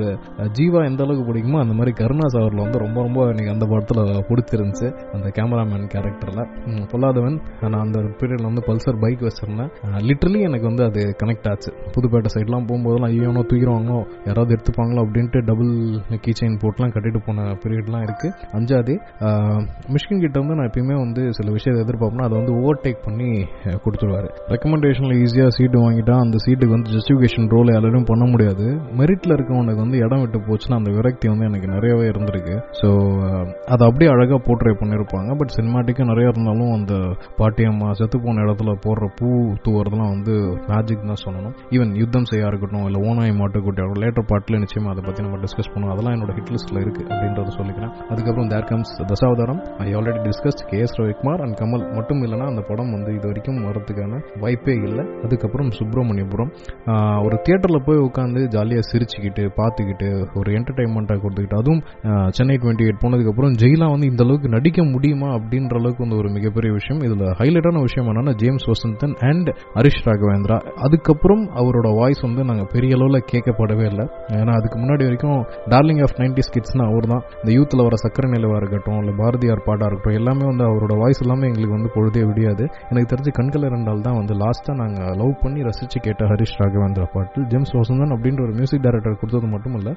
ஜீவா 0.58 0.82
எந்த 0.84 1.04
அளவுக்கு 1.04 1.26
பிடிக்குமோ 1.28 1.60
அந்த 1.64 1.74
மாதிரி 1.74 1.92
கருணா 2.02 2.28
சாகரில் 2.28 2.64
வந்து 2.64 2.78
ரொம்ப 2.78 2.98
ரொம்ப 3.02 3.20
எனக்கு 3.32 3.50
அந்த 3.50 3.66
படத்தில் 3.66 4.02
பிடிச்சிருந்துச்சு. 4.30 4.88
அந்த 5.12 5.28
கேமராமேன் 5.38 5.86
கேரக்டரில் 5.94 6.46
பொல்லாதவன். 6.92 7.38
நான் 7.62 7.84
அந்த 7.86 7.98
பீரியடில் 8.18 8.50
வந்து 8.50 8.64
பல்சர் 8.66 9.00
பைக் 9.00 9.24
இருந்தேன் 9.48 9.70
லிட்ரலி 10.08 10.40
எனக்கு 10.48 10.66
வந்து 10.70 10.84
அது 10.88 11.00
கனெக்ட் 11.22 11.48
ஆச்சு. 11.52 11.70
புதுப்பேட்டை 11.94 12.30
சைட்லாம் 12.34 12.66
போகும்போதெல்லாம் 12.68 13.12
ஐயோனோ 13.14 13.42
தூக்கிடுவாங்களோ? 13.50 13.98
யாராவது 14.28 14.52
எடுத்துப்பாங்களோ? 14.56 15.02
அப்படின்ட்டு 15.06 15.40
டபுள் 15.50 15.72
கீ 16.24 16.32
செயின் 16.40 16.58
போட்டுலாம் 16.62 16.92
கட்டிட்டு 16.94 17.20
போன 17.26 17.46
பீரியட்லாம் 17.62 18.04
இருக்கு. 18.08 18.30
அஞ்சாவது 18.58 18.94
மிஷ்கின் 19.94 20.22
கிட்ட 20.24 20.36
வந்து 20.42 20.56
நான் 20.58 20.68
எப்பயுமே 20.70 20.96
வந்து 21.04 21.22
சில 21.38 21.48
விஷயத்தை 21.56 21.80
எதிர்பார்ப்பேன்னா 21.84 22.26
அதை 22.28 22.36
வந்து 22.40 22.54
ஓவர்டேக் 22.60 23.00
பண்ணி 23.06 23.30
கொடுத்துருவாரு. 23.84 24.28
ரெக்கமெண்டேஷனில் 24.54 25.16
ஈஸியாக 25.24 25.52
சீட்டு 25.58 25.78
வாங்கிட்டா 25.84 26.16
அந்த 26.24 26.36
சீட்டுக்கு 26.44 26.74
வந்து 26.76 26.94
ஜஸ்டிஃபிகேஷன் 26.96 27.48
ரோல் 27.54 27.72
யாராலும் 27.74 28.08
பண்ண 28.10 28.24
முடியாது. 28.32 28.66
மெரிட்ல 29.00 29.36
இருக்கவனுக்கு 29.38 29.84
வந்து 29.84 29.98
இடம் 30.04 30.22
விட்டு 30.24 30.38
போச்சுன்னா 30.48 30.78
அந்த 30.80 30.90
விரக்தி 30.98 31.26
வந்து 31.32 31.48
எனக்கு 31.50 31.68
நிறையவே 31.76 32.06
இருந்திருக்கு. 32.12 32.56
ஸோ 32.80 32.88
அதை 33.72 33.82
அப்படியே 33.88 34.10
அழகாக 34.14 34.40
போர்ட்ரே 34.46 34.74
பண்ணியிருப்பாங்க 34.82 35.36
பட் 35.40 35.54
சினிமாட்டிக்காக 35.56 36.08
நிறையா 36.12 36.30
இருந்தாலும் 36.32 36.72
அந்த 36.78 36.94
பாட்டியம்மா 37.40 37.88
செத்து 38.00 38.18
போன 38.26 38.42
இடத்துல 38.46 38.72
போடுற 38.84 39.08
பூ 39.18 39.28
தூவுறதுலாம் 39.66 40.12
வந்து 40.14 40.34
மேஜிக் 40.70 41.06
தான் 41.10 41.22
சொல்லணும். 41.24 41.54
ஈவன் 41.74 41.92
யுத்தம் 42.02 42.28
செய்யா 42.30 42.46
இருக்கட்டும் 42.52 42.86
இல்லை 42.88 43.00
ஓனாய் 43.08 43.34
மாட்டுக்குட்டி 43.40 43.86
லேட்டர் 44.04 44.26
பாட்டில் 44.30 44.60
நிச்சயமாக 44.64 44.92
அதை 44.94 45.04
பற்றி 45.08 45.20
நம்ம 45.26 45.38
டிஸ்கஸ் 45.44 45.70
பண்ணுவோம். 45.72 45.92
அதெல்லாம் 45.94 46.14
என்னோட 46.16 46.32
ஹிட் 46.38 46.52
லிஸ்ட்டில் 46.54 46.80
இருக்குது 46.84 47.08
அப்படின்றத 47.12 47.52
சொல்லிக்கிறேன். 47.58 47.92
அதுக்கப்புறம் 48.12 48.50
there 48.52 48.68
comes 48.70 48.92
Dasavathaaram. 49.12 49.60
I 49.86 49.88
already 49.98 50.20
discuss 50.28 50.60
K 50.70 50.80
S 50.86 50.96
Ravikumar 51.00 51.42
and 51.46 51.56
Kamal 51.62 51.84
மட்டும் 51.98 52.22
இல்லைனா 52.26 52.46
அந்த 52.52 52.64
படம் 52.70 52.92
வந்து 52.96 53.10
இது 53.18 53.26
வரைக்கும் 53.30 53.60
வரதுக்கான 53.68 54.20
வாய்ப்பே 54.44 54.76
இல்லை. 54.88 55.04
அதுக்கப்புறம் 55.26 55.70
சுப்பிரமணியபுரம். 55.78 56.52
ஒரு 57.26 57.36
தியேட்டரில் 57.46 57.84
போய் 57.88 58.04
உட்காந்து 58.08 58.40
ஜாலியாக 58.56 58.86
சிரிச்சுக்கிட்டு 58.90 59.44
பார்த்துக்கிட்டு 59.60 60.08
ஒரு 60.40 60.48
என்டர்டைன்மெண்ட்டாக 60.58 61.18
கொடுத்துக்கிட்டு 61.24 61.60
அதுவும் 61.62 61.82
சென்னை 62.38 62.56
டுவெண்ட்டி 62.62 62.86
எயிட் 62.88 63.02
போனதுக்கப்புறம் 63.04 63.54
ஜெயிலா 63.62 63.88
வந்து 63.94 64.08
இந்த 64.12 64.22
அளவுக்கு 64.26 64.48
நடிக்க 64.56 64.80
முடியுமா 64.94 65.28
அப்படின்ற 65.38 65.74
அளவுக்கு 65.80 66.04
வந்து 66.06 66.18
ஒரு 66.22 66.28
மிகப்பெரிய 66.36 66.70
விஷயம். 66.78 67.00
இதில் 67.08 67.26
ஹைலைட்டான 67.40 67.82
விஷயம் 67.86 68.08
என்னன்னா 68.12 68.34
ஜேம்ஸ் 68.42 68.66
வசந்தன் 68.72 69.14
அண்ட் 69.28 69.48
ஹரிஷ் 69.76 70.02
ராகவேந்திரா 70.08 70.56
அதுக்கப்புறம் 70.86 71.44
அவரோட 71.60 71.88
வாய்ஸ் 72.00 72.22
வந்து 72.26 72.42
நாங்கள் 72.50 72.70
பெரிய 72.74 72.96
அளவில் 72.98 73.24
கேட்கப்படவே 73.32 73.86
இல்லை. 73.92 74.06
ஏன்னா 74.38 74.52
அதுக்கு 74.58 74.78
முன்னாடி 74.82 75.02
வரைக்கும் 75.08 75.40
டார்லிங் 75.74 76.02
ஆஃப் 76.06 76.16
நைன்டி 76.20 76.42
ஸ்கிட்ஸ்னா 76.48 76.84
அவர் 76.90 77.08
தான். 77.12 77.22
இந்த 77.42 77.50
யூத்தில் 77.58 77.84
வர 77.88 77.96
சக்கரை 78.04 78.30
நிலவாக 78.34 78.60
இருக்கட்டும் 78.62 79.00
இல்லை 79.02 79.14
பாரதியார் 79.22 79.64
பாட்டாக 79.68 79.88
இருக்கட்டும் 79.90 80.18
எல்லாமே 80.20 80.44
வந்து 80.50 80.64
அவரோட 80.70 80.96
வாய்ஸ் 81.02 81.22
எல்லாமே 81.24 81.46
எங்களுக்கு 81.50 81.76
வந்து 81.78 81.92
பொழுதே 81.96 82.22
விடியாது. 82.30 82.64
எனக்கு 82.90 83.10
தெரிஞ்சு 83.12 83.32
கண்கள் 83.38 83.66
இரண்டால் 83.70 84.04
தான் 84.06 84.18
வந்து 84.20 84.34
லாஸ்ட்டாக 84.42 84.76
நாங்கள் 84.82 85.14
லவ் 85.22 85.34
பண்ணி 85.42 85.66
ரசித்து 85.68 85.98
கேட்ட 86.06 86.30
ஹரிஷ் 86.32 86.56
ராகவேந்திரா 86.62 87.08
பாட்டு 87.16 87.46
ஜேம்ஸ் 87.52 87.74
வசந்தன் 87.80 88.14
அப்படின்ற 88.16 88.42
ஒரு 88.46 88.54
மியூசிக் 88.58 88.84
டைரக்டர் 88.86 89.18
கொடுத்தது 89.22 89.48
மட்டும் 89.54 89.76
இல்லை 89.80 89.92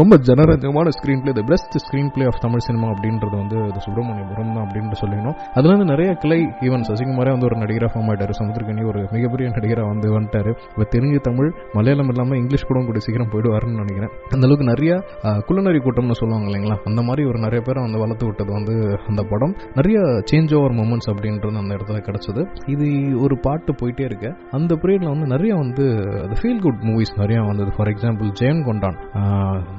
ரொம்ப 0.00 0.14
ஜனரஞ்சமான 0.28 0.88
screen 0.96 1.22
play 1.24 1.32
the 1.38 1.44
best 1.52 1.76
screen 1.84 2.10
play 2.14 2.24
of 2.30 2.40
Tamil 2.44 2.64
cinema 2.68 2.88
அப்படின்றது 2.94 3.36
வந்து 3.42 3.56
சுப்பிரமணியபுரம் 3.86 4.52
தான் 4.56 4.64
அப்படின்ட்டு 4.66 5.00
சொல்லிடணும் 5.02 5.36
அதுலேருந்து 5.58 5.88
நிறைய 5.92 6.10
கிளை 6.24 6.40
ஈவன் 6.66 6.86
சசிகுமாரே 6.90 7.32
வந்து 7.36 7.48
ஒரு 7.50 7.58
நடிகராக 7.62 7.90
ஃபார்ம் 7.92 8.10
ஆயிட்டாரு 8.10 8.36
சமுத்திரக்கனி 8.58 8.86
ஒரு 8.86 9.00
மிகப்பெரிய 9.12 9.46
நடிகராக 9.50 9.88
வந்து 9.88 10.08
வந்துட்டாரு. 10.14 10.50
இப்போ 10.70 10.84
தெலுங்கு 10.84 11.20
தமிழ் 11.20 11.50
மலையாளம் 11.72 12.08
இல்லாமல் 12.08 12.38
இங்கிலீஷ் 12.38 12.66
கூட 12.66 12.80
கூட 12.84 12.98
சீக்கிரம் 12.98 13.30
போயிடுவாருன்னு 13.32 13.80
நினைக்கிறேன். 13.80 14.12
அந்த 14.28 14.42
அளவுக்கு 14.46 14.66
நிறைய 14.66 14.92
ஆஹ், 15.22 15.40
குள்ளநரி 15.40 15.78
கூட்டம்னு 15.78 16.18
சொல்லுவாங்க 16.20 16.46
இல்லைங்களா? 16.48 16.76
அந்த 16.84 17.02
மாதிரி 17.02 17.22
ஒரு 17.28 17.38
நிறைய 17.38 17.60
பேரை 17.60 17.80
வந்து 17.82 17.98
வளர்த்து 17.98 18.26
விட்டது 18.26 18.52
வந்து 18.52 18.74
அந்த 19.08 19.22
படம். 19.30 19.54
நிறைய 19.74 19.98
சேஞ்ச் 20.30 20.54
ஓவர் 20.58 20.76
மூமெண்ட்ஸ் 20.80 21.10
அப்படின்றது 21.12 21.62
அந்த 21.62 21.72
இடத்துல 21.76 22.00
கிடைச்சது. 22.08 22.42
இது 22.66 22.86
ஒரு 23.20 23.34
பாட்டு 23.38 23.72
போயிட்டே 23.72 24.04
இருக்கு. 24.04 24.30
அந்த 24.50 24.72
பீரியடில் 24.74 25.12
வந்து 25.14 25.26
நிறைய 25.26 25.54
வந்து 25.54 25.84
ஃபீல் 26.38 26.62
குட் 26.62 26.82
மூவிஸ் 26.82 27.14
நிறைய 27.16 27.38
வந்தது. 27.42 27.70
ஃபார் 27.76 27.88
எக்ஸாம்பிள் 27.88 28.30
ஜெயம் 28.40 28.64
கொண்டான் 28.64 28.98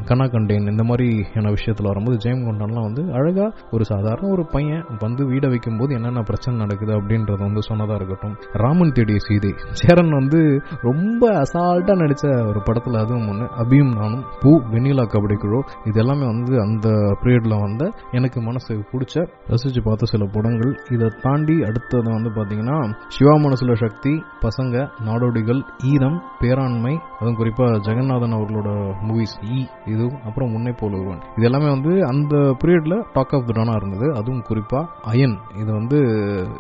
கனா 0.10 0.26
கண்டேன் 0.32 0.68
இந்த 0.68 0.84
மாதிரியான 0.84 1.48
விஷயத்துல 1.50 1.90
வரும்போது 1.92 2.18
ஜெயம் 2.18 2.46
கொண்டான்லாம் 2.48 2.88
வந்து 2.90 3.04
அழகா 3.14 3.48
ஒரு 3.72 3.84
சாதாரண 3.86 4.28
ஒரு 4.30 4.46
பையன் 4.46 4.84
வந்து 5.00 5.24
வீடை 5.26 5.48
வைக்கும்போது 5.48 5.92
என்னென்ன 5.94 6.22
பிரச்சனை 6.22 6.56
நடக்குது 6.60 6.94
அப்படின்றது 6.98 7.42
வந்து 7.48 7.62
சொன்னதா 7.70 7.96
இருக்கட்டும். 7.96 8.36
ராமன் 8.70 8.92
தேடிய 8.92 9.20
சீதை. 9.20 9.54
சேரன் 9.72 10.10
வந்து 10.10 10.62
ரொம்ப 10.82 11.30
அசால்ட்டாக 11.30 11.96
நடித்த 11.96 12.46
ஒரு 12.46 12.62
படத்தில் 12.64 12.94
அதுவும் 12.94 13.30
ஒன்று 13.30 13.46
அபியும் 13.46 13.96
நானும் 13.96 14.24
பூ 14.40 14.60
வெண்ணிலா 14.60 15.06
கபடி 15.06 15.36
குழு. 15.36 15.64
இது 15.84 16.00
எல்லாமே 16.00 16.26
வந்து 16.26 16.62
அந்த 16.62 16.90
பீரியடில் 17.24 17.60
வந்த 17.60 17.94
எனக்கு 18.12 18.42
மனசுக்கு 18.42 18.98
பிடிச்ச 18.98 19.28
ரசித்து 19.48 19.84
பார்த்த 19.84 20.06
சில 20.06 20.26
படங்கள். 20.32 20.80
இதை 20.92 21.10
தாண்டி 21.22 21.64
அடுத்தது 21.64 22.12
வந்து 22.12 22.30
பார்த்தீங்கன்னா 22.30 22.94
சிவா 23.08 23.36
மனசுல 23.36 23.74
சக்தி 23.74 24.24
பசங்க 24.42 24.90
நாடோடிகள் 25.06 25.62
ஈரம் 25.84 26.22
பேராண்மை 26.42 26.98
அதுவும் 27.20 27.36
குறிப்பாக 27.36 27.72
ஜெகநாதன் 27.72 28.34
அவர்களோட 28.34 28.94
மூவிஸ் 29.08 29.38
இ 29.42 29.66
இதுவும் 29.86 30.22
அப்புறம் 30.26 30.50
முன்னை 30.50 30.76
போல 30.78 30.98
ஒருவன். 30.98 31.20
இது 31.38 31.52
எல்லாமே 31.52 31.70
வந்து 31.70 32.06
அந்த 32.06 32.36
பீரியடில் 32.36 33.06
டாக் 33.14 33.34
ஆஃப் 33.36 33.46
த 33.46 33.62
டனா 33.62 33.76
இருந்தது. 33.76 34.14
அதுவும் 34.16 34.42
குறிப்பாக 34.42 34.90
அயன். 35.04 35.38
இது 35.56 35.74
வந்து 35.74 35.98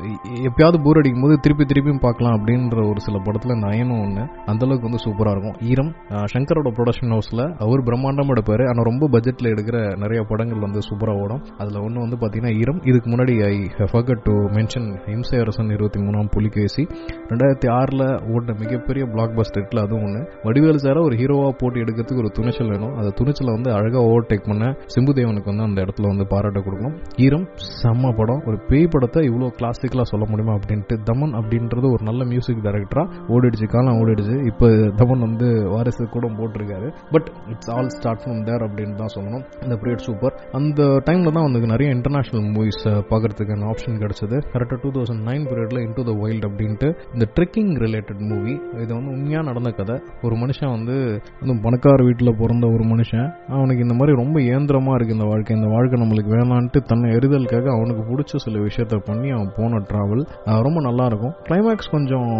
எ- 0.03 0.47
எப்பயாவது 0.47 0.83
போர் 0.83 0.97
அடிக்கும் 0.97 1.21
போது 1.21 1.39
திருப்பி 1.39 1.97
பார்க்கலாம் 2.05 2.35
அப்படின்ற 2.37 2.77
ஒரு 2.91 2.99
சில 3.07 3.17
படத்தில் 3.25 3.61
நயனும் 3.65 4.01
ஒன்று 4.05 4.23
அந்தளவுக்கு 4.51 4.87
வந்து 4.89 5.01
சூப்பராக 5.05 5.33
இருக்கும். 5.35 5.57
ஈரம் 5.71 5.91
சங்கரோட 6.33 6.69
ப்ரொடக்ஷன் 6.77 7.13
ஹவுஸில் 7.15 7.43
அவர் 7.65 7.85
பிரம்மாண்டம் 7.89 8.31
எடுப்பார். 8.33 8.63
ஆனால் 8.71 8.87
ரொம்ப 8.89 9.09
பட்ஜெட்டில் 9.15 9.51
எடுக்கிற 9.53 9.77
நிறைய 10.03 10.21
படங்கள் 10.31 10.63
வந்து 10.65 10.81
சூப்பராக 10.89 11.23
ஓடும். 11.23 11.41
அதில் 11.61 11.79
ஒன்று 11.85 12.03
வந்து 12.05 12.19
பார்த்தீங்கன்னா 12.21 12.53
ஈரம். 12.61 12.81
இதுக்கு 12.89 13.09
முன்னாடி 13.13 13.35
ஐ 13.51 13.55
ஃபர்கட் 13.93 14.23
டு 14.27 14.35
மென்ஷன் 14.57 14.87
இம்சை 15.15 15.39
அரசன் 15.43 15.73
இருபத்தி 15.77 16.01
மூணாம் 16.05 16.31
புலிகேசி. 16.35 16.85
ரெண்டாயிரத்தி 17.31 17.69
ஆறில் 17.79 18.05
ஓடின 18.33 18.55
மிகப்பெரிய 18.63 19.05
பிளாக் 19.13 19.35
பஸ்டர்ல 19.39 19.83
அதுவும் 19.85 20.05
ஒன்று 20.07 20.21
வடிவேலு 20.47 20.81
சார 20.85 20.97
ஒரு 21.07 21.15
ஹீரோவாக 21.21 21.53
போட்டு 21.61 21.83
எடுக்கிறதுக்கு 21.83 22.23
ஒரு 22.23 22.31
துணிச்சல் 22.37 22.71
வேணும். 22.73 22.93
அந்த 22.99 23.11
துணிச்சலை 23.19 23.51
வந்து 23.57 23.69
அழகாக 23.77 24.03
ஓவர்டேக் 24.11 24.47
பண்ண 24.49 24.65
சிம்புதேவனுக்கு 24.95 25.51
வந்து 25.51 25.65
அந்த 25.67 25.79
இடத்துல 25.85 26.11
வந்து 26.13 26.25
பாராட்ட 26.33 26.59
கொடுக்கணும். 26.65 26.95
ஈரம் 27.25 27.45
செம்ம 27.81 28.13
படம். 28.19 28.41
ஒரு 28.49 28.57
பேய் 28.69 28.91
படத்தை 28.95 29.23
இவ்வளோ 29.29 29.49
கிளாசிக்கலாக 29.59 30.07
சொல்ல 30.13 30.25
முடியுமா 30.31 30.55
அப்படின்ட்டு 30.59 30.97
தமன் 31.09 31.35
அப்படின்றது 31.39 31.88
ஒரு 31.93 32.03
நல்ல 32.09 32.21
மியூசிக் 32.31 32.63
டைரக்டராக 32.67 33.07
ஓடிடுச்சு 33.35 33.67
காலம் 33.75 33.99
ஓடிடுச்சு. 34.01 34.35
இப்போ 34.51 34.67
தமன் 35.01 35.25
வந்து 35.27 35.47
வாரிசு 35.73 36.07
கூட 36.15 36.27
போட்டிருக்காரு. 36.39 36.89
But 37.13 37.27
it's 37.53 37.71
all 37.75 37.91
start 37.97 38.21
from 38.23 38.41
there 38.49 38.65
அப்படின்னு 38.67 38.95
தான் 39.01 39.13
சொல்லணும். 39.15 39.43
இந்த 39.65 39.75
பீரியட் 39.83 40.05
சூப்பர் 40.07 40.35
அந்த 40.59 40.89
டைமில் 41.09 41.35
தான் 41.37 41.47
வந்து 41.47 41.73
நிறைய 41.73 41.89
இன்டர்நேஷ்னல் 41.97 42.45
மூவிஸ் 42.55 42.83
பார்க்குறதுக்கான 43.11 43.67
ஆப்ஷன் 43.73 43.99
கிடச்சிது. 44.03 44.37
கரெக்டாக 44.53 44.79
டூ 44.83 44.91
தௌசண்ட் 44.97 45.23
நைன் 45.29 45.45
பீரியட்ல 45.51 45.79
இன்டு 45.87 46.07
த 46.09 46.15
வைல்ட் 46.23 46.47
அப்படின்ட்டு 46.49 46.89
இந்த 47.15 47.25
ட்ரெக்கிங் 47.37 47.71
ரிலேட்டட் 47.85 48.21
மூவி 48.31 48.53
இது 48.83 48.91
வந்து 48.97 49.11
உண்மையாக 49.17 49.47
நடந்த 49.49 49.71
கதை. 49.79 49.97
ஒரு 50.25 50.35
மனுஷன் 50.43 50.73
வந்து 50.75 50.95
வந்து 51.41 51.55
பணக்கார 51.65 51.99
வீட்டில் 52.07 52.37
பிறந்த 52.41 52.65
ஒரு 52.75 52.83
மனுஷன். 52.91 53.27
அவனுக்கு 53.55 53.85
இந்த 53.85 53.95
மாதிரி 53.99 54.13
ரொம்ப 54.21 54.37
இயந்திரமாக 54.47 54.95
இருக்குது 54.97 55.17
இந்த 55.17 55.27
வாழ்க்கை. 55.31 55.55
இந்த 55.59 55.69
வாழ்க்கை 55.75 55.97
நம்மளுக்கு 56.01 56.31
வேணான்ட்டு 56.37 56.79
தன்னை 56.89 57.07
எரிதலுக்காக 57.17 57.67
அவனுக்கு 57.75 58.03
பிடிச்ச 58.09 58.41
சில 58.45 58.57
விஷயத்த 58.67 58.97
பண்ணி 59.09 59.29
அவன் 59.35 59.51
போன 59.57 59.79
ட்ராவல் 59.89 60.23
ரொம்ப 60.67 60.79
நல்லாயிருக்கும் 60.87 61.33
கிளைமேக்ஸ் 61.47 61.78
கிளைமேக்ஸ் 61.79 61.93
கொஞ்சம் 61.95 62.31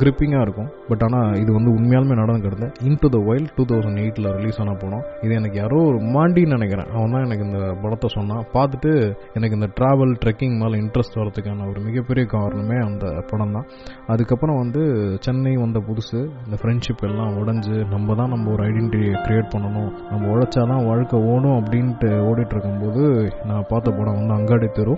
கிரிப்பிங்காக 0.00 0.44
இருக்கும். 0.46 0.68
பட் 0.88 1.02
ஆனால் 1.06 1.36
இது 1.42 1.50
வந்து 1.56 1.70
உண்மையாலுமே 1.76 2.14
நடந்த 2.20 2.48
கதை 2.48 2.68
into 3.02 3.08
the 3.14 3.18
wild 3.28 3.50
two 3.56 3.64
thousand 3.70 4.00
எயிட்டில் 4.02 4.28
ரிலீஸ் 4.38 4.58
ஆன 4.62 4.74
படம் 4.82 5.04
இது 5.24 5.32
எனக்கு 5.40 5.56
யாரோ 5.62 5.78
ஒரு 5.90 5.98
மாண்டின்னு 6.14 6.56
நினைக்கிறேன். 6.56 6.88
அவன் 6.96 7.14
தான் 7.14 7.24
எனக்கு 7.26 7.46
இந்த 7.48 7.60
படத்தை 7.82 8.08
சொன்னான். 8.16 8.44
பார்த்துட்டு 8.56 8.92
எனக்கு 9.38 9.58
இந்த 9.58 9.68
ட்ராவல் 9.78 10.14
ட்ரெக்கிங் 10.22 10.56
மேலே 10.62 10.76
இன்ட்ரெஸ்ட் 10.84 11.18
வரதுக்கான 11.20 11.66
ஒரு 11.72 11.80
மிகப்பெரிய 11.88 12.24
காரணமே 12.36 12.78
அந்த 12.88 13.06
படம் 13.30 13.54
தான். 13.56 13.66
அதுக்கப்புறம் 14.14 14.60
வந்து 14.62 14.82
சென்னை 15.26 15.54
வந்த 15.64 15.78
புதுசு. 15.88 16.20
இந்த 16.46 16.58
ஃப்ரெண்ட்ஷிப் 16.62 17.04
எல்லாம் 17.10 17.32
உடஞ்சி 17.42 17.76
நம்ம 17.94 18.16
தான் 18.20 18.32
நம்ம 18.34 18.50
ஒரு 18.56 18.64
ஐடென்டிட்டி 18.68 19.10
க்ரியேட் 19.26 19.52
பண்ணணும். 19.54 19.90
நம்ம 20.12 20.24
உழைச்சாதான் 20.34 20.84
வாழ்க்கை 20.90 21.18
ஓடும் 21.32 21.58
அப்படின்ட்டு 21.60 22.10
ஓடிட்டு 22.28 22.54
இருக்கும்போது 22.56 23.04
நான் 23.50 23.68
பார்த்த 23.72 23.96
படம் 23.98 24.18
வந்து 24.20 24.36
அங்காடி 24.38 24.68
தெரு. 24.80 24.94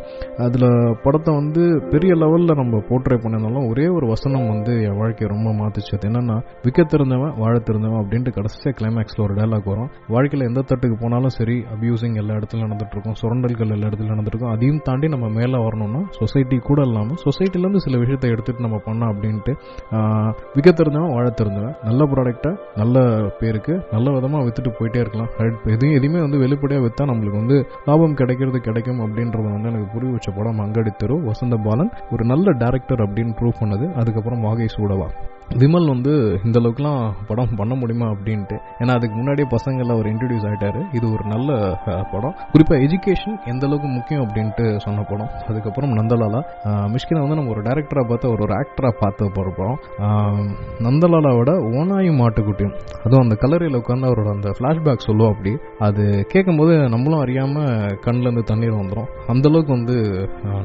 அதில் 0.47 0.69
படத்தை 1.05 1.31
வந்து 1.41 1.63
பெரிய 1.93 2.13
லெவலில் 2.23 2.61
நம்ம 2.63 2.83
போர்ட்ரே 2.89 3.19
பண்ணியிருந்தாலும் 3.23 3.64
ஒரே 3.71 3.87
ஒரு 3.97 4.07
வசனம் 4.13 4.47
வந்து 4.53 4.73
என் 4.87 4.99
வாழ்க்கையை 5.01 5.29
ரொம்ப 5.35 5.51
மாத்துச்சு. 5.61 5.93
அது 5.97 6.07
என்னன்னா 6.09 6.37
விற்க 6.65 6.81
திறந்தவன் 6.93 7.33
வாழ 7.43 7.55
திறந்தவன் 7.69 8.01
அப்படின்ட்டு 8.03 8.35
கடைசியாக 8.37 8.73
கிளைமேக்ஸில் 8.79 9.23
ஒரு 9.27 9.35
டைலாக் 9.39 9.69
வரும். 9.73 9.91
வாழ்க்கையில் 10.15 10.47
எந்த 10.49 10.65
தட்டுக்கு 10.71 10.97
போனாலும் 11.03 11.35
சரி 11.39 11.57
அபியூசிங் 11.75 12.17
எல்லா 12.23 12.37
இடத்துலையும் 12.39 12.67
நடந்துட்டு 12.67 12.97
இருக்கும் 12.97 13.19
சுரண்டல்கள் 13.23 13.75
எல்லா 13.77 13.89
இடத்துல 13.91 14.11
நடந்துருக்கும். 14.15 14.53
அதையும் 14.55 14.81
தாண்டி 14.89 15.09
நம்ம 15.15 15.29
மேலே 15.39 15.61
வரணும்னா 15.67 16.03
சொசைட்டி 16.21 16.59
கூட 16.69 16.81
இல்லாமல் 16.89 17.21
சொசைட்டிலேருந்து 17.27 17.83
சில 17.87 17.95
விஷயத்தை 18.05 18.31
எடுத்துட்டு 18.35 18.67
நம்ம 18.67 18.81
பண்ணோம் 18.89 19.13
அப்படின்ட்டு 19.13 19.55
விற்க 20.57 20.69
தெரிஞ்சவன் 20.83 21.15
வாழ 21.17 21.27
திறந்தவன் 21.41 21.77
நல்ல 21.89 22.09
ப்ராடக்டை 22.15 22.53
நல்ல 22.83 23.05
பேருக்கு 23.43 23.77
நல்ல 23.95 24.07
விதமா 24.17 24.39
வித்துட்டு 24.47 24.73
போயிட்டே 24.79 25.01
இருக்கலாம். 25.05 25.31
எதுவும் 25.41 25.73
எதையும் 25.75 25.99
எதுவுமே 25.99 26.21
வந்து 26.27 26.39
வெளிப்படையா 26.45 26.81
வித்தா 26.85 27.05
நம்மளுக்கு 27.11 27.39
வந்து 27.43 27.57
லாபம் 27.89 28.19
கிடைக்கிறது 28.21 28.59
கிடைக்கும் 28.69 29.01
அப்படின்றத 29.05 29.47
வந்து 29.55 29.71
எனக்கு 29.71 29.89
புரிய 29.95 30.11
வச்ச 30.13 30.31
படம் 30.39 30.63
அங்கடி 30.65 30.93
வசந்த 31.29 31.57
பாலன் 31.67 31.91
ஒரு 32.11 32.25
நல்ல 32.31 32.47
டேரக்டர் 32.63 33.03
அப்படின்னு 33.05 33.33
ப்ரூவ் 33.39 33.54
பண்ணது. 33.61 33.95
அதுக்கப்புறம் 33.95 34.41
வாகை 34.41 34.69
சூடவா 34.69 35.09
விமல் 35.63 35.89
வந்து 35.93 36.13
இந்த 36.47 36.57
அளவுக்குலாம் 36.61 37.03
படம் 37.29 37.57
பண்ண 37.59 37.75
முடியுமா 37.81 38.07
அப்படின்ட்டு. 38.15 38.57
ஏன்னா 38.81 38.93
அதுக்கு 38.99 39.17
முன்னாடியே 39.19 39.47
பசங்கள 39.55 39.95
அவர் 39.97 40.09
இன்ட்ரடியூஸ் 40.13 40.47
ஆகிட்டாரு 40.49 40.81
இது 40.99 41.07
ஒரு 41.15 41.25
நல்ல 41.33 41.59
படம். 42.13 42.35
குறிப்பாக 42.53 42.79
எஜுகேஷன் 42.87 43.37
எந்த 43.53 43.65
அளவுக்கு 43.69 43.91
முக்கியம் 43.97 44.25
அப்படின்ட்டு 44.27 44.65
சொன்ன 44.85 45.05
படம். 45.11 45.31
அதுக்கப்புறம் 45.49 45.95
நந்தலாலா. 45.99 46.41
மிஷ்கினா 46.95 47.05
மிஷ்கினை 47.05 47.23
வந்து 47.25 47.39
நம்ம 47.39 47.53
ஒரு 47.55 47.63
டேரக்டராக 47.67 48.07
பார்த்து 48.11 48.31
ஒரு 48.35 48.43
ஒரு 48.47 48.55
ஆக்டராக 48.61 48.95
பார்த்து 49.03 49.31
போகிற 49.37 49.51
படம். 49.59 49.79
நந்தலாலாவோட 50.87 51.53
ஓனாயும் 51.79 52.19
மாட்டுக்குட்டியும் 52.23 52.75
அதுவும் 53.05 53.25
அந்த 53.25 53.37
கலரில் 53.43 53.79
உட்காந்து 53.81 54.09
அவரோட 54.11 54.31
அந்த 54.37 54.51
ஃப்ளாஷ்பேக் 54.57 55.07
சொல்லுவோம் 55.09 55.33
அப்படி. 55.35 55.53
அது 55.89 56.05
கேட்கும்போது 56.33 56.75
நம்மளும் 56.95 57.23
அறியாமல் 57.25 57.99
கண்ணிலேருந்து 58.07 58.45
தண்ணீர் 58.51 58.79
வந்துடும் 58.81 59.11
அந்தளவுக்கு 59.35 59.73
வந்து 59.79 59.97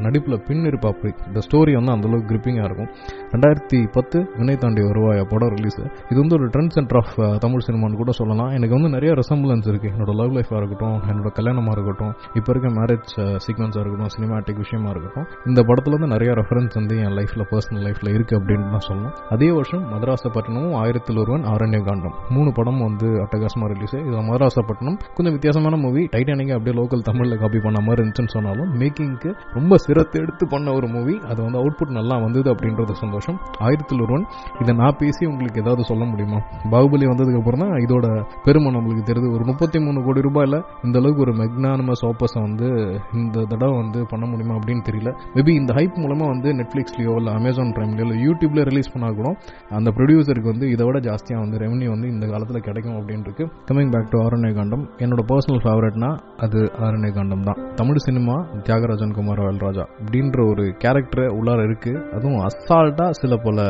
நடிப்பில் 0.05 0.43
பின் 0.47 0.67
இருப்பா 0.71 0.89
அப்படி. 0.93 1.13
இந்த 1.27 1.39
ஸ்டோரி 1.47 1.73
வந்து 1.79 1.95
அந்தளவுக்கு 1.95 2.29
கிரிப்பிங்காக 2.31 2.67
இருக்கும். 2.69 2.91
ரெண்டாயிரத்தி 3.33 3.79
பத்து 3.97 4.17
வினை 4.39 4.55
தாண்டி 4.69 4.81
வருவாய் 4.87 5.21
படம் 5.31 5.51
ரிலீஸ் 5.55 5.77
இது 6.11 6.17
வந்து 6.21 6.35
ஒரு 6.37 6.47
ட்ரெண்ட் 6.53 6.73
சென்டர் 6.75 6.97
ஆஃப் 6.99 7.13
தமிழ் 7.43 7.63
சினிமான்னு 7.67 7.99
கூட 8.01 8.11
சொல்லலாம். 8.19 8.51
எனக்கு 8.57 8.73
வந்து 8.77 8.89
நிறைய 8.95 9.11
ரெசம்பிளன்ஸ் 9.19 9.67
இருக்கு. 9.71 9.89
என்னோட 9.93 10.11
லவ் 10.19 10.33
லைஃபாக 10.37 10.57
இருக்கட்டும் 10.61 10.97
என்னோட 11.11 11.29
கல்யாணமாக 11.37 11.73
இருக்கட்டும் 11.77 12.11
இப்போ 12.37 12.49
இருக்க 12.53 12.69
மேரேஜ் 12.79 13.11
சீக்வன்ஸாக 13.45 13.79
uh, 13.79 13.83
இருக்கட்டும் 13.83 14.11
சினிமாட்டிக் 14.15 14.59
விஷயமா 14.63 14.89
இருக்கட்டும் 14.93 15.27
இந்த 15.49 15.59
படத்தில் 15.69 15.95
வந்து 15.97 16.09
நிறைய 16.13 16.31
ரெஃபரன்ஸ் 16.39 16.75
வந்து 16.79 16.95
என் 17.05 17.15
லைஃப்ல 17.19 17.45
பர்சனல் 17.51 17.83
லைஃப்ல 17.87 18.13
இருக்கு 18.17 18.35
அப்படின்னு 18.39 18.67
தான் 18.75 18.85
சொல்லணும். 18.89 19.13
அதே 19.35 19.49
வருஷம் 19.57 19.83
மதராசப்பட்டினமும் 19.93 20.75
ஆயிரத்தில் 20.81 21.21
ஒருவன் 21.23 21.45
ஆரண்ய 21.53 21.79
காண்டம் 21.89 22.15
மூணு 22.35 22.51
படமும் 22.59 22.85
வந்து 22.89 23.09
அட்டகாசமாக 23.25 23.69
ரிலீஸ் 23.73 23.95
இது 24.05 24.23
மதராசப்பட்டினம் 24.31 24.99
கொஞ்சம் 25.17 25.35
வித்தியாசமான 25.37 25.77
மூவி 25.85 26.03
டைட்டானிக்கை 26.15 26.55
அப்படியே 26.57 26.75
லோக்கல் 26.81 27.05
தமிழில் 27.09 27.41
காப்பி 27.43 27.61
பண்ண 27.67 27.81
மாதிரி 27.87 28.01
இருந்துச்சுன்னு 28.01 28.35
சொன்னாலும் 28.37 28.71
மேக்கிங்க்கு 28.83 29.31
ரொம்ப 29.57 29.81
சிரத்தை 29.87 30.19
எடுத்து 30.25 30.47
பண்ண 30.55 30.67
ஒரு 30.79 30.89
மூவி 30.95 31.17
அது 31.31 31.39
வந்து 31.47 31.61
அவுட்புட் 31.63 31.97
நல்லா 31.99 32.17
வந்தது 32.25 32.47
அப்படின்றது 32.55 32.93
சந்தோஷம். 33.03 33.37
ஆயிரத்தில் 33.65 34.01
ஒருவன் 34.05 34.25
இதை 34.61 34.75
நான் 34.75 34.95
பேசி 34.97 35.25
உங்களுக்கு 35.25 35.61
ஏதாவது 35.61 35.83
சொல்ல 35.83 36.03
முடியுமா? 36.03 36.39
பாகுபலி 36.71 37.05
வந்ததுக்கு 37.11 37.41
அப்புறம் 37.41 37.63
தான் 37.63 37.75
இதோட 37.85 38.07
பெருமை 38.43 38.69
நம்மளுக்கு 38.75 39.03
தெரியுது. 39.09 39.33
ஒரு 39.33 39.45
முப்பத்தி 39.45 39.79
மூணு 39.79 40.03
கோடி 40.03 40.19
ரூபாயில் 40.19 40.57
இந்த 40.83 40.99
அளவுக்கு 40.99 41.21
ஒரு 41.21 41.33
மெக்னானமஸ் 41.41 42.03
ஆப்பர்ஸை 42.09 42.41
வந்து 42.41 42.67
இந்த 43.13 43.43
தடவை 43.43 43.75
வந்து 43.77 44.05
பண்ண 44.05 44.25
முடியுமா 44.25 44.55
அப்படின்னு 44.59 44.83
தெரியல. 44.89 45.11
மேபி 45.35 45.53
இந்த 45.61 45.73
ஹைப் 45.73 45.97
மூலமாக 46.03 46.31
வந்து 46.33 46.49
நெட்ஃப்ளிக்ஸ்லையோ 46.53 47.15
இல்லை 47.15 47.33
அமேசான் 47.33 47.73
பிரைம்லயோ 47.77 48.05
இல்லை 48.07 48.17
யூடியூப்ல 48.27 48.63
ரிலீஸ் 48.69 48.91
பண்ணா 48.93 49.09
கூட 49.19 49.29
அந்த 49.69 49.89
ப்ரொடியூசருக்கு 49.97 50.53
வந்து 50.53 50.69
இதை 50.69 50.85
விட 50.85 50.99
ஜாஸ்தியாக 51.09 51.43
வந்து 51.43 51.57
ரெவன்யூ 51.57 51.89
வந்து 51.95 52.07
இந்த 52.07 52.25
காலத்தில் 52.27 52.65
கிடைக்கும் 52.67 52.97
அப்படின்ட்டு 52.99 53.47
coming 53.69 53.91
back 53.93 54.09
to 54.09 54.19
Aaranya 54.25 54.53
Kaandam 54.53 54.85
என்னோட 54.97 55.23
பர்சனல் 55.31 55.63
ஃபேவரட்னா 55.63 56.09
அது 56.37 56.59
ஆரண்ய 56.85 57.11
காண்டம் 57.13 57.43
தான். 57.43 57.59
தமிழ் 57.75 58.03
சினிமா 58.07 58.35
தியாகராஜன் 58.67 59.15
குமார் 59.17 59.41
வேல்ராஜா 59.47 59.85
அப்படின்ற 59.99 60.39
ஒரு 60.51 60.65
கேரக்டர் 60.83 61.33
உள்ளார 61.37 61.63
இருக்கு. 61.63 61.93
அதுவும் 62.15 62.41
அசால்ட்டா 62.47 63.07
சில 63.21 63.35
பல 63.47 63.67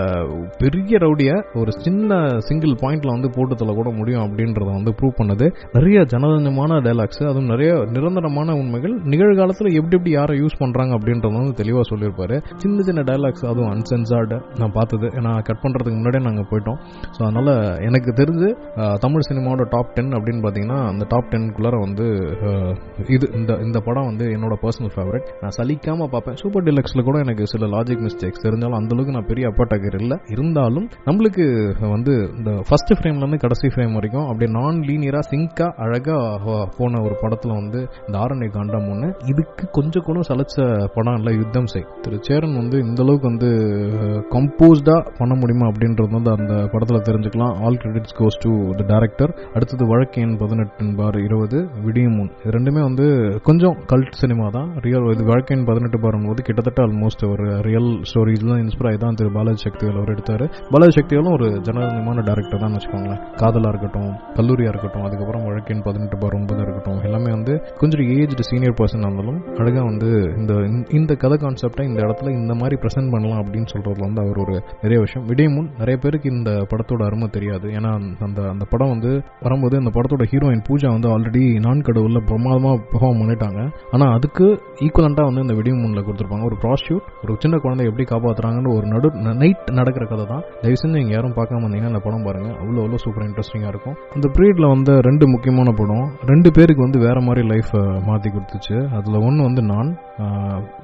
பெரிய 0.57 0.78
ரவுடிய 1.03 1.31
ஒரு 1.59 1.71
சின்ன 1.85 2.17
சிங்கிள் 2.47 2.73
பாயிண்ட்ல 2.81 3.09
வந்து 3.15 3.29
போட்டு 3.35 3.53
தள்ள 3.59 3.73
கூட 3.79 3.89
முடியும் 3.97 4.23
அப்படின்றத 4.25 4.69
வந்து 4.77 4.91
ப்ரூவ் 4.99 5.15
பண்ணது. 5.19 5.45
நிறைய 5.75 5.99
ஜனரஞ்சமான 6.13 6.79
டைலாக்ஸ் 6.87 7.21
அதுவும் 7.29 7.49
நிறைய 7.53 7.71
நிரந்தரமான 7.95 8.55
உண்மைகள் 8.61 8.95
நிகழ்காலத்துல 9.13 9.71
எப்படி 9.79 9.95
எப்படி 9.99 10.13
யாரை 10.17 10.35
யூஸ் 10.41 10.59
பண்றாங்க 10.61 10.91
அப்படின்றத 10.97 11.31
வந்து 11.37 11.55
தெளிவா 11.61 11.83
சொல்லியிருப்பாரு. 11.91 12.35
சின்ன 12.63 12.83
சின்ன 12.89 13.01
டைலாக்ஸ் 13.09 13.45
அதுவும் 13.51 13.71
அன்சென்சார்டு 13.73 14.37
நான் 14.61 14.75
பார்த்தது. 14.77 15.09
நான் 15.27 15.41
கட் 15.49 15.61
பண்றதுக்கு 15.63 15.97
முன்னாடியே 15.99 16.23
நாங்க 16.27 16.43
போயிட்டோம். 16.51 16.79
ஸோ 17.15 17.19
அதனால 17.27 17.49
எனக்கு 17.87 18.13
தெரிஞ்சு 18.21 18.49
தமிழ் 19.05 19.27
சினிமாவோட 19.29 19.65
டாப் 19.75 19.93
டென் 19.97 20.13
அப்படின்னு 20.19 20.43
பார்த்தீங்கன்னா 20.45 20.79
அந்த 20.91 21.05
டாப் 21.13 21.31
டென்குள்ளார 21.33 21.79
வந்து 21.85 22.07
இது 23.15 23.25
இந்த 23.39 23.51
இந்த 23.67 23.79
படம் 23.87 24.09
வந்து 24.11 24.27
என்னோட 24.35 24.57
பர்சனல் 24.63 24.93
ஃபேவரட் 24.95 25.27
நான் 25.41 25.55
சலிக்காம 25.59 26.09
பார்ப்பேன். 26.15 26.37
சூப்பர் 26.43 26.67
டிலக்ஸ்ல 26.69 27.03
கூட 27.09 27.17
எனக்கு 27.25 27.45
சில 27.53 27.67
லாஜிக் 27.75 28.05
மிஸ்டேக்ஸ் 28.07 28.45
தெரிஞ்சாலும் 28.47 28.79
அந்த 28.81 28.93
அளவுக்கு 28.95 29.17
நான் 29.17 29.29
பெரிய 29.31 29.51
அப்பாட்டாக்கர் 29.51 29.99
இல்லை. 30.03 30.17
இருந்தாலும் 30.35 30.67
நம்மளுக்கு 31.07 31.45
வந்து 31.93 32.13
இந்த 32.37 32.51
ஃபர்ஸ்ட் 32.67 32.93
ஃப்ரேம்லேருந்து 32.97 33.39
கடைசி 33.43 33.67
ஃப்ரேம் 33.73 33.95
வரைக்கும் 33.97 34.27
அப்படியே 34.29 34.49
நான் 34.57 34.77
லீனியராக 34.89 35.27
சிங்காக 35.31 35.69
அழகாக 35.83 36.55
போன 36.77 37.01
ஒரு 37.07 37.15
படத்தில் 37.21 37.53
வந்து 37.59 37.79
இந்த 38.07 38.15
ஆரண்ய 38.23 38.49
காண்டம் 38.55 38.87
ஒன்று 38.93 39.09
இதுக்கு 39.31 39.65
கொஞ்சம் 39.77 40.05
கூட 40.07 40.23
சலைச்ச 40.29 40.55
படம் 40.95 41.17
இல்லை 41.19 41.33
யுத்தம் 41.39 41.69
செய். 41.73 41.85
திரு 42.03 42.19
சேரன் 42.27 42.55
வந்து 42.61 42.77
இந்தளவுக்கு 42.85 43.29
வந்து 43.31 43.49
கம்போஸ்டாக 44.35 45.13
பண்ண 45.19 45.33
முடியுமா 45.41 45.65
அப்படின்றது 45.71 46.17
வந்து 46.17 46.31
அந்த 46.37 46.53
படத்தில் 46.73 47.05
தெரிஞ்சுக்கலாம். 47.09 47.55
All 47.65 47.79
credits 47.83 48.17
goes 48.19 48.39
to 48.45 48.51
the 48.79 48.85
director 48.93 49.33
அடுத்தது 49.55 49.85
வழக்கேன் 49.93 50.33
பதினெட்டு 50.43 50.87
பார் 50.99 51.17
இருபது 51.27 51.59
விடியும் 51.85 52.17
முன். 52.19 52.31
இது 52.43 52.55
ரெண்டுமே 52.57 52.81
வந்து 52.89 53.05
கொஞ்சம் 53.49 53.77
கல்ட் 53.93 54.19
சினிமா 54.23 54.47
தான். 54.57 54.69
ரியல் 54.87 55.07
இது 55.15 55.25
வழக்கேன் 55.31 55.65
பதினெட்டு 55.69 55.99
பாரும் 56.05 56.27
போது 56.29 56.47
கிட்டத்தட்ட 56.49 56.81
ஆல்மோஸ்ட் 56.87 57.25
ஒரு 57.31 57.47
ரியல் 57.67 57.91
ஸ்டோரி 58.11 58.35
தான் 58.51 58.61
இன்ஸ்பைர் 58.65 58.89
ஆகி 58.91 58.99
தான் 59.05 59.17
திரு 59.19 59.31
பாலாஜி 59.37 59.61
சக்திகள் 59.65 59.99
அவர் 59.99 60.13
எடுத்தார். 60.15 60.45
பாலாஜி 60.71 60.95
சக்திகளும் 60.97 61.35
ஒரு 61.37 61.47
ஜனநாயகமான 61.67 62.23
டேரக்டர் 62.29 62.63
தான் 62.63 62.75
வச்சுக்கோங்களேன். 62.75 63.21
காதலா 63.41 63.69
இருக்கட்டும் 63.73 64.11
கல்லூரியா 64.37 64.69
இருக்கட்டும் 64.73 65.05
அதுக்கப்புறம் 65.07 65.45
வழக்கின் 65.47 65.83
பதினெட்டு 65.87 66.17
பார் 66.17 66.35
ஒன்பதா 66.39 66.63
இருக்கட்டும் 66.65 67.01
எல்லாமே 67.07 67.31
வந்து 67.37 67.53
கொஞ்சம் 67.81 68.03
ஏஜ்டு 68.17 68.45
சீனியர் 68.49 68.77
பர்சன் 68.79 69.05
இருந்தாலும் 69.05 69.39
அழகா 69.61 69.83
வந்து 69.91 70.09
இந்த 70.39 70.53
இந்த 70.99 71.15
கதை 71.23 71.37
கான்செப்டை 71.43 71.85
இந்த 71.89 71.99
இடத்துல 72.05 72.33
இந்த 72.39 72.53
மாதிரி 72.53 72.77
ப்ரெசென்ட் 72.83 73.11
பண்ணலாம் 73.11 73.41
அப்படின்னு 73.43 73.71
சொல்றதுல 73.73 74.07
வந்து 74.07 74.23
அவர் 74.25 74.41
ஒரு 74.45 74.55
நிறைய 74.81 74.99
விஷயம். 75.05 75.25
விடியமுன் 75.29 75.69
நிறைய 75.81 75.97
பேருக்கு 76.03 76.33
இந்த 76.35 76.51
படத்தோட 76.71 77.03
அருமை 77.09 77.27
தெரியாது. 77.37 77.67
ஏன்னா 77.77 77.91
அந்த 78.27 78.39
அந்த 78.53 78.65
படம் 78.69 78.89
வந்து 78.89 79.11
வரும்போது 79.41 79.77
அந்த 79.77 79.91
படத்தோட 79.95 80.25
ஹீரோயின் 80.33 80.63
பூஜா 80.69 80.89
வந்து 80.95 81.09
ஆல்ரெடி 81.15 81.43
நான் 81.65 81.85
கடவுள்ல 81.89 82.21
பிரமாதமா 82.31 82.71
பெர்ஃபார்ம் 82.91 83.21
பண்ணிட்டாங்க. 83.21 83.59
ஆனா 83.91 84.07
அதுக்கு 84.17 84.47
ஈக்குவலண்டா 84.85 85.25
வந்து 85.29 85.45
இந்த 85.45 85.55
விடியமுனில் 85.59 86.05
கொடுத்துருப்பாங்க. 86.07 86.45
ஒரு 86.51 86.57
ப்ராஸ்டியூட் 86.63 87.05
ஒரு 87.23 87.35
சின்ன 87.45 87.57
குழந்தை 87.57 87.85
எப்படி 87.89 88.07
காப்பாத்துறாங்கன்னு 88.13 88.75
ஒரு 88.77 88.87
நடு 88.87 89.09
நைட் 89.43 89.71
நடக்கிற 89.79 90.05
கதை 90.05 90.25
தான். 90.25 90.43
தயவு 90.61 90.79
செஞ்சு 90.81 90.95
நீங்கள் 90.99 91.15
யாரும் 91.17 91.35
பார்க்காம 91.37 91.63
வந்தீங்கன்னா 91.65 91.91
அந்த 91.93 92.01
படம் 92.07 92.25
பாருங்கள் 92.27 92.55
அவ்வளோ 92.61 92.79
அவ்வளோ 92.83 92.99
சூப்பர் 93.05 93.25
இன்ட்ரெஸ்டிங்காக 93.27 93.71
இருக்கும். 93.73 93.95
அந்த 94.15 94.27
பீரியட்ல 94.35 94.67
வந்து 94.75 94.93
ரெண்டு 95.07 95.25
முக்கியமான 95.33 95.69
படம் 95.81 96.05
ரெண்டு 96.31 96.49
பேருக்கு 96.57 96.85
வந்து 96.87 96.99
வேறு 97.07 97.21
மாதிரி 97.27 97.43
லைஃப் 97.53 97.73
மாற்றி 98.09 98.29
கொடுத்துச்சு. 98.35 98.77
அதில் 98.99 99.23
ஒன்று 99.27 99.47
வந்து 99.49 99.63
நான் 99.71 99.89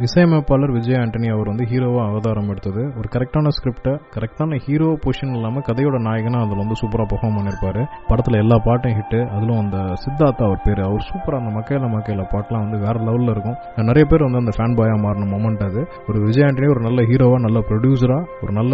இசையமைப்பாளர் 0.07 0.73
விஜய் 0.75 0.99
ஆண்டனி 1.01 1.27
அவர் 1.35 1.49
வந்து 1.51 1.65
ஹீரோவாக 1.71 2.05
அவதாரம் 2.11 2.49
எடுத்தது. 2.53 2.83
ஒரு 2.99 3.07
கரெக்டான 3.15 3.51
ஸ்கிரிப்டை 3.57 3.93
கரெக்டான 4.15 4.59
ஹீரோ 4.65 4.89
பொசிஷன் 5.05 5.33
இல்லாமல் 5.37 5.65
கதையோட 5.69 5.97
நாயகனாக 6.07 6.45
அதில் 6.45 6.61
வந்து 6.63 6.77
சூப்பராக 6.81 7.07
பெர்ஃபார்ம் 7.11 7.35
பண்ணியிருப்பார் 7.37 7.81
படத்தில் 8.09 8.39
எல்லா 8.43 8.57
பாட்டும் 8.67 8.95
ஹிட்டு 8.99 9.19
அதிலும் 9.35 9.61
அந்த 9.63 9.77
சித்தார்த்தா 10.03 10.43
அவர் 10.49 10.63
பேர். 10.67 10.81
அவர் 10.87 11.07
சூப்பராக 11.09 11.41
அந்த 11.43 11.51
மக்கையில 11.57 11.89
மக்கையில 11.95 12.23
பாட்டெலாம் 12.33 12.63
வந்து 12.65 12.79
வேற 12.85 12.95
லெவலில் 13.07 13.33
இருக்கும். 13.35 13.57
நிறைய 13.89 14.05
பேர் 14.11 14.25
வந்து 14.27 14.41
அந்த 14.43 14.53
ஃபேன் 14.57 14.77
பாயாக 14.79 14.99
மாறின 15.05 15.29
மொமெண்ட் 15.33 15.65
அது. 15.69 15.81
ஒரு 16.09 16.17
விஜய் 16.27 16.47
ஆண்டனி 16.47 16.69
ஒரு 16.75 16.83
நல்ல 16.87 17.01
ஹீரோவாக 17.11 17.41
நல்ல 17.47 17.59
ப்ரொடியூசராக 17.71 18.41
ஒரு 18.45 18.53
நல்ல 18.59 18.73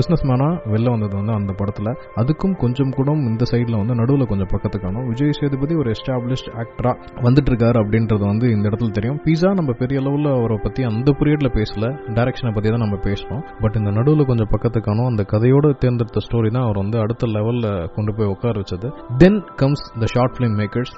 பிஸ்னஸ் 0.00 0.21
மேனா 0.30 0.48
வெளில 0.72 0.88
வந்தது 0.94 1.14
வந்து 1.20 1.34
அந்த 1.38 1.52
படத்தில். 1.60 1.90
அதுக்கும் 2.22 2.56
கொஞ்சம் 2.62 2.92
கூட 2.98 3.10
இந்த 3.30 3.44
சைடில் 3.52 3.78
வந்து 3.80 3.94
நடுவில் 4.00 4.30
கொஞ்சம் 4.32 4.50
பக்கத்து 4.54 4.78
காணும். 4.84 5.06
விஜய் 5.10 5.36
சேதுபதி 5.38 5.74
ஒரு 5.82 5.90
எஸ்டாப்ளிஷ்ட் 5.96 6.50
ஆக்டராக 6.62 7.22
வந்துட்டு 7.26 7.50
இருக்காரு 7.52 7.78
அப்படின்றது 7.82 8.24
வந்து 8.32 8.46
இந்த 8.56 8.64
இடத்துல 8.70 8.92
தெரியும். 8.98 9.18
பீஸா 9.26 9.50
நம்ம 9.60 9.72
பெரிய 9.82 10.00
அளவில் 10.02 10.30
அவரை 10.38 10.58
பற்றி 10.66 10.82
அந்த 10.90 11.14
பீரியடில் 11.20 11.52
பேசல. 11.58 11.90
டேரக்ஷனை 12.18 12.52
பற்றி 12.56 12.70
தான் 12.74 12.84
நம்ம 12.84 12.98
பேசணும் 13.08 13.42
பட் 13.64 13.78
இந்த 13.80 13.90
நடுவில் 13.98 14.28
கொஞ்சம் 14.30 14.50
பக்கத்து 14.54 14.80
காணும் 14.88 15.08
அந்த 15.10 15.22
கதையோடு 15.32 15.68
தேர்ந்தெடுத்த 15.84 16.22
ஸ்டோரி 16.26 16.50
தான் 16.56 16.66
அவர் 16.68 16.80
வந்து 16.82 16.98
அடுத்த 17.04 17.30
லெவலில் 17.36 17.68
கொண்டு 17.96 18.14
போய் 18.16 18.30
உட்கார 18.34 18.54
வச்சது. 18.62 18.88
Then 19.22 19.40
comes 19.62 19.84
the 20.02 20.08
short 20.14 20.34
film 20.36 20.56
makers 20.60 20.94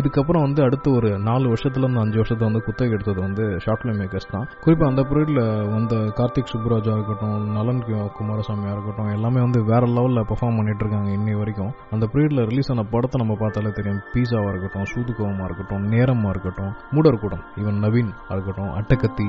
இதுக்கப்புறம் 0.00 0.44
வந்து 0.46 0.60
அடுத்து 0.66 0.88
ஒரு 0.98 1.10
நாலு 1.28 1.46
வருஷத்துலேருந்து 1.52 2.02
அஞ்சு 2.04 2.18
வருஷத்தை 2.20 2.44
வந்து 2.48 2.62
குத்தகை 2.66 2.94
எடுத்தது 2.96 3.20
வந்து 3.26 3.44
ஷார்ட் 3.64 3.82
ஃபிலிம் 3.82 4.00
மேக்கர்ஸ் 4.02 4.30
தான். 4.34 4.46
குறிப்பாக 4.64 4.90
அந்த 4.92 5.02
பீரியடில் 5.10 5.42
வந்த 5.76 5.94
கார்த்திக் 6.18 6.52
சுப்ராஜா 6.54 6.94
இருக்கட்டும் 6.98 7.38
நலன் 7.56 7.82
குமார் 8.16 8.29
குமாரசாமியாக 8.30 8.72
இருக்கட்டும் 8.72 9.12
எல்லாமே 9.12 9.40
வந்து 9.40 9.64
வேற 9.64 9.86
லெவலில் 9.86 10.24
பெர்ஃபார்ம் 10.30 10.56
பண்ணிட்டு 10.58 10.84
இருக்காங்க 10.84 11.10
இன்னி 11.10 11.36
வரைக்கும். 11.36 11.72
அந்த 11.90 12.08
பீரியடில் 12.12 12.46
ரிலீஸ் 12.48 12.72
ஆன 12.72 12.82
படத்தை 12.82 13.20
நம்ம 13.20 13.36
பார்த்தாலே 13.40 13.70
தெரியும். 13.70 14.00
பீஸாவாக 14.14 14.48
இருக்கட்டும் 14.48 14.88
சூதுகோவமாக 14.92 15.44
இருக்கட்டும் 15.44 15.84
நேரமாக 15.94 16.28
இருக்கட்டும் 16.28 16.72
மூடர் 16.90 17.18
கூடம் 17.18 17.44
ஈவன் 17.56 17.80
நவீன் 17.84 18.10
இருக்கட்டும் 18.28 18.72
அட்டகத்தி 18.80 19.28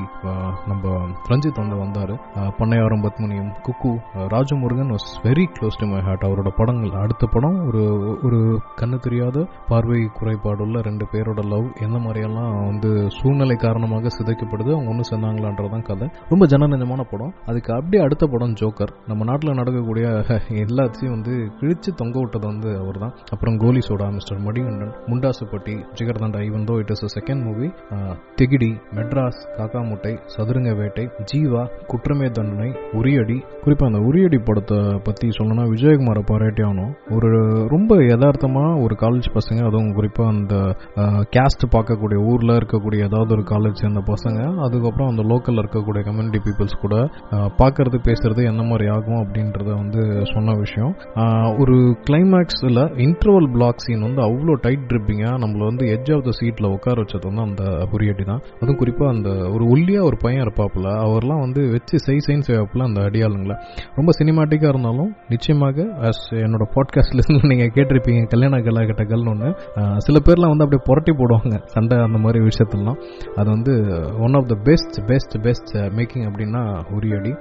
நம்ம 0.67 1.09
ரஞ்சித் 1.29 1.59
வந்து 1.61 1.77
வந்தார். 1.77 2.13
பண்ணையாரம் 2.59 3.03
பத்மனியும் 3.05 3.51
cuckoo 3.67 3.91
Rajamurugan 4.15 4.91
was 4.93 5.09
very 5.23 5.45
close 5.59 5.79
to 5.79 5.87
my 5.87 6.01
heart 6.01 6.23
அவரோட 6.23 6.49
படங்கள் 6.55 6.89
அடுத்த 6.89 7.27
படம் 7.31 7.65
ஒரு 7.67 7.83
ஒரு 8.23 8.61
கண்ணு 8.81 8.97
தெரியாத 8.99 9.47
பார்வை 9.67 10.09
குறைபாடுள்ள 10.19 10.81
ரெண்டு 10.81 11.07
பேரோட 11.11 11.41
லவ் 11.45 11.67
எந்த 11.79 11.97
மாதிரியெல்லாம் 11.97 12.65
வந்து 12.65 13.09
சூழ்நிலை 13.09 13.55
காரணமாக 13.55 14.07
சிதைக்கப்படுது 14.17 14.71
அவங்க 14.73 14.89
ஒன்று 14.91 15.09
சேர்ந்தாங்களான்றதான் 15.11 15.83
கதை. 15.83 16.09
ரொம்ப 16.29 16.45
ஜனநஞ்சமான 16.45 17.01
படம். 17.11 17.33
அதுக்கு 17.45 17.73
அப்படியே 17.73 18.03
அடுத்த 18.03 18.27
படம் 18.27 18.53
ஜோக்கர் 18.53 18.80
ஜோக்கர் 18.81 18.93
நம்ம 19.09 19.25
நாட்டில் 19.29 19.57
நடக்கக்கூடிய 19.59 20.05
எல்லாத்தையும் 20.63 21.13
வந்து 21.15 21.33
கிழிச்சு 21.59 21.89
தொங்க 21.99 22.15
விட்டது 22.21 22.45
வந்து 22.45 22.69
அவர் 22.81 22.97
தான் 23.03 23.13
அப்புறம் 23.33 23.55
Goli 23.63 23.81
soda 23.87 24.07
mister 24.15 24.39
Madikandan 24.45 24.93
Mundasupatti 25.09 25.75
Jigarthanda 25.97 26.39
even 26.47 26.65
though 26.69 26.75
it 26.81 26.91
is 26.93 27.03
second 27.15 27.43
movie 27.47 27.67
திகிடி 28.39 28.69
Madras 28.97 29.41
காக்கா 29.57 29.81
முட்டை 29.89 30.13
சதுரங்க 30.35 30.71
வேட்டை 30.79 31.05
ஜீவா 31.31 31.63
குற்றமே 31.91 32.27
தண்டனை 32.37 32.69
உரியடி. 32.99 33.37
குறிப்பாக 33.63 33.89
அந்த 33.91 34.01
உரியடி 34.09 34.39
படத்தை 34.47 34.77
பற்றி 35.07 35.27
சொல்லணும்னா 35.37 35.65
விஜயகுமாரை 35.73 36.23
பாராட்டி 36.31 36.63
ஆகணும். 36.67 36.91
ஒரு 37.15 37.29
ரொம்ப 37.73 37.91
யதார்த்தமாக 38.03 38.79
ஒரு 38.85 38.97
காலேஜ் 39.03 39.29
பசங்க 39.37 39.61
அதுவும் 39.69 39.93
குறிப்பாக 39.99 40.33
அந்த 40.35 40.55
கேஸ்ட் 41.35 41.65
பார்க்கக்கூடிய 41.75 42.19
ஊரில் 42.31 42.57
இருக்கக்கூடிய 42.59 43.09
ஏதாவது 43.09 43.31
ஒரு 43.37 43.45
காலேஜ் 43.53 43.81
சேர்ந்த 43.83 44.03
பசங்க 44.11 44.39
அதுக்கப்புறம் 44.67 45.11
அந்த 45.11 45.25
லோக்கலில் 45.31 45.63
இருக்கக்கூடிய 45.63 46.03
கம்யூனிட்டி 46.09 46.41
பீப்புள்ஸ் 46.47 46.81
கூட 46.83 46.95
பார்க்கறது 47.61 47.99
பேசுறது 48.07 48.41
என்ன 48.51 48.61
மாதிரி 48.71 48.87
ஆகும் 48.95 49.19
அப்படின்றத 49.21 49.69
வந்து 49.81 50.01
சொன்ன 50.33 50.55
விஷயம். 50.63 50.93
ஒரு 51.61 51.75
கிளைமேக்ஸில் 52.07 52.81
இன்டர்வல் 53.05 53.49
பிளாக் 53.55 53.83
சீன் 53.85 54.05
வந்து 54.07 54.21
அவ்வளோ 54.27 54.55
டைட் 54.65 54.85
ட்ரிப்பிங்காக 54.91 55.35
நம்மளை 55.43 55.65
வந்து 55.71 55.85
எட்ஜ் 55.95 56.11
ஆஃப் 56.15 56.25
த 56.27 56.33
சீட்டில் 56.39 56.69
உட்கார 56.75 56.95
வச்சது 57.03 57.25
வந்து 57.29 57.45
அந்த 57.47 57.63
புரியடி 57.93 58.25
தான். 58.31 58.41
அதுவும் 58.61 58.79
குறிப்பாக 58.81 59.13
அந்த 59.15 59.29
ஒரு 59.53 59.63
ஒல்லியாக 59.73 60.07
ஒரு 60.09 60.19
பையன் 60.23 60.43
இருப்பாப்புல 60.45 60.87
அவர்லாம் 61.05 61.43
வந்து 61.45 61.61
வச்சு 61.75 61.95
செய் 62.07 62.23
செய்ன்னு 62.27 62.47
செய்வாப்புல 62.49 62.87
அந்த 62.89 63.01
அடியாளுங்களை. 63.07 63.57
ரொம்ப 63.99 64.11
சினிமாட்டிக்காக 64.19 64.71
இருந்தாலும் 64.73 65.11
நிச்சயமாக 65.33 65.87
அஸ் 66.09 66.25
என்னோட 66.43 66.65
பாட்காஸ்ட்ல 66.75 67.25
நீங்கள் 67.51 67.73
கேட்டிருப்பீங்க 67.75 68.21
கல்யாண 68.33 68.61
கலா 68.67 68.81
கிட்ட 68.89 69.03
கல்னு 69.11 69.31
ஒன்று 69.33 69.49
சில 70.05 70.17
பேர்லாம் 70.27 70.53
வந்து 70.53 70.65
அப்படியே 70.65 70.83
புரட்டி 70.89 71.13
போடுவாங்க 71.19 71.55
சண்டை 71.75 71.97
அந்த 72.07 72.19
மாதிரி 72.25 72.39
விஷயத்துலாம் 72.49 72.99
அது 73.39 73.47
வந்து 73.55 73.73
one 74.25 74.35
of 74.39 74.49
the 74.51 74.55
best 74.69 74.97
best 75.09 75.35
best 75.45 75.71
making 75.99 76.25
அப்படின்னா 76.29 76.61
உரியடி 76.97 77.31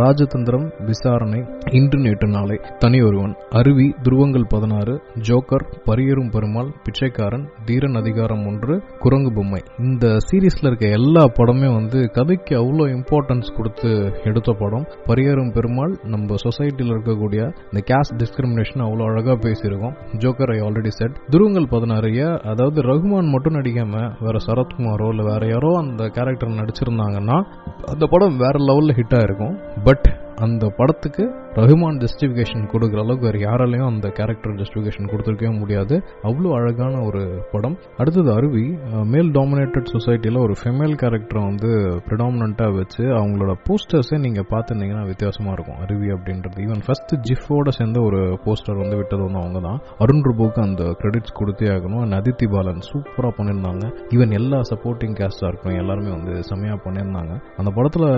ராஜதந்திரம் 0.00 0.66
விசாரணை 0.80 1.44
இன்று 1.70 1.98
நேற்று 1.98 2.28
நாளை. 2.28 2.60
தனி 2.78 3.02
ஒருவன். 3.02 3.36
அருவி 3.50 3.94
துருவங்கள் 4.02 4.44
பதினாறு. 4.48 5.02
ஜோக்கர் 5.28 5.66
பரியரும் 5.84 6.30
பெருமாள் 6.30 6.72
பிச்சைக்காரன் 6.84 7.48
தீரன் 7.64 7.94
அதிகாரம் 7.94 8.46
ஒன்று 8.46 8.82
குரங்கு 8.98 9.32
பொம்மை. 9.32 9.62
இந்த 9.78 10.18
சீரீஸ்ல 10.30 10.66
இருக்க 10.66 10.88
எல்லா 10.88 11.24
படமே 11.24 11.74
வந்து 11.74 12.10
கதைக்கு 12.10 12.58
அவ்வளோ 12.58 12.90
இம்பார்ட்டன்ஸ் 12.90 13.56
கொடுத்து 13.56 14.12
எடுத்த 14.24 14.52
படம். 14.52 14.86
பரியரும் 15.06 15.52
பெருமாள் 15.52 15.96
நம்ம 16.02 16.34
சொசைட்டியில் 16.34 16.94
இருக்கக்கூடிய 16.94 17.52
இந்த 17.72 17.82
கேஸ்ட் 17.86 18.18
டிஸ்கிரிமினேஷன் 18.18 18.84
அவ்வளோ 18.86 19.04
அழகாக 19.04 19.48
பேசியிருக்கோம். 19.48 19.94
ஜோக்கர் 20.18 20.60
ஐ 20.60 20.68
ஆல்ரெடி 20.68 20.86
செட் 20.86 21.16
துருவங்கள் 21.30 21.70
பதினாறு 21.70 22.02
அதாவது 22.44 22.82
ரகுமான் 22.82 23.30
மட்டும் 23.30 23.54
நடிக்காம 23.54 24.12
வேற 24.20 24.38
சரத்குமாரோ 24.46 25.08
இல்லை 25.08 25.24
வேற 25.24 25.46
யாரோ 25.46 25.76
அந்த 25.76 26.08
கேரக்டர் 26.08 26.48
நடிச்சிருந்தாங்கன்னா 26.48 27.44
அந்த 27.86 28.06
படம் 28.06 28.36
வேற 28.36 28.52
லெவலில் 28.58 28.96
ஹிட் 28.96 29.22
இருக்கும். 29.22 29.58
பட் 29.84 30.23
அந்த 30.36 30.68
படத்துக்கு 30.76 31.24
ரஹ்மான் 31.58 31.98
ஜஸ்டிஃபிகேஷன் 32.02 32.62
கொடுக்குற 32.70 33.00
அளவுக்கு 33.02 33.26
வேறு 33.26 33.40
யாராலையும் 33.44 33.88
அந்த 33.90 34.06
கேரக்டர் 34.18 34.54
ஜஸ்டிஃபிகேஷன் 34.60 35.08
கொடுத்துருக்கவே 35.10 35.50
முடியாது. 35.58 35.96
அவ்வளோ 36.28 36.48
அழகான 36.58 36.94
ஒரு 37.08 37.20
படம். 37.52 37.76
அடுத்தது 38.00 38.30
அருவி. 38.36 38.64
மேல் 39.12 39.30
டாமினேட்டட் 39.36 39.90
சொசைட்டியில் 39.94 40.38
ஒரு 40.44 40.54
ஃபெமேல் 40.60 40.94
கேரக்டரை 41.02 41.42
வந்து 41.50 41.70
ப்ரிடாமினண்ட்டாக 42.06 42.72
வச்சு 42.78 43.04
அவங்களோட 43.18 43.54
போஸ்டர்ஸே 43.68 44.18
நீங்கள் 44.24 44.48
பார்த்துருந்தீங்கன்னா 44.52 45.04
வித்தியாசமாக 45.12 45.54
இருக்கும். 45.56 45.78
அருவி 45.84 46.08
அப்படின்றது. 46.16 46.58
ஈவன் 46.66 46.82
ஃபர்ஸ்ட் 46.86 47.14
ஜிஃபோட 47.28 47.74
சேர்ந்த 47.78 48.02
ஒரு 48.08 48.22
போஸ்டர் 48.46 48.80
வந்து 48.82 48.98
விட்டது 49.02 49.22
வந்து 49.26 49.40
அவங்க 49.42 49.62
தான் 49.68 49.78
அருண் 50.06 50.24
ரூபுக்கு 50.28 50.62
அந்த 50.66 50.82
கிரெடிட்ஸ் 51.02 51.36
கொடுத்தே 51.40 51.70
ஆகணும். 51.76 52.02
அண்ட் 52.06 52.18
அதித்தி 52.20 52.48
பாலன் 52.56 52.84
சூப்பராக 52.90 53.32
பண்ணியிருந்தாங்க. 53.38 53.84
ஈவன் 54.16 54.36
எல்லா 54.40 54.60
சப்போர்ட்டிங் 54.72 55.16
கேஸ்டாக 55.22 55.52
இருக்கும் 55.52 55.78
எல்லாருமே 55.84 56.12
வந்து 56.16 56.34
செம்மையாக 56.50 56.80
பண்ணியிருந்தாங்க. 56.88 57.32
அந்த 57.62 57.72
படத்தில் 57.78 58.08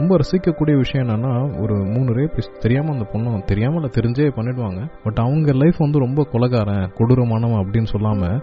ரொம்ப 0.00 0.12
ரசிக்கக்கூடிய 0.24 0.76
விஷயம் 0.84 1.04
என்னன்னா 1.06 1.34
ஒரு 1.64 1.74
மூணு 1.96 2.12
ரேபிஸ்ட் 2.20 2.62
தெரியாமல் 2.66 2.94
அந்த 2.96 3.08
பொண்ணு 3.12 3.42
தெரியாமல் 3.52 3.78
இல்லை 3.80 3.92
தெரிஞ்சே 3.98 4.28
பண்ணிடுவாங்க. 4.36 4.80
பட் 5.04 5.20
அவங்க 5.24 5.52
லைஃப் 5.62 5.78
வந்து 5.84 6.04
ரொம்ப 6.04 6.20
கொலகாரன் 6.32 6.86
கொடூரமானவன் 6.98 7.62
அப்படின்னு 7.62 7.90
சொல்லாமல் 7.92 8.38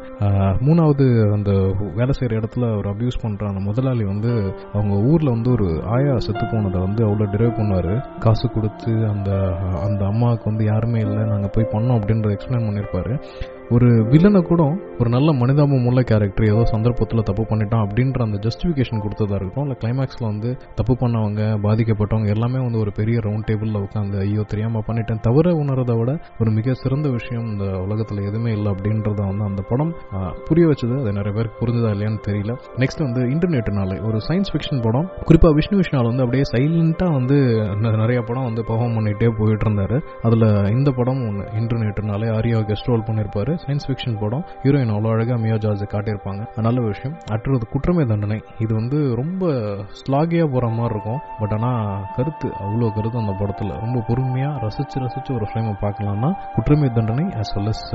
மூணாவது 0.65 1.05
அந்த 1.35 1.51
வேலை 1.97 2.13
செய்கிற 2.17 2.39
இடத்துல 2.39 2.67
ஒரு 2.79 2.87
அப்யூஸ் 2.93 3.21
பண்ணுற 3.23 3.47
அந்த 3.51 3.61
முதலாளி 3.69 4.03
வந்து 4.03 4.31
அவங்க 4.73 4.93
ஊரில் 5.11 5.33
வந்து 5.35 5.49
ஒரு 5.51 5.67
ஆயா 5.95 6.13
செத்து 6.25 6.45
போனதை 6.51 6.79
வந்து 6.85 7.01
அவ்வளோ 7.07 7.27
டிரைவ் 7.33 7.57
பண்ணுவார் 7.57 7.91
காசு 8.19 8.47
கொடுத்து 8.49 8.93
அந்த 9.13 9.29
அந்த 9.87 10.01
அம்மாவுக்கு 10.11 10.47
வந்து 10.51 10.65
யாருமே 10.65 11.01
இல்லை 11.05 11.23
நாங்கள் 11.31 11.53
போய் 11.55 11.71
பண்ணோம் 11.73 11.97
அப்படின்றத 11.99 12.35
எக்ஸ்பிளைன் 12.35 12.67
பண்ணியிருப்பாரு 12.67 13.13
ஒரு 13.75 13.87
வில்லனை 14.11 14.39
கூட 14.49 14.61
ஒரு 15.01 15.09
நல்ல 15.13 15.29
மனிதாபம் 15.41 15.85
உள்ள 15.89 15.99
கேரக்டர் 16.09 16.47
ஏதோ 16.49 16.63
சந்தர்ப்பத்தில் 16.71 17.25
தப்பு 17.29 17.43
பண்ணிட்டான் 17.51 17.83
அப்படின்ற 17.85 18.19
அந்த 18.25 18.37
ஜஸ்டிஃபிகேஷன் 18.45 19.01
கொடுத்ததா 19.03 19.35
இருக்கட்டும் 19.37 19.65
இல்லை 19.65 19.77
கிளைமேக்ஸில் 19.81 20.27
வந்து 20.31 20.49
தப்பு 20.79 20.93
பண்ணவங்க 21.01 21.41
பாதிக்கப்பட்டவங்க 21.65 22.29
எல்லாமே 22.35 22.59
வந்து 22.65 22.79
ஒரு 22.83 22.91
பெரிய 22.99 23.17
ரவுண்ட் 23.25 23.47
டேபிளில் 23.49 23.79
உட்காந்து 23.85 24.17
ஐயோ 24.25 24.43
தெரியாமல் 24.51 24.85
பண்ணிட்டேன். 24.87 25.21
தவிர 25.27 25.53
உணர்றதை 25.61 25.95
விட 25.99 26.11
ஒரு 26.41 26.51
மிக 26.57 26.75
சிறந்த 26.83 27.07
விஷயம் 27.17 27.47
இந்த 27.53 27.65
உலகத்தில் 27.85 28.21
எதுவுமே 28.29 28.51
இல்லை 28.57 28.69
அப்படின்றத 28.73 29.19
வந்து 29.29 29.45
அந்த 29.49 29.63
படம் 29.71 29.93
புரிய 30.49 30.65
வச்சது. 30.71 30.95
அது 31.01 31.15
நிறைய 31.19 31.33
பேருக்கு 31.37 31.61
புரிஞ்சதா 31.63 31.93
இல்லையான்னு 31.95 32.21
தெரியல. 32.29 32.55
நெக்ஸ்ட் 32.83 33.05
வந்து 33.07 33.23
இன்டர்நெட் 33.35 33.71
ஒரு 34.09 34.19
சயின்ஸ் 34.27 34.53
ஃபிக்ஷன் 34.53 34.83
படம். 34.87 35.09
குறிப்பாக 35.29 35.53
விஷ்ணு 35.59 35.81
விஷனால் 35.81 36.09
வந்து 36.11 36.25
அப்படியே 36.27 36.45
சைலண்ட்டாக 36.53 37.11
வந்து 37.17 37.39
நிறைய 38.03 38.19
படம் 38.29 38.47
வந்து 38.49 38.67
பர்ஃபார்ம் 38.69 38.95
பண்ணிகிட்டே 38.99 39.31
போயிட்டு 39.41 39.67
இருந்தார். 39.67 39.97
அதில் 40.29 40.47
இந்த 40.77 40.89
படம் 41.01 41.23
ஒன்று 41.29 41.49
இன்டர்நெட் 41.61 42.01
நாளே 42.11 42.29
ஆரியா 42.37 42.61
கெஸ்ட் 42.69 42.91
ரோல் 42.93 43.07
பண்ணியிருப்பாரு 43.09 43.51
சயின்ஸ் 43.65 43.87
ஃபிக்ஷன் 43.89 44.17
படம் 44.23 44.43
ஹீரோயின் 44.63 44.93
அவ்வளோ 44.95 45.11
அழகாக 45.15 45.37
மியோ 45.45 45.57
ஜார்ஜை 45.65 45.87
காட்டியிருப்பாங்க. 45.93 46.41
நல்ல 46.67 46.79
விஷயம். 46.89 47.15
அடுத்தது 47.31 47.71
குற்றமே 47.73 48.05
தண்டனை. 48.11 48.39
இது 48.63 48.71
வந்து 48.79 48.97
ரொம்ப 49.21 49.51
ஸ்லாகியாக 49.99 50.47
போகிற 50.53 50.71
மாதிரி 50.77 50.93
இருக்கும். 50.95 51.19
பட் 51.41 51.55
ஆனால் 51.57 52.03
கருத்து 52.17 52.49
அவ்வளோ 52.65 52.89
கருத்து 52.97 53.21
அந்த 53.23 53.35
படத்தில். 53.41 53.73
ரொம்ப 53.83 54.03
பொறுமையாக 54.09 54.61
ரசித்து 54.65 55.03
ரசித்து 55.05 55.31
ஒரு 55.37 55.47
ஃப்ரேமை 55.49 55.73
பார்க்கலாம்னா 55.85 56.31
குற்றமே 56.55 56.89
தண்டனை 56.97 57.25
அஸ் 57.41 57.53
வெல் 57.57 57.71
அஸ் 57.73 57.85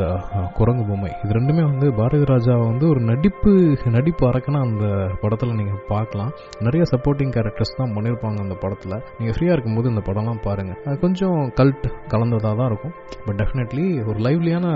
குரங்கு 0.59 0.85
பொம்மை. 0.91 1.11
இது 1.25 1.33
ரெண்டுமே 1.39 1.62
வந்து 1.71 1.87
பாரதி 2.01 2.27
ராஜாவை 2.33 2.64
வந்து 2.71 2.87
ஒரு 2.93 3.01
நடிப்பு 3.11 3.53
நடிப்பு 3.97 4.25
அரக்கனா 4.31 4.61
அந்த 4.69 4.87
படத்தில் 5.23 5.57
நீங்கள் 5.61 5.81
பார்க்கலாம். 5.93 6.33
நிறைய 6.66 6.83
சப்போர்ட்டிங் 6.93 7.33
கேரக்டர்ஸ் 7.37 7.77
தான் 7.81 7.93
பண்ணியிருப்பாங்க 7.97 8.39
அந்த 8.45 8.57
படத்தில். 8.62 8.97
நீங்கள் 9.19 9.35
ஃப்ரீயாக 9.37 9.57
இருக்கும்போது 9.57 9.91
இந்த 9.93 10.03
படம்லாம் 10.09 10.41
பாருங்கள் 10.47 10.99
கொஞ்சம் 11.05 11.39
கல்ட் 11.61 11.87
கலந்ததாக 12.12 12.55
தான் 12.61 12.69
இருக்கும். 12.71 12.95
பட் 13.27 13.39
டெஃபினெட்லி 13.43 13.87
ஒரு 14.11 14.19
லைவ்லியான 14.27 14.66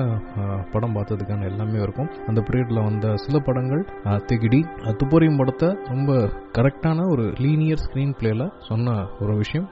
படம். 0.72 0.81
படம் 0.82 0.96
பார்த்ததுக்கான 0.96 1.44
எல்லாமே 1.44 1.80
இருக்கும். 1.82 2.10
அந்த 2.26 2.40
பீரியடில் 2.40 2.84
வந்த 2.84 3.16
சில 3.16 3.38
படங்கள் 3.38 3.86
திகிடி 4.04 4.60
துப்பறியும் 4.98 5.36
படத்தை 5.36 5.68
ரொம்ப 5.84 6.12
கரெக்டான 6.58 7.10
ஒரு 7.10 7.32
லீனியர் 7.36 7.78
ஸ்க்ரீன் 7.84 8.14
பிளேல 8.20 8.50
சொன்ன 8.58 9.06
ஒரு 9.20 9.36
விஷயம். 9.36 9.68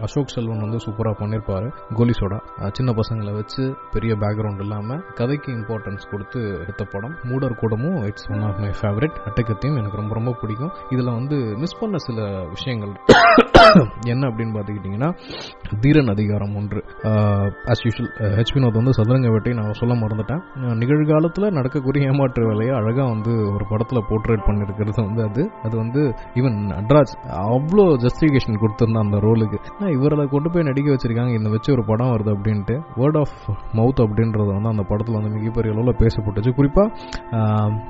அசோக் 0.00 0.28
செல்வன் 0.28 0.58
வந்து 0.58 0.76
சூப்பராக 0.76 1.14
பண்ணியிருப்பாரு 1.22 1.68
கோலிசோடா 1.90 2.38
சின்ன 2.72 2.92
பசங்களை 2.92 3.34
வச்சு 3.34 3.76
பெரிய 3.90 4.14
பேக்ரவுண்ட் 4.14 4.60
இல்லாமல் 4.60 5.04
கதைக்கு 5.14 5.52
இம்பார்ட்டன்ஸ் 5.52 6.10
கொடுத்து 6.10 6.40
எடுத்த 6.58 6.84
படம். 6.84 7.14
மூடர் 7.22 7.54
கூடமும் 7.54 8.02
it's 8.02 8.30
one 8.30 8.40
of 8.40 8.58
my 8.58 8.68
favourite 8.68 9.16
அட்டகத்தையும் 9.24 9.78
எனக்கு 9.78 9.96
ரொம்ப 9.96 10.14
ரொம்ப 10.14 10.32
பிடிக்கும். 10.40 10.72
இதில் 10.90 11.12
வந்து 11.12 11.36
மிஸ் 11.36 11.78
பண்ண 11.80 11.96
சில 11.96 12.44
விஷயங்கள். 12.44 12.92
என்ன 14.06 14.28
அப்படின்னு 14.28 14.54
பார்த்துக்கிட்டிங்கன்னா 14.56 15.10
தீரன் 15.80 16.06
அதிகாரம் 16.06 16.54
ஒன்று. 16.54 16.84
அஸ் 17.70 17.82
யூஷுவல் 17.84 18.12
ஹெச் 18.18 18.52
வினோத் 18.54 18.72
வந்து 18.72 18.92
சதுரங்க 18.92 19.30
வேட்டை 19.30 19.52
நான் 19.52 19.72
சொல்ல 19.72 19.94
மறந்துட்டேன் 19.94 20.31
நிகழ்காலத்தில் 20.74 21.50
நடக்கக்கூடிய 21.50 22.10
ஏமாற்று 22.10 22.46
வேலையை 22.46 22.74
அழகாக 22.74 23.08
வந்து 23.08 23.32
ஒரு 23.52 23.64
படத்தில் 23.68 24.04
போர்ட்ரேட் 24.10 24.46
பண்ணியிருக்கிறது 24.46 25.04
வந்து 25.06 25.22
அது. 25.22 25.50
அது 25.62 25.76
வந்து 25.76 26.02
ஈவன் 26.34 26.58
நட்ராஜ் 26.72 27.12
அவ்வளோ 27.46 27.86
ஜஸ்டிஃபிகேஷன் 28.04 28.60
கொடுத்துருந்தான் 28.62 29.04
அந்த 29.06 29.18
ரோலுக்கு. 29.18 29.58
இவரை 29.90 30.26
கொண்டு 30.26 30.50
போய் 30.50 30.62
நடிக்க 30.62 30.88
வச்சிருக்காங்க 30.92 31.32
இந்த 31.38 31.50
வச்சு 31.50 31.72
ஒரு 31.72 31.84
படம் 31.84 32.10
வருது 32.12 32.30
அப்படின்ட்டு. 32.36 32.76
வேர்ட் 32.96 33.18
ஆஃப் 33.18 33.34
மவுத் 33.74 34.00
அப்படின்றது 34.04 34.46
வந்து 34.46 34.68
அந்த 34.68 34.82
படத்தில் 34.82 35.14
வந்து 35.14 35.34
மிகப்பெரிய 35.36 35.74
அளவில் 35.74 36.00
பேசப்பட்டுச்சு. 36.02 36.50
குறிப்பாக 36.54 36.90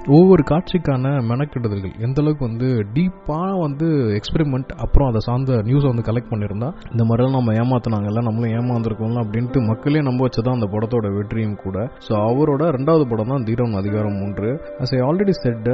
ஒவ்வொரு 0.09 0.45
காட்சிக்கான 0.51 1.11
மெனக்கெடுதல்கள் 1.31 1.99
எந்த 1.99 2.21
அளவுக்கு 2.23 2.47
வந்து 2.49 2.69
டீப்பாக 2.95 3.61
வந்து 3.61 3.87
எக்ஸ்பெரிமெண்ட் 4.19 4.71
அப்புறம் 4.77 5.09
அதை 5.09 5.21
சார்ந்த 5.21 5.53
நியூஸை 5.53 5.89
வந்து 5.93 6.07
கலெக்ட் 6.13 6.33
பண்ணியிருந்தா 6.33 6.69
இந்த 6.91 7.05
மாதிரிலாம் 7.09 7.37
நம்ம 7.39 7.53
ஏமாத்தினாங்கல்ல 7.53 8.23
நம்மளும் 8.23 8.57
ஏமாந்துருக்கோம்ல 8.59 9.23
அப்படின்ட்டு 9.25 9.67
மக்களே 9.67 10.01
நம்ப 10.01 10.27
வச்சதான் 10.27 10.57
அந்த 10.59 10.69
படத்தோட 10.73 11.17
வெற்றியும் 11.17 11.57
கூட. 11.57 11.79
ஸோ 12.09 12.13
அவரோட 12.33 12.63
ரெண்டாவது 12.77 13.07
படம் 13.13 13.33
தான் 13.35 13.47
தீரம் 13.49 13.77
அதிகாரம் 13.81 14.19
மூன்று. 14.23 14.51
As 14.83 14.95
I 14.97 15.01
already 15.09 15.35
said 15.43 15.69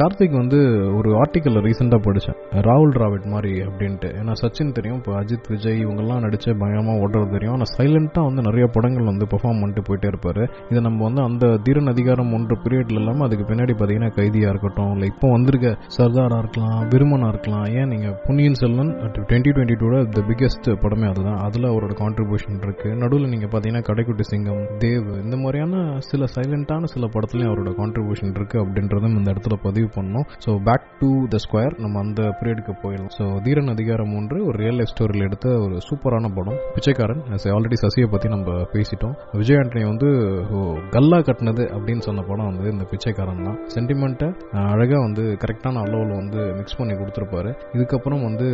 Karthik 0.00 0.36
வந்து 0.42 0.58
ஒரு 0.98 1.10
ஆர்டிக்கல் 1.22 1.60
ரீசெண்டாக 1.68 2.00
படித்தேன் 2.06 2.38
ராகுல் 2.68 2.94
டிராவிட் 2.96 3.26
மாதிரி 3.34 3.52
அப்படின்ட்டு. 3.68 4.10
ஏன்னா 4.20 4.34
சச்சின் 4.42 4.74
தெரியும் 4.78 4.98
இப்போ 5.00 5.12
அஜித் 5.20 5.48
விஜய் 5.54 5.80
இவங்கெல்லாம் 5.84 6.22
நடிச்சு 6.26 6.50
பயமாக 6.62 7.02
ஓடுறது 7.04 7.34
தெரியும். 7.36 7.54
ஆனால் 7.56 7.72
சைலண்ட்டாக 7.76 8.28
வந்து 8.28 8.46
நிறைய 8.48 8.66
படங்கள் 8.76 9.10
வந்து 9.12 9.28
பெர்ஃபார்ம் 9.32 9.60
பண்ணிட்டு 9.62 9.84
போயிட்டே 9.88 10.08
இருப்பாரு. 10.12 10.42
இதை 10.72 10.82
நம்ம 10.88 11.02
வந்து 11.08 11.22
அந்த 11.28 11.52
தீரன் 11.66 11.92
அதிகாரம் 11.94 12.32
ஒன்று 12.38 12.56
பீரியட்ல 12.64 12.98
இல்லாமல் 13.02 13.26
அதுக்கு 13.28 13.46
பின்னாடி 13.50 13.74
பார்த்தீங்கன்னா 13.78 14.10
கைதியாக 14.18 14.52
இருக்கட்டும் 14.54 14.92
இல்லை 14.96 15.08
இப்போ 15.12 15.26
வந்திருக்க 15.36 15.68
சர்தாராக 15.98 16.42
இருக்கலாம் 16.44 16.78
விருமனாக 16.92 17.32
இருக்கலாம் 17.34 17.66
ஏன் 17.80 17.90
நீங்கள் 17.94 18.16
Ponniyin 18.26 18.58
Selvan 18.62 18.92
twenty 19.16 19.52
twenty 19.56 19.78
two 19.82 19.96
the 20.16 20.22
biggest 20.30 20.68
படமே 20.84 21.06
அதுதான். 21.12 21.38
அதில் 21.46 21.70
அவரோட 21.72 21.94
கான்ட்ரிபியூஷன் 22.02 22.60
இருக்குது 22.66 22.98
நடுவில் 23.02 23.30
நீங்கள் 23.34 23.52
பார்த்தீங்கன்னா 23.52 23.84
கடைக்குட்டி 23.90 24.26
சிங்கம் 24.32 24.62
தேவ் 24.84 25.08
இந்த 25.24 25.36
மாதிரியான 25.42 25.82
சில 26.10 26.28
சைலண்டான 26.34 26.88
சில 26.94 27.06
படத்துலையும் 27.14 27.50
அவரோட 27.50 27.70
கான்ட்ரிபியூஷன் 27.80 28.34
இருக்கு 28.38 28.56
அப்படின்றதும் 28.62 29.16
இந்த 29.18 29.28
இடத்துல 29.34 29.56
பதிவு 29.66 29.88
பண்ணோம். 29.96 30.26
So 30.44 30.50
back 30.68 30.86
to 31.00 31.10
the 31.34 31.40
square 31.44 31.74
நம்ம 31.84 32.02
அந்த 32.04 32.22
பீரியடுக்கு 32.38 32.74
போயிடலாம். 32.84 33.12
ஸோ 33.18 33.24
தீரன் 33.46 33.72
அதிகாரம் 33.74 34.12
ஒன்று 34.20 34.38
ஒரு 34.48 34.56
ரியல் 34.62 34.78
லைஃப் 34.80 34.92
ஸ்டோரியில் 34.92 35.26
எடுத்த 35.28 35.48
ஒரு 35.66 35.76
சூப்பரான 35.88 36.30
படம். 36.38 36.58
பிச்சைக்காரன் 36.76 37.22
ஆல்ரெடி 37.56 37.78
சசியை 37.84 38.08
பற்றி 38.14 38.28
நம்ம 38.34 38.50
பேசிட்டோம். 38.74 39.14
விஜய் 39.40 39.58
ஆண்டனி 39.60 39.84
வந்து 39.92 40.08
ஓ, 40.56 40.60
கல்லா 40.96 41.18
கட்டினது 41.28 41.64
அப்படின்னு 41.76 42.02
சொன்ன 42.08 42.24
படம் 42.30 42.48
வந்து 42.50 42.72
இந்த 42.74 42.84
பிச்சைக்காரன் 42.92 43.44
தான். 43.48 43.58
சென்டிமெண்ட்டை 43.74 44.28
அழகாக 44.74 45.00
வந்து 45.06 45.24
கரெக்டான 45.42 45.80
அளவில் 45.84 46.14
வந்து 46.20 46.40
மிக்ஸ் 46.58 46.78
பண்ணி 46.78 46.94
கொடுத்துருப்பாரு. 47.00 47.50
இதுக்கப்புறம் 47.76 48.24
வந்து 48.28 48.46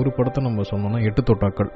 ஒரு 0.00 0.10
படத்தை 0.18 0.40
நம்ம 0.48 0.66
சொன்னோம்னா 0.72 1.00
எட்டு 1.08 1.22
தொட்டாக்கள். 1.30 1.70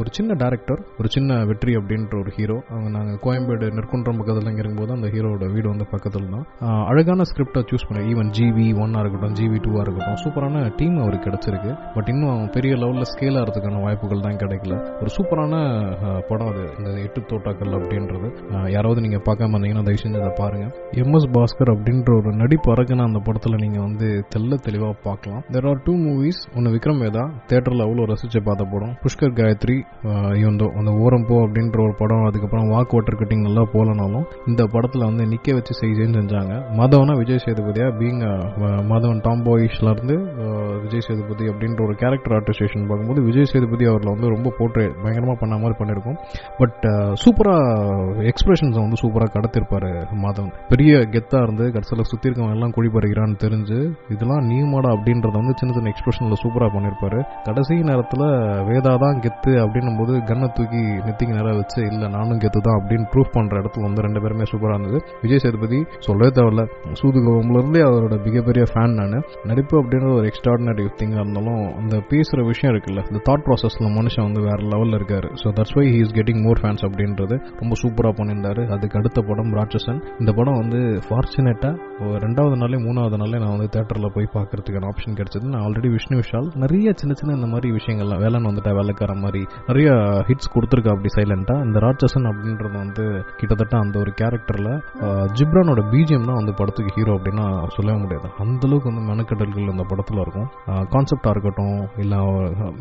ஒரு 0.00 0.08
சின்ன 0.18 0.34
டேரக்டர் 0.42 0.80
ஒரு 1.00 1.08
சின்ன 1.16 1.38
வெற்றி 1.50 1.72
அப்படின்ற 1.80 2.14
ஒரு 2.22 2.30
ஹீரோ 2.38 2.56
அவங்க 2.72 2.90
நாங்கள் 2.96 3.20
கோயம்பேடு 3.26 3.66
நெற்குன்றம் 3.78 4.18
பக்கத்தில் 4.20 4.50
இங்கே 4.52 4.64
இருக்கும்போது 4.68 4.96
அந்த 4.96 5.08
ஹீரோட 5.14 5.44
வீடு 5.54 5.66
வந்து 5.72 5.86
பக்கத்தில் 5.92 6.28
தான் 6.34 6.46
அழகான 6.90 7.24
ஸ்கிரிப்டை 7.30 7.60
சூஸ் 7.70 7.86
பண்ணி 7.88 8.02
ஈவன் 8.12 8.30
ஜிவி 8.36 8.66
ஒன்னாக 8.82 9.02
இருக்கட்டும் 9.04 9.36
ஜிவி 9.38 9.58
டூவாக 9.64 9.82
இருக்கட்டும் 9.84 10.18
சூப்பரான 10.24 10.64
டீம் 10.78 10.96
அவருக்கு 11.04 11.26
கிடைச்சிருக்கு. 11.28 11.72
பட் 11.96 12.08
இன்னும் 12.12 12.42
பெரிய 12.56 12.72
லெவலில் 12.82 13.08
ஸ்கேல் 13.12 13.38
ஆகிறதுக்கான 13.40 13.80
வாய்ப்புகள் 13.84 14.24
தான் 14.26 14.40
கிடைக்கல. 14.42 14.74
ஒரு 15.02 15.10
சூப்பரான 15.16 15.54
படம் 16.30 16.50
அது. 16.52 16.64
இந்த 16.78 16.90
எட்டு 17.06 17.20
தோட்டாக்கள் 17.32 17.76
அப்படின்றது. 17.78 18.28
யாராவது 18.76 19.04
நீங்கள் 19.06 19.24
பார்க்காம 19.28 19.52
இருந்தீங்கன்னா 19.54 19.84
தயவு 19.88 20.02
செஞ்சு 20.04 20.20
அதை 20.22 20.32
பாருங்கள் 20.42 20.72
எம்எஸ் 21.04 21.28
பாஸ்கர் 21.36 21.72
அப்படின்ற 21.74 22.10
ஒரு 22.20 22.30
நடிப்பு 22.42 22.68
அரக்கன 22.74 23.06
அந்த 23.10 23.20
படத்தில் 23.28 23.60
நீங்கள் 23.64 23.84
வந்து 23.86 24.08
தெல்ல 24.34 24.60
தெளிவாக 24.66 24.94
பார்க்கலாம். 25.08 25.42
தெர் 25.54 25.68
ஆர் 25.72 25.82
டூ 25.86 25.94
மூவிஸ் 26.04 26.40
ஒன்று 26.56 26.74
விக்ரம் 26.76 27.02
வேதா 27.06 27.24
தேட்டரில் 27.52 27.84
அவ்வளோ 27.86 28.06
ரசித்து 28.12 28.42
பார்த்த 28.48 28.70
படம். 28.74 28.94
புஷ்கர் 29.04 29.36
காயத்ரி 29.40 29.78
இவந்தோ 30.42 30.68
அந்த 30.80 30.90
ஓரம் 31.04 31.26
போ 31.30 31.36
அப்படின்ற 31.46 31.78
ஒரு 31.86 31.94
படம். 32.02 32.24
அதுக்கப்புறம் 32.28 32.68
வாக் 32.74 32.94
வாட்டர் 32.96 33.18
கட்டிங் 33.20 33.44
நல்லா 33.48 33.64
போலனாலும் 33.74 34.26
இந்த 34.50 34.57
இந்த 34.58 34.70
படத்தில் 34.72 35.04
வந்து 35.04 35.24
நிற்க 35.26 35.52
வச்சு 35.52 35.72
செய்யுன்னு 35.78 36.18
செஞ்சாங்க 36.18 36.54
மதவனா 36.78 37.12
விஜய் 37.18 37.42
சேதுபதியாக 37.44 37.90
பீங் 37.98 38.22
மாதவன் 38.88 39.20
டாம் 39.20 39.42
விஜய் 40.82 41.04
சேதுபதி 41.06 41.44
அப்படின்ற 41.50 41.80
ஒரு 41.84 41.94
கேரக்டர் 41.94 42.34
ஆர்டிஸ்டேஷன் 42.38 42.86
பார்க்கும்போது 42.88 43.20
விஜய் 43.22 43.48
சேதுபதி 43.52 43.84
அவரில் 43.84 44.10
வந்து 44.10 44.28
ரொம்ப 44.28 44.52
போட்டு 44.58 44.84
பயங்கரமாக 45.02 45.36
பண்ண 45.40 45.58
மாதிரி 45.58 45.76
பண்ணியிருக்கோம் 45.78 46.18
பட் 46.58 46.84
சூப்பராக 47.22 48.24
எக்ஸ்பிரஷன்ஸை 48.32 48.80
வந்து 48.80 48.98
சூப்பராக 49.02 49.32
கடத்திருப்பார் 49.36 49.86
மாதவன். 50.24 50.52
பெரிய 50.68 50.92
கெத்தாக 51.14 51.42
இருந்து 51.42 51.66
கடைசியில் 51.70 52.04
சுற்றி 52.04 52.28
இருக்கவங்க 52.28 52.56
எல்லாம் 52.58 52.74
குழி 52.76 52.90
பறிக்கிறான்னு 52.96 53.38
தெரிஞ்சு 53.44 53.78
இதெல்லாம் 54.08 54.44
நீமாடா 54.50 54.90
அப்படின்றத 54.96 55.34
வந்து 55.36 55.56
சின்ன 55.60 55.74
சின்ன 55.74 55.92
எக்ஸ்பிரஷனில் 55.94 56.42
சூப்பராக 56.42 56.70
பண்ணியிருப்பாரு 56.74 57.20
கடைசி 57.44 57.78
நேரத்தில் 57.90 58.26
வேதா 58.70 58.94
தான் 58.96 59.20
கெத்து 59.20 59.54
அப்படின்னும் 59.64 60.00
போது 60.00 60.16
கன்னை 60.30 60.50
தூக்கி 60.50 60.82
நெத்திக்கு 61.06 61.38
நேராக 61.38 61.56
வச்சு 61.56 61.80
இல்லை 61.92 62.08
நானும் 62.08 62.42
கெத்து 62.44 62.66
தான் 62.68 62.78
அப்படின்னு 62.80 63.08
ப்ரூஃப் 63.14 63.34
பண்ணுற 63.36 63.62
இடத்துல 63.62 63.88
வந்து 63.88 64.06
ரெண்டு 64.08 64.20
பேருமே 64.20 64.46
சூப்பராக 64.52 64.76
இருந்தது 64.76 64.98
விஜய் 65.22 65.42
சேதுபதி 65.44 65.80
சொல்லவே 66.06 66.30
தேவையில்ல. 66.38 66.64
சூதுகோவம்லேருந்தே 67.00 67.82
அவரோட 67.88 68.16
மிகப்பெரிய 68.26 68.64
ஃபேன் 68.72 68.96
நான். 69.00 69.16
நடிப்பு 69.50 69.74
அப்படின்ற 69.82 70.10
ஒரு 70.18 70.26
எக்ஸ்ட்ராடினரி 70.30 70.86
திங்காக 71.00 71.22
இருந்தாலும் 71.24 71.62
அந்த 71.80 71.94
பேசுகிற 72.12 72.46
விஷயம் 72.52 72.72
இருக்குல்ல 72.74 73.04
இந்த 73.10 73.20
தாட் 73.28 73.44
ப்ராசஸில் 73.48 73.88
மனுஷன் 73.98 74.26
வந்து 74.28 74.42
வேற 74.48 74.58
லெவலில் 74.72 74.96
இருக்கார். 74.98 75.28
So 75.42 75.52
that's 75.58 75.76
why 75.78 75.84
he 75.94 76.00
is 76.06 76.14
getting 76.18 76.42
more 76.46 76.62
fans 76.62 76.84
அப்படின்றது 76.88 77.36
ரொம்ப 77.62 77.74
சூப்பராக 77.82 78.14
பண்ணியிருந்தாரு. 78.20 78.64
அதுக்கு 78.76 78.98
அடுத்த 79.00 79.18
படம் 79.30 79.52
ராட்சசன். 79.60 80.00
இந்த 80.22 80.30
படம் 80.38 80.58
வந்து 80.62 80.80
ஃபார்ச்சுனேட்டாக 81.06 81.74
ரெண்டாவது 82.26 82.56
நாளே 82.62 82.78
மூணாவது 82.86 83.16
நாளே 83.22 83.38
நான் 83.42 83.54
வந்து 83.54 83.70
தேட்டரில் 83.76 84.12
போய் 84.16 84.26
பார்க்கறதுக்கான 84.36 84.88
ஆப்ஷன் 84.92 85.16
கிடைச்சது. 85.20 85.46
நான் 85.52 85.64
ஆல்ரெடி 85.66 85.88
விஷ்ணு 85.94 86.16
விஷால் 86.20 86.48
நிறைய 86.64 86.88
சின்ன 87.00 87.12
சின்ன 87.20 87.36
இந்த 87.38 87.48
மாதிரி 87.52 87.68
விஷயங்கள்லாம் 87.78 88.22
வேலைன்னு 88.24 88.50
வந்துட்டா 88.50 88.72
வேலைக்கார 88.80 89.14
மாதிரி 89.24 89.42
நிறைய 89.70 89.88
ஹிட்ஸ் 90.28 90.52
கொடுத்துருக்கா 90.54 90.92
அப்படி 90.94 91.10
சைலண்டாக 91.16 91.66
இந்த 91.68 91.78
ராட்சசன் 91.86 92.28
அப்படின்றது 92.30 92.76
வந்து 92.84 93.04
கிட்டத்தட்ட 93.40 93.74
அந்த 93.84 93.96
ஒரு 94.04 94.12
கேரக்டரில் 94.38 95.32
ஜிப்ரானோட 95.38 95.80
பிஜிஎம் 95.92 96.26
தான் 96.28 96.38
வந்து 96.40 96.52
படத்துக்கு 96.58 96.90
ஹீரோ 96.96 97.12
அப்படின்னா 97.18 97.44
சொல்லவே 97.76 97.98
முடியாது. 98.02 98.28
அந்தளவுக்கு 98.42 98.90
வந்து 98.90 99.04
மெனக்கடல்கள் 99.10 99.70
அந்த 99.74 99.84
படத்தில் 99.90 100.20
இருக்கும். 100.24 100.48
கான்செப்டாக 100.94 101.32
இருக்கட்டும் 101.34 101.78
இல்லை 102.02 102.18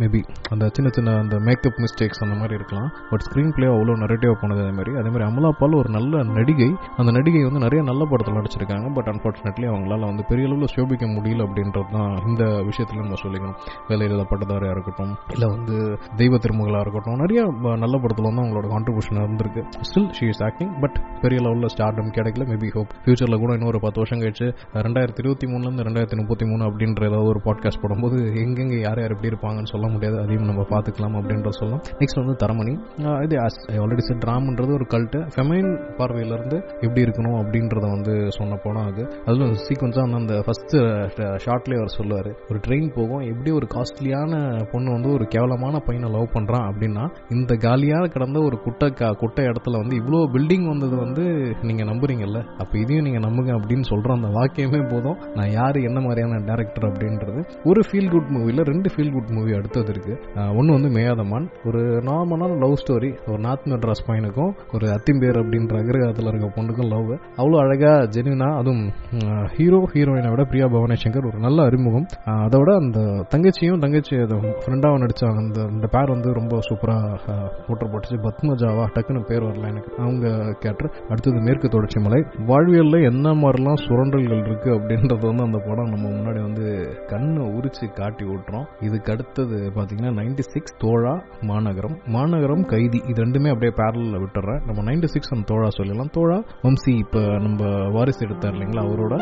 மேபி 0.01 0.21
அந்த 0.53 0.65
சின்ன 0.75 0.89
சின்ன 0.97 1.15
அந்த 1.23 1.37
மேக்கப் 1.47 1.79
மிஸ்டேக்ஸ் 1.83 2.21
அந்த 2.25 2.35
மாதிரி 2.41 2.55
இருக்கலாம். 2.59 2.89
பட் 3.11 3.23
ஸ்க்ரீன் 3.27 3.53
பிளே 3.57 3.67
அவ்வளோ 3.75 3.95
நெரட்டிவாக 4.03 4.37
போனது 4.43 4.61
அதே 4.65 4.73
மாதிரி. 4.79 4.93
அதே 5.01 5.09
மாதிரி 5.13 5.25
அமலா 5.29 5.51
பால் 5.61 5.77
ஒரு 5.81 5.91
நல்ல 5.97 6.23
நடிகை. 6.37 6.69
அந்த 7.01 7.11
நடிகை 7.17 7.41
வந்து 7.47 7.63
நிறைய 7.65 7.81
நல்ல 7.91 8.05
படத்தில் 8.11 8.37
நடிச்சிருக்காங்க. 8.39 8.87
பட் 8.97 9.09
அன்ஃபார்ச்சுனேட்லி 9.13 9.67
அவங்களால 9.73 10.09
வந்து 10.11 10.25
பெரிய 10.31 10.47
அளவில் 10.49 10.73
சோபிக்க 10.75 11.05
முடியல 11.15 11.47
அப்படின்றது 11.47 11.91
தான் 11.97 12.13
இந்த 12.29 12.43
விஷயத்தில் 12.69 13.03
நம்ம 13.03 13.19
சொல்லிக்கணும். 13.25 13.57
வேலையில்லா 13.91 14.27
பட்டதாரியாக 14.33 14.75
இருக்கட்டும் 14.77 15.13
இல்லை 15.35 15.49
வந்து 15.55 15.75
தெய்வ 16.21 16.35
திருமகளாக 16.45 16.83
இருக்கட்டும் 16.85 17.21
நிறைய 17.23 17.41
நல்ல 17.85 17.95
படத்தில் 18.03 18.29
வந்து 18.29 18.43
அவங்களோட 18.43 18.67
கான்ட்ரிபியூஷன் 18.75 19.23
இருந்திருக்கு 19.25 19.63
still 19.89 20.09
she 20.19 20.25
is 20.33 20.43
acting 20.49 20.73
but 20.83 20.97
பெரிய 21.23 21.39
லெவலில் 21.47 21.73
ஸ்டார்டம் 21.75 22.13
கிடைக்கல. 22.17 22.45
மேபி 22.51 22.69
ஹோப் 22.75 22.93
ஃபியூச்சரில் 23.03 23.41
கூட 23.43 23.51
இன்னும் 23.57 23.71
ஒரு 23.73 23.81
பத்து 23.85 24.01
வருஷம் 24.01 24.21
கழிச்சு 24.23 24.47
ரெண்டாயிரத்தி 24.85 25.21
இருபத்தி 25.23 25.47
மூணுலேருந்து 25.51 25.85
ரெண்டாயிரத்தி 25.87 26.17
முப்பத்தி 26.21 26.45
மூணு 26.49 26.63
அப்படின்ற 26.69 27.01
ஏதாவது 27.09 27.29
ஒரு 27.33 27.41
பாட்காஸ்ட் 27.45 27.81
போடும்போது 27.81 28.17
எங்கெங்கே 28.43 28.79
யார் 28.85 28.99
யார் 29.01 29.13
எப்படி 29.15 29.31
இருப்பாங்கன்னு 29.31 29.71
சொல்ல 29.73 29.87
முடியாது. 29.93 30.17
அதையும் 30.23 30.49
நம்ம 30.49 30.65
பார்த்துக்கலாம் 30.73 31.17
அப்படின்ற 31.19 31.49
சொல்லலாம். 31.59 31.83
நெக்ஸ்ட் 31.99 32.21
வந்து 32.21 32.35
தரமணி. 32.43 32.73
இது 33.25 33.35
ஆல்ரெடி 33.83 34.03
செட் 34.09 34.25
ராம்ன்றது 34.29 34.73
ஒரு 34.77 34.87
கல்ட்டு 34.93 35.19
ஃபெமைன் 35.35 35.69
பார்வையிலேருந்து 35.99 36.57
எப்படி 36.85 37.01
இருக்கணும் 37.05 37.37
அப்படின்றத 37.41 37.85
வந்து 37.95 38.13
சொன்ன 38.37 38.59
படம் 38.63 38.87
அது. 38.91 39.03
அதில் 39.25 39.55
சீக்வன்ஸாக 39.67 40.05
வந்து 40.07 40.19
அந்த 40.21 40.35
ஃபஸ்ட்டு 40.47 40.77
ஷார்ட்லேயே 41.45 41.79
அவர் 41.81 41.95
சொல்லுவார். 41.97 42.31
ஒரு 42.49 42.59
ட்ரெயின் 42.67 42.89
போகும் 42.97 43.25
எப்படி 43.31 43.51
ஒரு 43.59 43.67
காஸ்ட்லியான 43.75 44.33
பொண்ணு 44.71 44.89
வந்து 44.91 45.11
ஒரு 45.17 45.27
கேவலமான 45.35 45.75
பையனை 45.87 46.09
லவ் 46.15 46.33
பண்ணுறான் 46.33 46.67
அப்படின்னா 46.71 47.05
இந்த 47.37 47.55
காலியாக 47.65 48.11
கிடந்த 48.15 48.39
ஒரு 48.47 48.57
குட்டை 48.65 48.89
கா 49.01 49.09
குட்டை 49.21 49.43
இடத்துல 49.45 49.79
வந்து 49.81 49.95
இவ்வளோ 50.01 50.21
பில்டிங் 50.35 50.67
வந்தது 50.73 50.95
வந்து 51.05 51.23
நீங்கள் 51.69 51.89
நம்புறீங்கல்ல? 51.89 52.39
அப்போ 52.61 52.75
இதையும் 52.83 53.05
நீங்கள் 53.07 53.25
நம்புங்க 53.27 53.51
அப்படின்னு 53.57 53.85
சொல்கிற 53.91 54.15
அந்த 54.17 54.29
வாக்கியமே 54.37 54.81
போதும். 54.91 55.17
நான் 55.37 55.51
யார் 55.57 55.77
என்ன 55.89 55.99
மாதிரியான 56.05 56.41
டேரக்டர் 56.49 56.87
அப்படின்றது. 56.89 57.41
ஒரு 57.69 57.81
ஃபீல் 57.87 58.11
குட் 58.13 58.31
மூவியில் 58.35 58.63
ரெண்டு 58.71 58.91
ஃபீல் 58.93 59.13
குட் 59.15 59.33
மூவி 59.37 59.53
அடுத்தது 59.59 59.91
இருக்கு. 59.95 60.15
ஒன்று 60.59 60.77
வந்து 60.77 60.91
மேயாதமான் 60.97 61.47
ஒரு 61.69 61.81
நார்மலான 62.09 62.57
லவ் 62.63 62.77
ஸ்டோரி 62.83 63.11
ஒரு 63.31 63.41
நார்த் 63.45 63.67
மெட்ராஸ் 63.73 64.05
பையனுக்கும் 64.09 64.51
ஒரு 64.75 64.87
அத்திம்பேர் 64.95 65.39
அப்படின்ற 65.43 65.75
அகிரகத்தில் 65.81 66.29
இருக்க 66.31 66.49
பொண்ணுக்கும் 66.57 66.91
லவ் 66.93 67.11
அவ்வளோ 67.41 67.57
அழகாக 67.63 68.03
ஜெனினா 68.15 68.49
அதுவும் 68.61 68.83
ஹீரோ 69.55 69.81
ஹீரோயினை 69.93 70.31
விட 70.33 70.43
பிரியா 70.51 70.67
பவானி 70.75 70.97
சங்கர் 71.03 71.29
ஒரு 71.31 71.39
நல்ல 71.45 71.59
அறிமுகம். 71.69 72.07
அதை 72.45 72.57
விட 72.61 72.71
அந்த 72.83 72.99
தங்கச்சியும் 73.33 73.81
தங்கச்சி 73.83 74.15
ஃப்ரெண்டாக 74.61 75.01
நடித்தாங்க 75.03 75.39
அந்த 75.45 75.61
இந்த 75.75 75.87
பேர் 75.95 76.13
வந்து 76.15 76.29
ரொம்ப 76.39 76.59
சூப்பராக 76.67 77.35
போட்டு 77.67 77.85
போட்டுச்சு 77.91 78.17
பத்மஜாவா 78.25 78.85
டக்குன்னு 78.95 79.21
பேர் 79.29 79.45
வரல 79.47 79.69
எனக்கு. 79.73 79.91
அவங்க 80.03 80.27
கேட்டு 80.63 80.85
அடுத்தது 81.17 81.45
மேற்கு 81.45 81.67
தொடர்ச்சி 81.67 81.99
மலை. 81.99 82.17
வாழ்வியலில் 82.45 83.05
என்ன 83.09 83.27
மாதிரிலாம் 83.41 83.79
சுரண்டல்கள் 83.83 84.41
இருக்கு 84.45 84.69
அப்படின்றது 84.73 85.23
வந்து 85.29 85.43
அந்த 85.43 85.59
படம் 85.67 85.89
நம்ம 85.93 86.09
முன்னாடி 86.17 86.41
வந்து 86.47 86.65
கண்ணை 87.07 87.43
உரிச்சு 87.57 87.85
காட்டி 87.93 88.25
விட்டுறோம். 88.25 88.65
இதுக்கு 88.81 89.09
அடுத்தது 89.13 89.57
பார்த்தீங்கன்னா 89.75 90.11
நைன்டி 90.19 90.43
சிக்ஸ் 90.53 90.75
தோழா 90.83 91.13
மாநகரம். 91.41 91.95
மாநகரம் 92.15 92.65
கைதி 92.73 92.99
இது 93.07 93.23
ரெண்டுமே 93.23 93.49
அப்படியே 93.53 93.73
பேரலில் 93.79 94.19
விட்டுறேன். 94.23 94.59
நம்ம 94.67 94.83
நைன்டி 94.89 95.09
சிக்ஸ் 95.13 95.33
அந்த 95.33 95.47
தோழா 95.53 95.69
சொல்லலாம் 95.69 96.11
தோழா 96.17 96.37
வம்சி 96.65 96.93
இப்போ 97.03 97.23
நம்ம 97.45 97.71
வாரிசு 97.95 98.21
எடுத்தார் 98.27 98.53
இல்லைங்களா 98.53 98.83
அவரோட 98.89 99.17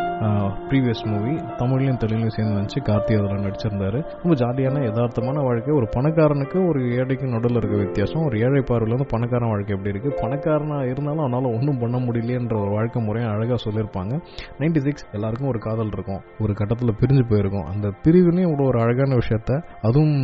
ப்ரீவியஸ் 0.68 1.06
மூவி 1.14 1.34
தமிழ்லையும் 1.62 2.02
தெலுங்குலையும் 2.04 2.36
சேர்ந்து 2.38 2.60
வந்துச்சு 2.60 2.82
கார்த்தி 2.92 3.16
அதில் 3.20 3.46
நடிச்சிருந்தாரு. 3.48 4.02
ரொம்ப 4.24 4.36
ஜாலியான 4.44 4.84
யதார்த்தமான 4.90 5.46
வாழ்க்கை. 5.48 5.74
ஒரு 5.76 5.90
பணக்காரனுக்கு 5.96 6.60
ஒரு 6.68 6.82
ஏழைக்கு 7.00 7.32
நடுவில் 7.36 7.62
இருக்க 7.62 7.78
வித்தியாசம். 7.86 8.26
ஒரு 8.26 8.36
ஏழை 8.46 8.64
பார்வையில் 8.68 8.98
வந்து 8.98 9.12
பணக்காரன் 9.16 9.54
வாழ்க்கை 9.56 9.74
எப்படி 9.78 9.94
இருக்கு? 9.96 10.22
பணக்காரனாக 10.24 10.92
இருந்தாலும் 10.92 11.26
அவனால 11.26 11.54
ஒன்றும் 11.56 11.84
பண்ண 11.86 11.98
முடியலன்ற 12.08 12.56
ஒரு 12.64 12.72
வாழ்க்கை 12.78 13.00
முறையை 13.08 13.30
அழகாக 13.34 13.60
சொல்லியிருப்பாங்க. 13.66 14.14
நைன்டி 14.60 14.84
சிக்ஸ் 14.88 15.06
எல்லாருக்கும் 15.16 15.52
ஒரு 15.54 15.60
காதல் 15.68 15.94
இருக்கும். 15.96 16.22
ஒரு 16.44 16.54
கட்டத்தில் 16.60 16.98
பிரிஞ்சு 17.02 17.24
போயிருக்கும். 17.32 17.68
அந்த 17.72 17.88
பிரிவுனே 18.06 18.44
இவ்வளோ 18.48 18.68
ஒரு 18.72 18.80
அழகான 18.86 19.18
விஷயத்த 19.22 19.52
அதுவும் 19.88 20.16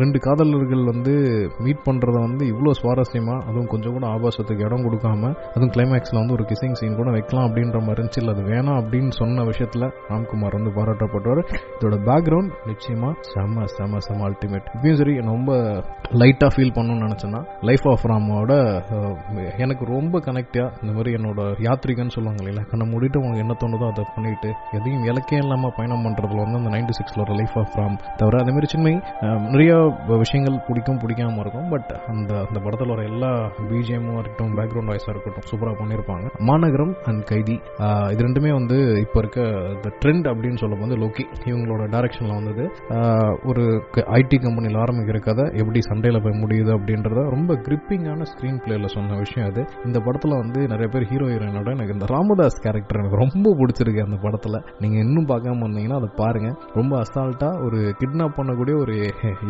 ரெண்டு 0.00 0.18
காதலர்கள் 0.26 0.84
வந்து 0.90 1.14
மீட் 1.64 1.84
பண்ணுறத 1.88 2.16
வந்து 2.26 2.44
இவ்வளோ 2.52 2.72
சுவாரஸ்யமாக 2.80 3.38
அதுவும் 3.48 3.70
கொஞ்சம் 3.72 3.94
கூட 3.96 4.06
ஆபாசத்துக்கு 4.16 4.66
இடம் 4.68 4.84
கொடுக்காம 4.86 5.30
அதுவும் 5.54 5.72
கிளைமேக்ஸில் 5.76 6.20
வந்து 6.20 6.36
ஒரு 6.36 6.44
கிசிங் 6.50 6.76
சீன் 6.80 6.98
கூட 7.00 7.10
வைக்கலாம் 7.16 7.46
அப்படின்ற 7.48 7.80
மாதிரி 7.86 7.98
இருந்துச்சு. 8.00 8.20
இல்லை 8.22 8.34
அது 8.34 8.44
வேணாம் 8.52 8.78
அப்படின்னு 8.82 9.12
சொன்ன 9.20 9.44
விஷயத்தில் 9.50 9.86
ராம்குமார் 10.10 10.56
வந்து 10.58 10.72
பாராட்டப்பட்டவர். 10.78 11.42
இதோட 11.76 11.98
பேக்ரவுண்ட் 12.08 12.52
நிச்சயமாக 12.70 13.14
செம 13.32 13.66
செம 13.76 14.00
செம 14.08 14.24
அல்டிமேட் 14.28 14.68
இப்பயும் 14.74 15.00
சரி 15.02 15.14
ரொம்ப 15.32 15.52
லைட்டாக 16.22 16.50
ஃபீல் 16.54 16.74
பண்ணணும்னு 16.76 17.06
நினச்சேன்னா 17.06 17.42
லைஃப் 17.70 17.86
ஆஃப் 17.92 18.06
ராமோட 18.12 18.52
எனக்கு 19.64 19.84
ரொம்ப 19.94 20.20
கனெக்டாக 20.26 20.68
இந்த 20.82 20.92
மாதிரி 20.96 21.10
என்னோட 21.18 21.40
யாத்ரிகன்னு 21.66 22.14
சொல்லுவாங்க 22.16 22.42
இல்லையா 22.44 22.64
கண்ணை 22.70 22.86
மூடிட்டு 22.92 23.20
உங்களுக்கு 23.22 23.44
என்ன 23.44 23.56
தோணுதோ 23.62 23.86
அதை 23.92 24.04
பண்ணிட்டு 24.16 24.50
எதையும் 24.78 25.04
இலக்கே 25.10 25.38
இல்லாமல் 25.44 25.74
பயணம் 25.78 26.04
பண்ணுறதுல 26.06 26.44
வந்து 26.44 26.58
அந்த 26.60 26.72
நைன்டி 26.74 26.94
சிக்ஸில் 26.98 27.24
ஒரு 27.26 27.36
லைஃப் 27.40 27.56
ஆஃப் 27.62 27.76
ராம் 27.80 27.96
தவிர 28.20 28.40
அதே 28.42 28.52
மாதிரி 28.56 28.70
சின்மை 28.74 28.94
நிறைய 29.54 29.72
விஷயங்கள் 30.22 30.56
பிடிக்கும் 30.68 31.00
பிடிக்காம 31.04 31.40
இருக்கும். 31.44 31.68
பட் 31.74 31.90
அந்த 32.12 32.32
அந்த 32.46 32.58
படத்தில் 32.64 32.92
வர 32.94 33.02
எல்லா 33.12 33.30
பிஜிஎம்மும் 33.70 34.18
இருக்கட்டும் 34.20 34.54
பேக்ரவுண்ட் 34.58 34.90
வாய்ஸாக 34.92 35.14
இருக்கட்டும் 35.14 35.46
சூப்பராக 35.50 35.76
பண்ணியிருப்பாங்க 35.80 36.28
மாநகரம் 36.50 36.94
அண்ட் 37.10 37.24
கைதி. 37.32 37.56
இது 38.12 38.26
ரெண்டுமே 38.28 38.52
வந்து 38.58 38.78
இப்போ 39.04 39.18
இருக்க 39.22 39.40
இந்த 39.74 39.90
ட்ரெண்ட் 40.02 40.28
அப்படின்னு 40.32 40.60
சொல்லும் 40.62 40.82
போது 40.82 41.00
லோக்கி 41.02 41.24
இவங்களோட 41.50 41.82
டைரக்ஷனில் 41.94 42.36
வந்தது. 42.38 42.64
ஒரு 43.50 43.64
ஐடி 44.20 44.38
கம்பெனியில் 44.46 44.80
ஆரம்பிக்கிற 44.84 45.18
கதை 45.28 45.46
எப்படி 45.62 45.80
சண்டையில் 45.90 46.22
போய் 46.26 46.40
முடியுது 46.42 46.70
அப்படின்றத 46.76 47.24
ரொம்ப 47.36 47.52
கிரிப்பிங்கான 47.66 48.26
ஸ்க்ரீன் 48.32 48.60
பிளேயில் 48.64 48.92
சொன்ன 48.96 49.18
விஷயம் 49.24 49.48
அது. 49.50 49.64
இந்த 49.86 49.98
படத்தில் 50.06 50.38
வந்து 50.42 50.61
நிறைய 50.72 50.88
பேர் 50.92 51.06
ஹீரோ 51.10 51.26
ஹீரோயினோட 51.32 51.68
எனக்கு 51.76 51.92
இந்த 51.92 52.06
ராமதாஸ் 52.14 52.58
கேரக்டர் 52.64 52.98
எனக்கு 53.00 53.18
ரொம்ப 53.22 53.54
பிடிச்சிருக்கு 53.60 54.04
அந்த 54.06 54.18
படத்தில். 54.24 54.58
நீங்கள் 54.82 55.02
இன்னும் 55.06 55.28
பார்க்காம 55.30 55.62
வந்தீங்கன்னா 55.66 55.98
அதை 56.00 56.10
பாருங்கள் 56.20 56.56
ரொம்ப 56.78 56.92
அசால்ட்டாக 57.02 57.64
ஒரு 57.66 57.78
கிட்னாப் 58.00 58.36
பண்ணக்கூடிய 58.38 58.74
ஒரு 58.84 58.96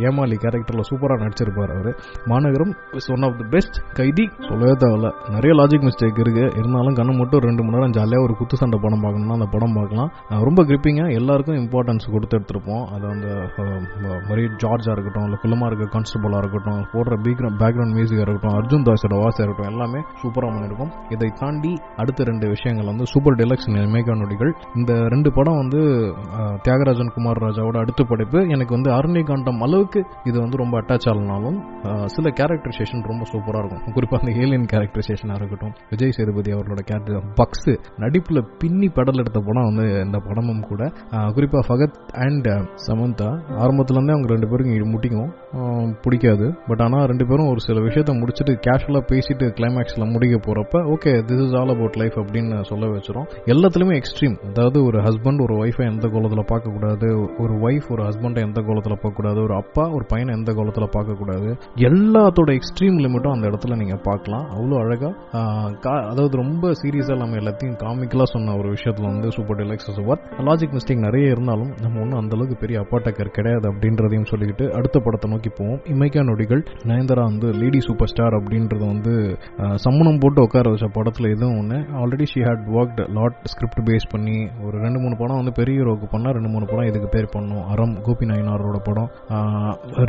ஏமாளி 0.08 0.36
கேரக்டரில் 0.44 0.88
சூப்பராக 0.90 1.18
நடிச்சிருப்பார் 1.24 1.72
அவர். 1.76 1.90
Maanagaram 2.32 2.72
is 3.00 3.10
one 3.16 3.26
of 3.28 3.38
the 3.40 3.46
best 3.56 3.78
Kaithi. 4.00 4.26
சொல்லவே 4.48 4.74
தேவையில்ல. 4.84 5.10
நிறைய 5.36 5.52
லாஜிக் 5.60 5.86
மிஸ்டேக் 5.88 6.20
இருக்குது 6.24 6.50
இருந்தாலும் 6.60 6.96
கண்ணு 7.00 7.18
மட்டும் 7.20 7.44
ரெண்டு 7.48 7.62
மணி 7.64 7.76
நேரம் 7.76 7.96
ஜாலியாக 7.98 8.26
ஒரு 8.26 8.36
குத்து 8.40 8.60
சண்டை 8.62 8.80
படம் 8.84 9.04
பார்க்கணும்னா 9.04 9.38
அந்த 9.38 9.50
படம் 9.56 9.76
பார்க்கலாம். 9.78 10.10
ரொம்ப 10.48 10.60
கிரிப்பிங்காக 10.70 11.18
எல்லாருக்கும் 11.20 11.60
இம்பார்ட்டன்ஸ் 11.62 12.10
கொடுத்து 12.14 12.38
எடுத்திருப்போம். 12.38 12.84
அது 12.94 13.06
அந்த 13.14 13.28
மரி 14.30 14.44
ஜார்ஜாக 14.64 14.96
இருக்கட்டும் 14.96 15.26
இல்லை 15.26 15.38
குள்ளமாக 15.44 15.70
இருக்க 15.70 15.86
கான்ஸ்டபுளாக 15.94 16.42
இருக்கட்டும் 16.42 16.80
போடுற 16.94 17.16
பீக்ரவுண்ட் 17.26 17.58
பேக்ரவுண்ட் 17.62 17.94
மியூசிக்காக 17.98 18.26
இருக்கட்டும் 18.26 18.56
அர்ஜுன் 18.58 18.86
தாஸோட 18.88 19.16
வாசாக 19.22 19.44
இருக்கட்டும் 19.46 19.72
எல்லாமே 19.72 20.00
சூப்பராக 20.22 20.50
பண்ணியிருக்கும் 20.54 20.92
இதை 21.14 21.28
தாண்டி 21.40 21.72
அடுத்த 22.02 22.24
ரெண்டு 22.30 22.46
விஷயங்கள் 22.54 22.90
வந்து 22.90 23.06
சூப்பர் 23.12 23.36
டெலக்ஸ் 23.40 23.68
மேகா 23.94 24.14
நொடிகள். 24.20 24.52
இந்த 24.80 24.92
ரெண்டு 25.14 25.32
படம் 25.38 25.60
வந்து 25.62 25.80
தியாகராஜன் 26.66 27.12
குமார் 27.16 27.42
ராஜாவோட 27.46 27.76
அடுத்த 27.82 28.02
படைப்பு. 28.10 28.40
எனக்கு 28.54 28.72
வந்து 28.76 28.90
அருணிகாண்டம் 28.98 29.60
அளவுக்கு 29.66 30.02
இது 30.30 30.36
வந்து 30.44 30.60
ரொம்ப 30.62 30.74
அட்டாச் 30.80 31.08
ஆகலனாலும் 31.10 31.58
சில 32.14 32.32
கேரக்டரைசேஷன் 32.40 33.04
ரொம்ப 33.12 33.24
சூப்பராக 33.32 33.62
இருக்கும். 33.62 33.94
குறிப்பாக 33.96 34.22
அந்த 34.24 34.34
ஏலியன் 34.42 34.68
கேரக்டரைசேஷனாக 34.72 35.38
இருக்கட்டும். 35.40 35.74
விஜய் 35.92 36.14
சேதுபதி 36.18 36.50
அவர்களோட 36.56 36.82
கேரக்டர் 36.90 37.28
பக்ஸ் 37.40 37.70
நடிப்பில் 38.04 38.42
பின்னி 38.62 38.90
படல் 38.98 39.20
எடுத்த 39.22 39.40
படம் 39.48 39.68
வந்து 39.70 39.86
இந்த 40.06 40.18
படமும் 40.28 40.64
கூட. 40.70 40.82
குறிப்பாக 41.36 41.64
ஃபகத் 41.68 41.98
அண்ட் 42.26 42.48
சமந்தா. 42.86 43.30
ஆரம்பத்துலேருந்தே 43.64 44.14
அவங்க 44.16 44.28
ரெண்டு 44.34 44.48
பேரும் 44.52 44.90
முட்டிக்கும் 44.92 45.30
பிடிக்காது. 46.04 46.46
பட் 46.68 46.82
ஆனால் 46.84 47.04
ரெண்டு 47.10 47.24
பேரும் 47.30 47.50
ஒரு 47.52 47.60
சில 47.66 47.80
விஷயத்த 47.86 48.12
முடிச்சுட்டு 48.20 48.52
கேஷுவலாக 48.66 49.04
பேசிட்டு 49.12 49.46
கிளைமேக்ஸில் 49.58 50.10
முடிக்க 50.14 50.36
போகிறப்ப 50.46 50.82
okay 50.92 51.12
this 51.28 51.46
is 51.46 51.54
all 51.54 51.68
about 51.68 51.96
life 51.96 52.12
அப்படின்னு 52.12 52.64
சொல்ல 52.64 52.86
வச்சிரும். 52.86 53.26
எல்லாத்துலேயுமே 53.46 54.00
எக்ஸ்ட்ரீம் 54.00 54.48
அதாவது 54.48 54.84
ஒரு 54.84 54.98
ஹஸ்பண்ட் 54.98 55.42
ஒரு 55.42 55.54
ஒய்ஃபை 55.64 55.90
எந்த 55.90 56.08
கோலத்தில் 56.08 56.44
பார்க்கக்கூடாது 56.44 57.26
ஒரு 57.38 57.54
ஒய்ஃப் 57.54 57.90
ஒரு 57.90 58.02
ஹஸ்பண்டை 58.02 58.42
எந்த 58.44 58.62
கோலத்தில் 58.62 58.98
பார்க்கக்கூடாது 59.02 59.42
ஒரு 59.42 59.54
அப்பா 59.54 59.90
ஒரு 59.90 60.04
பையனை 60.08 60.34
எந்த 60.34 60.52
கோலத்தில் 60.52 60.84
பார்க்கக்கூடாது 60.84 61.60
எல்லாத்தோட 61.76 62.58
எக்ஸ்ட்ரீம் 62.58 62.98
லிமிட்டும் 63.02 63.30
அந்த 63.30 63.48
இடத்துல 63.48 63.76
நீங்கள் 63.76 64.00
பார்க்கலாம். 64.02 64.44
அவ்வளோ 64.44 64.78
அழகாக 64.78 65.14
கா- 65.70 66.06
அதாவது 66.06 66.36
ரொம்ப 66.36 66.72
சீரியஸாக 66.82 67.16
நம்ம 67.16 67.36
எல்லாத்தையும் 67.36 67.76
காமிக்கலாக 67.76 68.22
சொன்ன 68.22 68.56
ஒரு 68.56 68.68
விஷயத்தில் 68.68 69.06
வந்து 69.06 69.30
super 69.30 69.56
deluxe 69.56 69.90
work 69.96 70.40
logic 70.40 70.76
mistake 70.76 70.98
நிறைய 70.98 71.30
இருந்தாலும் 71.30 71.70
நம்ம 71.82 72.00
ஒன்றும் 72.00 72.20
அந்தளவுக்கு 72.20 72.60
பெரிய 72.60 72.80
அப்பாட்டக்கர் 72.80 73.28
கிடையாது 73.28 73.72
அப்படின்றதையும் 73.72 74.26
சொல்லிக்கிட்டு 74.30 74.70
அடுத்த 74.70 74.98
படத்தை 74.98 75.30
நோக்கி 75.30 75.50
போவோம். 75.56 75.80
இமைக்கா 75.84 76.24
நொடிகள் 76.24 76.64
நயன்தாரா 76.84 77.22
வந்து 77.22 77.50
லேடி 77.50 77.80
சூப்பர் 77.80 78.08
ஸ்டார் 78.08 78.32
அப்படின்றது 78.32 78.86
வந்து 78.86 79.36
சம்மணம் 79.84 80.20
போட்டு 80.20 80.42
உட்கார 80.42 80.70
வச்சு 80.70 80.81
படத்துல 80.86 81.30
இதுவும் 81.30 81.58
ஒன்று 81.58 81.76
already 81.76 82.24
she 82.24 82.40
had 82.40 82.64
worked 82.78 83.08
lot 83.08 83.36
script 83.42 83.88
base 83.88 84.10
பண்ணி 84.10 84.48
ஒரு 84.64 84.78
ரெண்டு 84.78 84.98
மூணு 84.98 85.16
படம் 85.16 85.36
வந்து 85.36 85.52
பெரிய 85.52 85.80
ஹீரோக்கு 85.80 86.06
பண்ணால் 86.12 86.32
ரெண்டு 86.32 86.48
மூணு 86.48 86.66
படம் 86.66 86.86
இதுக்கு 86.86 87.08
பேர் 87.08 87.28
பண்ணும். 87.30 87.66
அறம் 87.66 88.00
கோபி 88.02 88.26
நாயனாரோட 88.26 88.78
படம். 88.82 89.10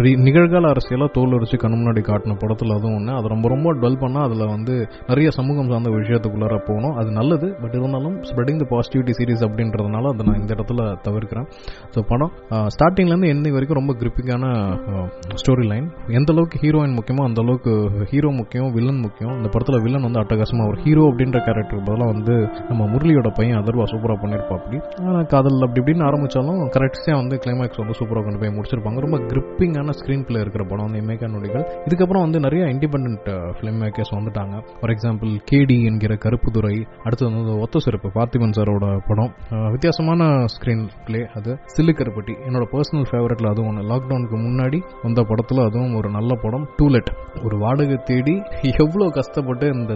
ரி- 0.02 0.22
நிகழ்கால 0.28 0.76
அரசியலாக 0.76 1.12
தோல் 1.12 1.32
அடிச்சு 1.32 1.60
கண்ணு 1.64 1.76
முன்னாடி 1.76 2.02
காட்டின 2.04 2.40
படத்தில் 2.40 2.72
அதுவும் 2.72 2.96
ஒன்று 2.96 3.14
அது 3.14 3.28
ரொம்ப 3.28 3.48
ரொம்ப 3.48 3.74
டுவெல் 3.74 4.02
பண்ணால் 4.04 4.24
அதில் 4.24 4.48
வந்து 4.48 4.88
நிறைய 5.08 5.30
சமூகம் 5.30 5.70
சார்ந்த 5.70 5.90
விஷயத்துக்குள்ளார 5.90 6.58
போகணும். 6.58 6.96
அது 6.96 7.12
நல்லது 7.12 7.56
பட் 7.62 7.74
இருந்தாலும் 7.74 8.22
ஸ்ப்ரெடிங் 8.22 8.66
த 8.66 8.76
பாசிட்டிவிட்டி 8.76 9.12
சீரிஸ் 9.18 9.44
அப்படின்றதுனால 9.48 10.08
அதை 10.10 10.26
நான் 10.26 10.40
இந்த 10.40 10.54
இடத்துல 10.54 10.98
தவிர்க்கிறேன். 11.08 11.48
ஸோ 11.96 12.02
படம் 12.08 12.32
ஸ்டார்டிங்லேருந்து 12.50 13.28
எந்த 13.28 13.52
வரைக்கும் 13.52 13.78
ரொம்ப 13.78 13.94
கிரிப்பிங்கான 13.94 14.46
ஸ்டோரி 15.42 15.66
லைன் 15.68 15.92
எந்த 16.08 16.34
அளவுக்கு 16.34 16.60
ஹீரோயின் 16.62 16.98
முக்கியமோ 17.00 17.24
அந்த 17.24 17.42
அளவுக்கு 17.42 17.90
ஹீரோ 18.06 18.32
முக்கியம் 18.32 18.72
வில்லன் 18.72 19.00
முக்கியம். 19.00 19.36
இந்த 19.36 19.50
படத்தில் 19.50 19.82
வில்லன் 19.82 20.02
வந்து 20.02 20.20
அட்டகாசமாக 20.54 20.72
ஒரு 20.72 20.80
ஹீரோ 20.86 21.04
அப்படின்ற 21.12 21.38
கேரக்டர் 21.48 21.84
பதிலாக 21.88 22.10
வந்து 22.14 22.36
நம்ம 22.70 22.82
முரளியோட 22.94 23.30
பையன் 23.38 23.60
அதர்வா 23.62 23.86
சூப்பராக 23.92 24.18
பண்ணியிருப்பா 24.24 24.56
அப்படி 24.60 24.78
ஆனால் 25.06 25.28
காதல் 25.34 25.66
அப்படி 25.66 25.80
இப்படின்னு 25.84 26.06
ஆரம்பித்தாலும் 26.10 26.62
கரெக்டாக 26.76 27.16
வந்து 27.22 27.36
கிளைமேக்ஸ் 27.44 27.82
வந்து 27.82 27.96
சூப்பராக 28.00 28.24
கொண்டு 28.26 28.40
போய் 28.42 28.54
முடிச்சிருப்பாங்க. 28.58 29.00
ரொம்ப 29.06 29.18
கிரிப்பிங்கான 29.30 29.96
ஸ்க்ரீன் 30.00 30.26
பிளே 30.28 30.40
இருக்கிற 30.44 30.64
படம் 30.72 30.86
வந்து 30.88 31.02
இமேகா 31.04 31.30
நொடிகள். 31.36 31.66
இதுக்கப்புறம் 31.88 32.26
வந்து 32.26 32.40
நிறைய 32.46 32.64
இண்டிபெண்ட் 32.74 33.30
ஃபிலிம் 33.58 33.80
மேக்கர்ஸ் 33.84 34.14
வந்துட்டாங்க. 34.18 34.56
ஃபார் 34.80 34.94
எக்ஸாம்பிள் 34.96 35.32
கேடி 35.52 35.78
என்கிற 35.92 36.14
கருப்புதுறை 36.26 36.76
அடுத்து 37.06 37.30
வந்து 37.30 37.56
ஒத்த 37.66 37.84
சிறப்பு 37.88 38.12
பார்த்திபன் 38.18 38.56
சாரோட 38.60 38.86
படம். 39.10 39.32
வித்தியாசமான 39.76 40.22
ஸ்க்ரீன் 40.56 40.86
பிளே 41.08 41.22
அது. 41.40 41.52
சில்லு 41.76 41.94
கருப்பட்டி 42.00 42.36
என்னோட 42.48 42.66
பர்சனல் 42.74 43.10
ஃபேவரட்ல 43.12 43.52
அதுவும் 43.54 43.70
ஒன்று 43.72 43.90
லாக்டவுனுக்கு 43.94 44.40
முன்னாடி 44.48 44.80
வந்த 45.06 45.22
படத்தில் 45.32 45.66
அதுவும் 45.68 45.96
ஒரு 46.02 46.10
நல்ல 46.18 46.32
படம். 46.46 46.68
டூலெட் 46.80 47.12
ஒரு 47.46 47.56
வாடகை 47.64 47.98
தேடி 48.12 48.36
எவ்வளோ 48.84 49.06
கஷ்டப்பட்டு 49.18 49.66
இந்த 49.78 49.94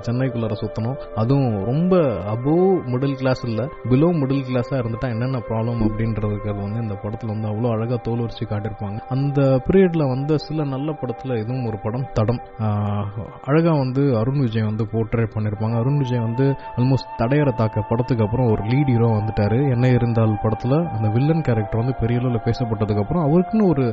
சென்னைக்குள்ளார 0.47 0.55
சுத்தணும். 0.63 0.97
அதுவும் 1.21 1.55
ரொம்ப 1.69 1.93
அபோவ் 2.33 2.67
மிடில் 2.93 3.17
கிளாஸ் 3.21 3.43
இல்ல 3.49 3.61
பிலோ 3.91 4.09
மிடில் 4.21 4.45
கிளாஸா 4.49 4.75
இருந்துட்டா 4.81 5.07
என்னென்ன 5.15 5.41
ப்ராப்ளம் 5.49 5.81
அப்படின்றதுக்கு 5.87 6.53
வந்து 6.63 6.83
இந்த 6.85 6.95
படத்துல 7.03 7.33
வந்து 7.35 7.49
அவ்வளோ 7.51 7.69
அழகா 7.75 7.97
தோல் 8.07 8.23
வரிச்சு 8.23 8.45
காட்டியிருப்பாங்க. 8.51 8.99
அந்த 9.15 9.39
பீரியட்ல 9.67 10.03
வந்த 10.13 10.37
சில 10.47 10.65
நல்ல 10.75 10.89
படத்துல 11.01 11.37
இதுவும் 11.43 11.67
ஒரு 11.69 11.79
படம் 11.85 12.07
தடம். 12.17 12.41
அழகாக 12.59 13.25
அழகா 13.49 13.73
வந்து 13.83 14.03
அருண் 14.19 14.41
விஜய் 14.45 14.67
வந்து 14.69 14.83
போர்ட்ரேட் 14.93 15.33
பண்ணிருப்பாங்க 15.35 15.75
அருண் 15.81 15.99
விஜய் 16.01 16.25
வந்து 16.27 16.45
ஆல்மோஸ்ட் 16.79 17.13
தடையற 17.21 17.49
தாக்க 17.61 17.85
படத்துக்கு 17.91 18.25
அப்புறம் 18.25 18.49
ஒரு 18.53 18.61
லீட் 18.71 18.91
ஹீரோ 18.93 19.09
வந்துட்டாரு. 19.19 19.59
என்ன 19.75 19.85
இருந்தால் 19.97 20.35
படத்துல 20.43 20.73
அந்த 20.95 21.07
வில்லன் 21.15 21.45
கேரக்டர் 21.47 21.81
வந்து 21.81 21.95
பெரிய 22.01 22.21
அளவில் 22.21 22.45
பேசப்பட்டதுக்கு 22.47 23.03
அப்புறம் 23.03 23.25
அவருக்குன்னு 23.27 23.69
ஒரு 23.73 23.85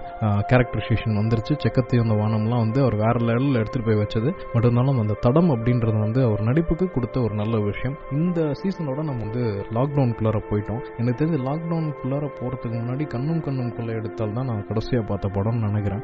கேரக்டரைசேஷன் 0.51 1.19
வந்துருச்சு. 1.21 1.55
செக்கத்தி 1.65 2.03
அந்த 2.05 2.15
வானம்லாம் 2.21 2.63
வந்து 2.65 2.81
அவர் 2.85 2.97
வேற 3.05 3.17
லெவலில் 3.29 3.61
எடுத்துட்டு 3.61 3.89
போய் 3.89 4.01
வச்சது. 4.03 4.31
பட் 4.53 4.67
இருந்தாலும் 4.67 5.01
அந்த 5.05 5.19
தடம் 5.25 5.51
அப்படின்றது 5.55 5.99
வந்து 6.05 6.21
அவர் 6.29 6.44
நடிப்புக்கு 6.49 6.87
கொடுத்த 6.95 7.17
ஒரு 7.27 7.35
நல்ல 7.41 7.55
விஷயம். 7.69 7.97
இந்த 8.19 8.41
சீசனோட 8.61 8.99
நம்ம 9.09 9.23
வந்து 9.27 9.45
லாக்டவுன்குள்ளார 9.77 10.39
போயிட்டோம். 10.51 10.83
எனக்கு 11.01 11.19
தெரிஞ்சு 11.21 11.41
லாக்டவுன்குள்ளார 11.49 12.25
போகிறதுக்கு 12.39 12.77
முன்னாடி 12.81 13.07
கண்ணும் 13.15 13.43
கண்ணும் 13.47 13.73
குள்ளே 13.77 13.93
எடுத்தால் 14.01 14.37
தான் 14.39 14.49
நான் 14.51 14.65
கடைசியாக 14.71 15.05
பார்த்த 15.11 15.33
படம்னு 15.37 15.67
நினைக்கிறேன். 15.69 16.03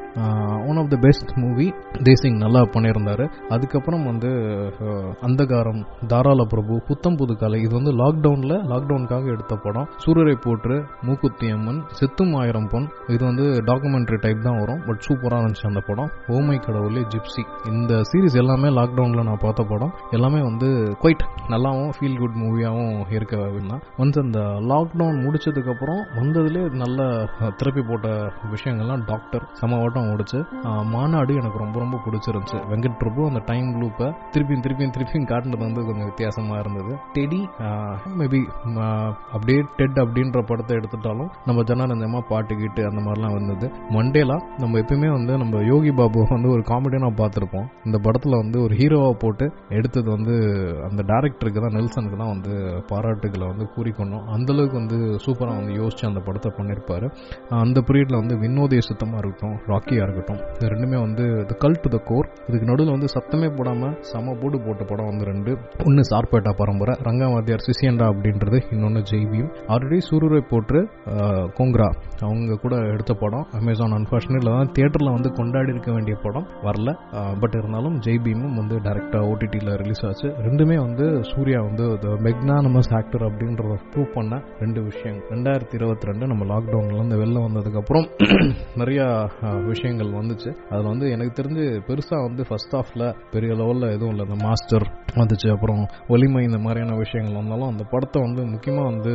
One 0.69 0.79
of 0.81 0.91
the 0.93 0.99
best 1.07 1.33
movie 1.43 1.67
Desingh 2.09 2.37
நல்லா 2.45 2.63
பண்ணியிருந்தார். 2.75 3.25
அதுக்கப்புறம் 3.55 4.05
வந்து 4.11 4.31
அந்தகாரம் 5.27 5.81
தாராள 6.13 6.41
பிரபு 6.53 6.75
புத்தம் 6.89 7.17
புது 7.21 7.33
கலை 7.43 7.59
இது 7.65 7.73
வந்து 7.79 7.93
லாக்டவுனில் 8.01 8.55
லாக்டவுனுக்காக 8.71 9.25
எடுத்த 9.35 9.53
படம். 9.65 9.87
சூரரை 10.03 10.35
போற்று 10.45 10.77
மூக்குத்தி 11.07 11.47
அம்மன் 11.55 11.81
செத்தும் 11.99 12.33
ஆயிரம் 12.41 12.69
பொன் 12.71 12.87
இது 13.13 13.21
வந்து 13.29 13.45
டாக்குமெண்ட்ரி 13.69 14.17
டைப் 14.25 14.45
தான் 14.47 14.59
வரும். 14.61 14.81
பட் 14.87 15.03
சூப்பராக 15.07 15.41
இருந்துச்சு 15.41 15.67
அந்த 15.69 15.81
படம். 15.89 16.09
ஓமை 16.37 16.57
கடவுளே 16.65 17.03
ஜிப்சி 17.13 17.43
இந்த 17.73 17.93
சீரிஸ் 18.09 18.37
எல்லாமே 18.41 18.69
லாக்டவுனில் 18.79 19.27
நான் 19.29 19.43
பார்த்த 19.45 19.63
படம். 19.71 19.91
எல்லாமே 20.17 20.30
வந்து 20.47 20.67
குவைட் 21.01 21.23
நல்லாவும் 21.53 21.91
ஃபீல் 21.95 22.17
குட் 22.21 22.37
மூவியாகவும் 22.41 22.99
இருக்க 23.17 23.37
தான் 23.71 23.81
ஒன்ஸ் 24.01 24.19
அந்த 24.23 24.39
லாக்டவுன் 24.71 25.17
முடிச்சதுக்கப்புறம் 25.25 26.01
வந்ததுலேயே 26.19 26.65
நல்ல 26.81 26.99
திருப்பி 27.59 27.81
போட்ட 27.89 28.07
விஷயங்கள்லாம் 28.53 29.03
டாக்டர் 29.11 29.45
சமவாட்டம் 29.61 30.09
ஓடிச்சு. 30.11 30.39
மாநாடு 30.93 31.31
எனக்கு 31.41 31.61
ரொம்ப 31.63 31.79
ரொம்ப 31.83 31.99
பிடிச்சிருந்துச்சு. 32.05 32.59
வெங்கட் 32.71 32.97
பிரபு 33.01 33.21
அந்த 33.29 33.41
டைம் 33.51 33.69
லூப்பை 33.81 34.07
திருப்பியும் 34.33 34.63
திருப்பியும் 34.65 34.93
திருப்பியும் 34.97 35.27
காட்டினது 35.31 35.63
வந்து 35.67 35.85
கொஞ்சம் 35.89 36.09
வித்தியாசமாக 36.11 36.61
இருந்தது. 36.63 36.93
டெடி 37.15 37.41
மேபி 38.21 38.41
அப்படியே 39.33 39.59
டெட் 39.79 39.99
அப்படின்ற 40.05 40.41
படத்தை 40.51 40.75
எடுத்துட்டாலும் 40.79 41.31
நம்ம 41.49 41.65
ஜனரஞ்சமா 41.71 42.21
பாட்டு 42.31 42.53
கீட்டு 42.61 42.83
அந்த 42.89 43.01
மாதிரிலாம் 43.07 43.35
வந்தது. 43.39 43.67
மண்டேலா 43.97 44.37
நம்ம 44.63 44.79
எப்பயுமே 44.83 45.11
வந்து 45.17 45.33
நம்ம 45.43 45.63
யோகி 45.71 45.91
பாபு 45.99 46.25
வந்து 46.35 46.49
ஒரு 46.55 46.63
காமெடியாக 46.71 47.13
பார்த்துருப்போம். 47.21 47.67
இந்த 47.87 47.97
படத்தில் 48.05 48.39
வந்து 48.41 48.57
ஒரு 48.65 48.73
ஹீரோவாக 48.79 49.15
போட்டு 49.23 49.45
எடுத்தது 49.77 50.07
வந்து 50.15 50.20
வந்து 50.21 50.35
அந்த 50.87 51.01
டேரக்டருக்கு 51.11 51.61
தான் 51.63 51.75
நெல்சனுக்கு 51.77 52.17
தான் 52.21 52.31
வந்து 52.33 52.53
பாராட்டுகளை 52.89 53.45
வந்து 53.51 53.65
கூறிக்கொண்டோம். 53.75 54.23
அந்தளவுக்கு 54.35 54.75
வந்து 54.81 54.97
சூப்பராக 55.25 55.55
வந்து 55.59 55.73
யோசித்து 55.81 56.07
அந்த 56.09 56.21
படத்தை 56.27 56.49
பண்ணியிருப்பார். 56.57 57.05
அந்த 57.63 57.79
பீரியடில் 57.87 58.19
வந்து 58.21 58.35
வினோதே 58.43 58.79
சுத்தமாக 58.89 59.21
இருக்கட்டும் 59.23 59.55
ராக்கியாக 59.71 60.05
இருக்கட்டும் 60.07 60.39
இது 60.55 60.71
ரெண்டுமே 60.73 60.97
வந்து 61.05 61.23
த 61.51 61.55
கல் 61.63 61.79
டு 61.83 61.91
த 61.95 61.99
கோர் 62.09 62.27
இதுக்கு 62.49 62.69
நடுவில் 62.71 62.93
வந்து 62.95 63.09
சத்தமே 63.15 63.49
போடாமல் 63.57 63.95
சம 64.11 64.35
போடு 64.41 64.57
போட்ட 64.65 64.83
படம் 64.91 65.09
வந்து 65.11 65.25
ரெண்டு. 65.31 65.51
ஒன்று 65.87 66.03
சார்பேட்டா 66.11 66.53
பரம்பரை 66.61 66.95
ரங்கவாத்தியார் 67.07 67.65
சிசியண்டா 67.67 68.07
அப்படின்றது 68.13 68.59
இன்னொன்று 68.75 69.03
ஜெய்பியும் 69.11 69.51
ஆல்ரெடி 69.73 69.99
சூரரை 70.09 70.41
போட்டு 70.53 70.79
கோங்க்ரா. 71.57 71.59
கோங்ரா 71.59 71.89
அவங்க 72.29 72.59
கூட 72.65 72.75
எடுத்த 72.93 73.13
படம் 73.23 73.45
அமேசான் 73.61 73.97
அன்பார்ச்சுனேட்ல 73.99 74.55
தான் 74.57 74.71
தியேட்டரில் 74.77 75.13
வந்து 75.17 75.31
கொண்டாடி 75.39 75.73
இருக்க 75.75 75.91
வேண்டிய 75.97 76.15
படம். 76.25 76.47
வரல. 76.67 76.89
பட் 77.41 77.55
இருந்தாலும் 77.59 77.95
ஜெய்பீமும் 78.05 78.57
வந்து 78.61 78.75
டேரெக்டாக 78.87 79.29
ஓடிடியில் 79.31 79.71
ரிலீஸ் 79.81 80.03
ஆச்சு 80.11 80.29
ரெண்டுமே 80.45 80.75
வந்து 80.85 81.05
சூர்யா 81.31 81.59
வந்து 81.67 81.85
மெக்னானமஸ் 82.27 82.89
ஆக்டர் 82.99 83.23
அப்படின்றத 83.27 83.75
ப்ரூவ் 83.91 84.09
பண்ண 84.15 84.39
ரெண்டு 84.61 84.79
விஷயம். 84.87 85.19
ரெண்டாயிரத்தி 85.33 85.75
இருபத்தி 85.79 86.07
ரெண்டு 86.09 86.25
நம்ம 86.31 86.45
லாக்டவுன்லேருந்து 86.53 87.19
வெளில 87.21 87.43
வந்ததுக்கப்புறம் 87.47 88.07
நிறையா 88.81 89.05
விஷயங்கள் 89.71 90.11
வந்துச்சு. 90.19 90.49
அதில் 90.71 90.89
வந்து 90.93 91.07
எனக்கு 91.15 91.33
தெரிஞ்சு 91.39 91.65
பெருசாக 91.89 92.21
வந்து 92.27 92.45
ஃபர்ஸ்ட் 92.49 92.75
ஆஃபில் 92.79 93.05
பெரிய 93.33 93.51
லெவலில் 93.61 93.93
எதுவும் 93.95 94.13
இல்லை. 94.13 94.25
இந்த 94.29 94.37
மாஸ்டர் 94.45 94.85
வந்துச்சு. 95.21 95.47
அப்புறம் 95.55 95.81
ஒலிமை 96.15 96.43
இந்த 96.49 96.59
மாதிரியான 96.65 96.97
விஷயங்கள் 97.03 97.39
வந்தாலும் 97.41 97.69
அந்த 97.71 97.83
படத்தை 97.93 98.19
வந்து 98.21 98.41
முக்கியமாக 98.53 98.89
வந்து 98.91 99.13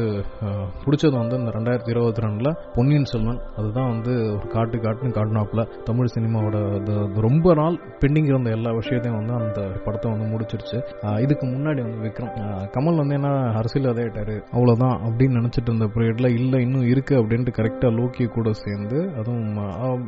பிடிச்சது 0.84 1.14
வந்து 1.22 1.38
இந்த 1.42 1.52
ரெண்டாயிரத்தி 1.58 1.92
இருபத்தி 1.94 2.24
ரெண்டில் 2.26 2.50
பொன்னியின் 2.76 3.08
செல்வன். 3.12 3.40
அதுதான் 3.58 3.90
வந்து 3.94 4.14
ஒரு 4.36 4.48
காட்டு 4.56 4.78
காட்டுன்னு 4.86 5.16
காட்டினாப்புல 5.20 5.64
தமிழ் 5.90 6.14
சினிமாவோட 6.16 6.56
ரொம்ப 7.28 7.54
நாள் 7.62 7.78
பெண்டிங் 8.04 8.30
இருந்த 8.32 8.50
எல்லா 8.58 8.72
விஷயத்தையும் 8.80 9.20
வந்து 9.20 9.34
அந்த 9.42 9.60
படத்தை 9.84 10.06
வந்து 10.14 10.30
முடிச்சிருச்சு. 10.32 10.78
இதுக்கு 11.24 11.46
முன்னாடி 11.54 11.80
வந்து 11.86 12.00
விக்ரம். 12.06 12.32
கமல் 12.76 13.00
வந்து 13.00 13.16
என்ன 13.18 13.30
அரசியல் 13.60 13.88
ஆயிட்டாரு 13.92 14.36
அவ்வளோதான் 14.56 14.96
அப்படின்னு 15.06 15.38
நினச்சிட்டு 15.40 15.70
இருந்த 15.70 15.88
பீரியடில் 15.94 16.30
இல்லை 16.38 16.58
இன்னும் 16.66 16.86
இருக்கு 16.92 17.14
அப்படின்ட்டு 17.20 17.56
கரெக்டாக 17.58 17.92
லோக்கி 17.98 18.26
கூட 18.36 18.48
சேர்ந்து 18.64 18.98
அதுவும் 19.18 19.58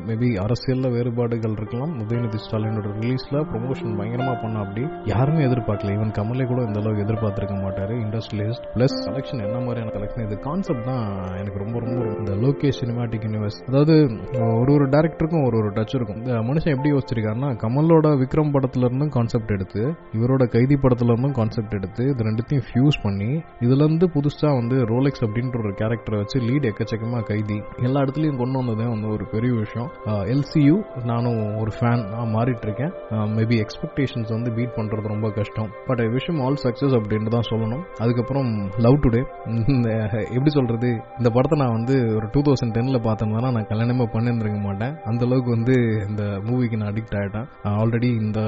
மேபி 0.09 0.31
அரசியலில் 0.45 0.93
வேறுபாடுகள் 0.97 1.57
இருக்கலாம். 1.59 1.93
உதயநிதி 2.05 2.41
ஸ்டாலினோட 2.45 2.89
ரிலீஸில் 3.01 3.39
ப்ரொமோஷன் 3.53 3.97
பயங்கரமாக 4.01 4.37
பண்ண 4.43 4.59
அப்படி 4.65 4.85
யாருமே 5.13 5.43
எதிர்பார்க்கல. 5.49 5.95
ஈவன் 5.97 6.15
கமலே 6.19 6.47
கூட 6.53 6.61
இந்த 6.69 6.79
அளவுக்கு 6.83 7.05
எதிர்பார்த்துருக்க 7.07 7.57
மாட்டார். 7.65 7.95
இண்டஸ்ட்ரியலிஸ்ட் 8.05 8.69
ப்ளஸ் 8.77 8.97
கலெக்ஷன் 9.09 9.45
என்ன 9.47 9.59
மாதிரியான 9.67 9.93
கலெக்ஷன் 9.97 10.25
இது 10.27 10.39
கான்செப்ட் 10.49 10.87
தான் 10.91 11.05
எனக்கு 11.41 11.63
ரொம்ப 11.65 11.77
ரொம்ப 11.85 12.01
இந்த 12.21 12.33
லோகேஷ் 12.45 12.81
சினிமாட்டிக் 12.83 13.27
யூனிவர்ஸ் 13.29 13.59
அதாவது 13.71 13.97
ஒரு 14.61 14.71
ஒரு 14.77 14.87
டேரக்டருக்கும் 14.95 15.47
ஒரு 15.49 15.57
ஒரு 15.63 15.71
டச் 15.79 15.97
இருக்கும். 15.99 16.21
இந்த 16.23 16.35
மனுஷன் 16.51 16.75
எப்படி 16.77 16.93
யோசிச்சிருக்காருன்னா 16.95 17.53
கமலோட 17.65 18.07
விக்ரம் 18.23 18.55
படத்துல 18.57 18.89
இருந்தும் 18.89 19.15
கான்செப்ட் 19.17 19.55
எடுத்து 19.57 19.83
இவரோட 20.19 20.45
கை 20.55 20.63
கைதி 20.69 20.81
படத்தில் 20.85 21.11
இருந்தும் 21.11 21.35
கான்செப்ட் 21.37 21.75
எடுத்து 21.77 22.03
இது 22.13 22.25
ரெண்டுத்தையும் 22.27 22.65
ஃபியூஸ் 22.69 22.97
பண்ணி 23.05 23.29
இதுலேருந்து 23.65 24.07
புதுசாக 24.15 24.51
வந்து 24.59 24.77
ரோலெக்ஸ் 24.91 25.23
அப்படின்ற 25.27 25.57
ஒரு 25.63 25.71
கேரக்டரை 25.79 26.17
வச்சு 26.23 26.39
லீட் 26.49 26.67
எக்கச்சக்கமாக 26.71 27.23
கைதி. 27.31 27.57
எல்லா 27.87 28.01
இடத்துலையும் 28.05 28.41
கொண்டு 28.41 28.59
வந்ததே 28.61 28.87
வந்து 28.95 29.07
ஒரு 29.15 29.25
பெரிய 29.35 29.53
விஷயம். 29.61 29.89
எல்சியூ 30.33 30.75
நானும் 31.11 31.39
ஒரு 31.63 31.73
ஃபேன் 31.77 32.03
மாறிட்டு 32.35 32.67
இருக்கேன் 32.69 32.93
மேபி 33.37 33.57
எக்ஸ்பெக்டேஷன்ஸ் 33.65 34.33
வந்து 34.37 34.53
பீட் 34.59 34.77
பண்ணுறது 34.79 35.13
ரொம்ப 35.15 35.31
கஷ்டம். 35.39 35.71
பட் 35.89 36.03
ஐ 36.05 36.09
விஷயம் 36.17 36.43
ஆல் 36.47 36.61
சக்ஸஸ் 36.65 36.97
அப்படின்னு 36.99 37.33
தான் 37.37 37.49
சொல்லணும். 37.51 37.85
அதுக்கப்புறம் 38.05 38.51
லவ் 38.89 38.99
டுடே 39.07 39.23
இந்த 39.77 39.89
எப்படி 40.37 40.53
சொல்கிறது 40.59 40.91
இந்த 41.21 41.33
படத்தை 41.39 41.59
நான் 41.63 41.75
வந்து 41.79 41.97
ஒரு 42.19 42.29
டூ 42.37 42.43
தௌசண்ட் 42.51 42.77
டென்னில் 42.79 43.05
பார்த்தோம்னா 43.09 43.55
நான் 43.59 43.71
கல்யாணமே 43.73 44.09
பண்ணியிருந்திருக்க 44.17 44.61
மாட்டேன். 44.69 44.95
அந்த 45.13 45.25
அளவுக்கு 45.29 45.53
வந்து 45.57 45.77
இந்த 46.11 46.23
மூவிக்கு 46.51 46.83
நான் 46.83 46.93
அடிக்ட் 46.93 47.19
ஆகிட்டேன் 47.23 47.49
ஆல்ரெடி 47.81 48.13
இந்த 48.27 48.41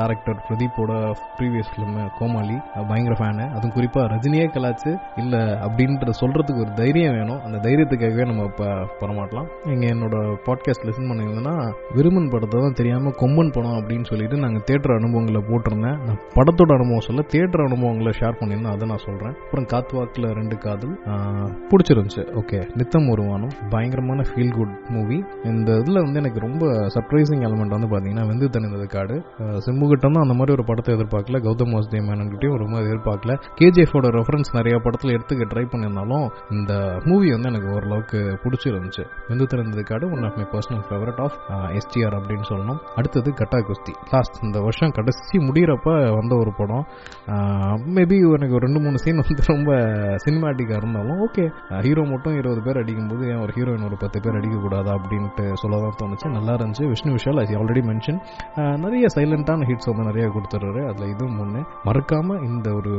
டேரக்டர் 0.00 0.40
பிரதீப்போட 0.48 0.92
ப்ரீவியஸ் 1.36 1.54
ஃபிலிம் 1.68 1.96
uh, 2.02 2.08
கோமாளி 2.18 2.56
பயங்கர 2.90 3.14
ஃபேனு 3.20 3.44
அதுவும் 3.56 3.74
குறிப்பாக 3.76 4.04
ரஜினியே 4.12 4.46
கலாச்சு 4.54 4.90
இல்லை 5.22 5.40
அப்படின்ற 5.66 6.12
சொல்கிறதுக்கு 6.20 6.62
ஒரு 6.64 6.72
தைரியம் 6.80 7.16
வேணும். 7.18 7.40
அந்த 7.46 7.58
தைரியத்துக்காகவே 7.66 8.24
நம்ம 8.30 8.44
இப்போ 8.50 8.68
பரமாட்டலாம் 9.00 9.48
நீங்கள் 9.68 9.90
என்னோட 9.94 10.16
பாட்காஸ்ட் 10.46 10.86
லிசன் 10.88 11.08
பண்ணியிருந்தேன்னா 11.10 11.54
விருமன் 11.96 12.30
படத்தை 12.34 12.60
தான் 12.64 12.78
தெரியாமல் 12.80 13.16
கொம்பன் 13.22 13.52
படம் 13.56 13.76
அப்படின்னு 13.80 14.08
சொல்லிட்டு 14.12 14.42
நாங்கள் 14.44 14.64
தேட்டர் 14.70 14.96
அனுபவங்களை 14.98 15.42
போட்டிருந்தேன். 15.50 15.98
நான் 16.08 16.20
படத்தோட 16.36 16.70
அனுபவம் 16.78 17.06
சொல்ல 17.08 17.24
தேட்டர் 17.34 17.64
அனுபவங்களை 17.68 18.14
ஷேர் 18.20 18.38
பண்ணியிருந்தேன். 18.40 18.74
அதை 18.76 18.88
நான் 18.92 19.04
சொல்கிறேன் 19.06 19.34
அப்புறம் 19.44 19.68
காத்துவாக்குல 19.74 20.32
ரெண்டு 20.40 20.58
காதல் 20.66 20.94
பிடிச்சிருந்துச்சு. 21.72 22.24
ஓகே 22.42 22.60
நித்தம் 22.80 23.08
ஒரு 23.14 23.24
வானம். 23.30 23.54
பயங்கரமான 23.74 24.24
ஃபீல் 24.30 24.54
குட் 24.58 24.74
மூவி 24.96 25.18
இந்த 25.52 25.70
இதில் 25.82 26.02
வந்து 26.04 26.20
எனக்கு 26.22 26.40
ரொம்ப 26.46 26.64
சர்ப்ரைசிங் 26.96 27.44
எலமெண்ட் 27.48 27.76
வந்து 27.76 27.90
பார்த்தீங்கன்னா 27.92 28.26
வெந்து 28.30 28.52
தனிந்தது 28.56 28.86
காடு. 28.96 29.16
சிம்புகிட்ட 29.66 30.04
தான் 30.06 30.24
அந்த 30.26 30.36
மாதிரி 30.38 30.54
ஒரு 30.56 30.64
படத்தை 30.70 30.90
எதிர்பார்க்கல. 30.96 31.35
கௌதம் 31.44 31.74
வாசுதேவ் 31.76 32.06
மேனன்கிட்டயும் 32.08 32.60
ரொம்ப 32.62 32.76
எதிர்பார்க்கல. 32.86 33.32
கேஜிஎஃபோட 33.60 34.06
ரெஃபரன்ஸ் 34.18 34.50
நிறைய 34.58 34.76
படத்துல 34.84 35.14
எடுத்துக்க 35.16 35.48
ட்ரை 35.52 35.64
பண்ணியிருந்தாலும் 35.72 36.26
இந்த 36.50 36.72
மூவி 37.04 37.28
வந்து 37.34 37.50
எனக்கு 37.52 37.70
ஓரளவுக்கு 37.76 38.20
பிடிச்சிருந்துச்சு. 38.44 39.04
Vendhu 39.28 39.46
Thanindhathu 39.52 39.82
Kaadu 39.90 40.10
one 40.16 40.24
of 40.28 40.36
my 40.40 40.46
personal 40.52 40.84
favourite 40.88 41.20
of 41.26 41.38
STR 41.80 42.16
அப்படின்னு 42.18 42.46
சொல்லணும். 42.50 42.80
அடுத்தது 42.96 43.30
கட்டா 43.40 43.60
குஸ்தி. 43.68 43.94
லாஸ்ட் 44.12 44.38
இந்த 44.44 44.58
வருஷம் 44.66 44.94
கடைசி 44.98 45.38
முடிகிறப்ப 45.48 45.88
வந்த 46.18 46.32
ஒரு 46.42 46.52
படம். 46.60 46.84
மேபி 47.96 48.16
எனக்கு 48.36 48.56
ஒரு 48.58 48.64
ரெண்டு 48.66 48.80
மூணு 48.84 48.98
சீன் 49.04 49.22
வந்து 49.22 49.42
ரொம்ப 49.52 49.72
சினிமாட்டிக்காக 50.24 50.80
இருந்தாலும் 50.82 51.20
ஓகே 51.26 51.44
ஹீரோ 51.86 52.02
மட்டும் 52.12 52.36
இருபது 52.40 52.62
பேர் 52.66 52.80
அடிக்கும்போது 52.82 53.22
ஏன் 53.30 53.40
ஒரு 53.44 53.52
ஹீரோயின் 53.56 53.86
ஒரு 53.88 53.96
பத்து 54.02 54.20
பேர் 54.24 54.38
அடிக்கக்கூடாதா 54.40 54.92
அப்படின்ட்டு 54.98 55.44
சொல்ல 55.62 55.80
தான் 55.84 55.98
தோணுச்சு. 56.00 56.28
நல்லா 56.36 56.54
இருந்துச்சு. 56.58 56.84
Vishnu 56.92 57.14
Vishal 57.16 57.40
I 57.42 57.54
already 57.60 57.82
mention 57.90 58.18
நிறைய 58.84 59.06
சைலண்டான 59.16 59.66
ஹிட்ஸ் 59.70 59.90
வந்து 59.90 60.08
நிறைய 60.10 60.26
கொடுத்துட்றாரு. 60.34 60.82
அதில் 60.90 61.10
இது 61.14 61.25
இதுவும் 61.26 61.40
ஒன்று 61.44 61.60
மறக்காமல் 61.86 62.42
இந்த 62.48 62.68
ஒரு 62.78 62.92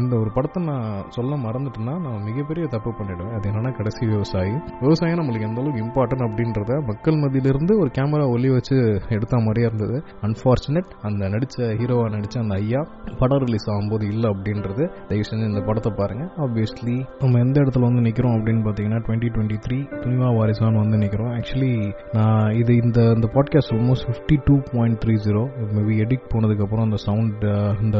இந்த 0.00 0.12
ஒரு 0.22 0.30
படத்தை 0.36 0.60
நான் 0.64 1.04
சொல்ல 1.08 1.36
மறந்துட்டேன்னா 1.44 1.94
நான் 2.04 2.24
மிகப்பெரிய 2.28 2.64
தப்பு 2.74 2.90
பண்ணிடுவேன். 2.98 3.34
அது 3.36 3.44
என்னன்னா 3.50 3.70
கடைசி 3.78 4.02
விவசாயி. 4.12 4.54
விவசாயம் 4.80 5.20
நம்மளுக்கு 5.20 5.48
எந்த 5.48 5.60
அளவுக்கு 5.62 5.84
இம்பார்ட்டன்ட் 5.86 6.24
அப்படின்றத 6.26 6.72
மக்கள் 6.90 7.20
மத்தியிலிருந்து 7.22 7.72
ஒரு 7.82 7.90
கேமரா 7.98 8.26
ஒலி 8.34 8.48
வச்சு 8.56 8.76
எடுத்த 9.16 9.40
மாதிரியே 9.46 9.66
இருந்தது. 9.66 9.96
அன்ஃபார்ச்சுனேட் 10.28 10.92
அந்த 11.08 11.22
நடித்த 11.34 11.68
ஹீரோவாக 11.80 12.10
நடித்த 12.16 12.40
அந்த 12.44 12.56
ஐயா 12.62 12.82
படம் 13.20 13.42
ரிலீஸ் 13.44 13.68
ஆகும்போது 13.74 14.04
இல்லை 14.12 14.28
அப்படின்றது. 14.30 14.84
தயவு 15.10 15.26
செஞ்சு 15.30 15.50
இந்த 15.52 15.62
படத்தை 15.68 15.92
பாருங்கள் 16.00 16.30
ஆப்வியஸ்லி 16.46 16.96
நம்ம 17.22 17.40
எந்த 17.46 17.56
இடத்துல 17.64 17.86
வந்து 17.88 18.04
நிற்கிறோம் 18.08 18.36
அப்படின்னு 18.38 18.64
பார்த்தீங்கன்னா 18.68 19.00
டுவெண்ட்டி 19.06 19.30
டுவெண்ட்டி 19.36 19.58
த்ரீ 19.66 19.78
துணிவா 20.02 20.30
வாரிசான் 20.38 20.80
வந்து 20.82 21.02
நிற்கிறோம் 21.04 21.32
ஆக்சுவலி 21.38 21.72
நான் 22.12 22.50
இது 22.60 22.72
இந்த 22.84 23.00
இந்த 23.16 23.28
podcast 23.36 23.74
almost 23.76 24.08
fifty 24.08 24.38
two 24.44 24.56
point 24.72 25.00
three 25.04 25.16
zero 25.26 25.44
maybe 25.76 25.96
edit 26.04 26.30
போனதுக்கப்புறம் 26.32 26.86
அந்த 26.88 27.00
சவுண்ட் 27.06 27.45
இந்த 27.84 27.98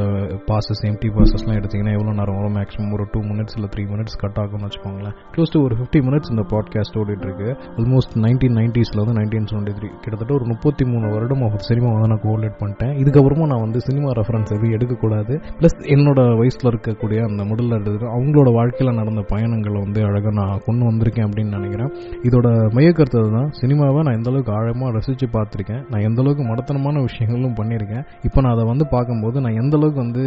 பாசஸ் 0.49 0.83
எம்டி 0.91 1.09
பாசஸ்லாம் 1.17 1.59
எடுத்தீங்கன்னா 1.61 1.95
எவ்வளோ 1.97 2.15
நேரம் 2.21 2.39
வரும்? 2.39 2.55
மேக்ஸிமம் 2.59 2.93
ஒரு 2.97 3.05
டூ 3.13 3.21
மினிட்ஸ் 3.31 3.57
இல்லை 3.59 3.69
த்ரீ 3.75 3.85
மினிட்ஸ் 3.93 4.17
கட் 4.23 4.39
ஆகும்னு 4.43 4.67
வச்சுக்கோங்களேன். 4.69 5.15
க்ளோஸ் 5.35 5.53
டு 5.55 5.61
ஒரு 5.67 5.75
ஃபிஃப்டி 5.79 6.01
மினிட்ஸ் 6.09 6.31
இந்த 6.35 6.45
பாட்காஸ்ட் 6.53 6.99
ஓடிட்டு 7.03 7.27
இருக்கு 7.29 7.49
ஆல்மோஸ்ட் 7.81 8.15
நைன்டீன் 8.27 8.57
நைன்டிஸ்ல 8.61 9.01
வந்து 9.03 9.17
நைன்டீன் 9.21 9.49
செவன்டி 9.53 9.75
த்ரீ 9.79 9.91
கிட்டத்தட்ட 10.03 10.35
ஒரு 10.39 10.47
முப்பத்தி 10.53 10.85
மூணு 10.93 11.07
வருடம் 11.15 11.43
ஒரு 11.49 11.63
சினிமா 11.71 11.91
வந்து 11.95 12.11
நான் 12.13 12.23
கோஆர்டினேட் 12.25 12.59
பண்ணிட்டேன். 12.63 12.95
இதுக்கப்புறமா 13.03 13.47
நான் 13.53 13.65
வந்து 13.67 13.81
சினிமா 13.89 14.09
ரெஃபரன்ஸ் 14.21 14.53
எதுவும் 14.57 14.75
எடுக்கக்கூடாது. 14.77 15.35
ப்ளஸ் 15.61 15.79
என்னோட 15.97 16.21
வயசில் 16.41 16.71
இருக்கக்கூடிய 16.73 17.19
அந்த 17.29 17.43
முதல்ல 17.53 17.81
இருக்கிற 17.81 18.11
அவங்களோட 18.17 18.49
வாழ்க்கையில் 18.59 18.99
நடந்த 19.01 19.25
பயணங்களை 19.33 19.79
வந்து 19.87 20.01
அழகாக 20.09 20.35
நான் 20.41 20.63
கொண்டு 20.67 20.85
வந்திருக்கேன் 20.91 21.27
அப்படின்னு 21.29 21.57
நினைக்கிறேன். 21.59 21.91
இதோட 22.29 22.49
மையக்கருத்து 22.77 23.23
தான் 23.39 23.51
சினிமாவை 23.61 24.01
நான் 24.07 24.19
எந்த 24.19 24.31
அளவுக்கு 24.33 24.53
ஆழமாக 24.59 24.91
ரசித்து 24.97 25.29
பார்த்துருக்கேன். 25.37 25.83
நான் 25.91 26.05
எந்த 26.09 26.21
அளவுக்கு 26.23 26.45
மடத்தனமான 26.51 27.03
விஷயங்களும் 27.09 27.57
பண்ணியிருக்கேன். 27.61 28.05
இப்போ 28.29 28.39
நான் 28.41 28.55
அதை 28.57 28.65
வந்து 28.73 28.87
பார்க்கும்போது 28.95 29.36
நான் 29.45 29.59
எந்த 29.63 29.75
அளவுக்கு 29.79 30.01
வந்து 30.05 30.25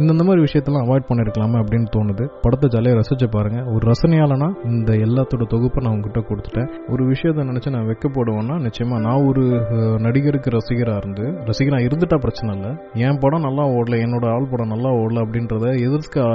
இந்தந்த 0.00 0.24
மாதிரி 0.28 0.42
விஷயத்தெல்லாம் 0.46 0.84
அவாய்ட் 0.86 1.08
பண்ணியிருக்கலாமே 1.08 1.58
அப்படின்னு 1.62 1.88
தோணுது. 1.96 2.24
படத்தை 2.44 2.68
ஜாலியாக 2.74 2.98
ரசிச்சு 3.00 3.26
பாருங்க. 3.36 3.58
ஒரு 3.74 3.82
ரசனையாலனா 3.90 4.48
இந்த 4.72 4.90
எல்லாத்தோட 5.06 5.46
தொகுப்பை 5.54 5.82
நான் 5.84 5.94
உங்ககிட்ட 5.96 6.22
கொடுத்துட்டேன். 6.30 6.68
ஒரு 6.92 7.02
விஷயத்த 7.12 7.46
நினைச்சு 7.50 7.72
நான் 7.76 7.88
வைக்க 7.90 8.08
போடுவேன்னா 8.16 8.56
நிச்சயமா 8.66 8.98
நான் 9.06 9.26
ஒரு 9.30 9.44
நடிகருக்கு 10.06 10.54
ரசிகராக 10.56 11.02
இருந்து 11.02 11.24
ரசிகராக 11.50 11.86
இருந்துட்டா 11.88 12.18
பிரச்சனை 12.24 12.50
இல்லை. 12.58 12.72
என் 13.06 13.20
படம் 13.24 13.46
நல்லா 13.48 13.66
ஓடல 13.76 14.00
என்னோட 14.06 14.26
ஆள் 14.34 14.50
படம் 14.52 14.72
நல்லா 14.74 14.92
ஓடல 15.00 15.24
அப்படின்றத 15.26 15.66
எதிர்க்க 15.86 16.26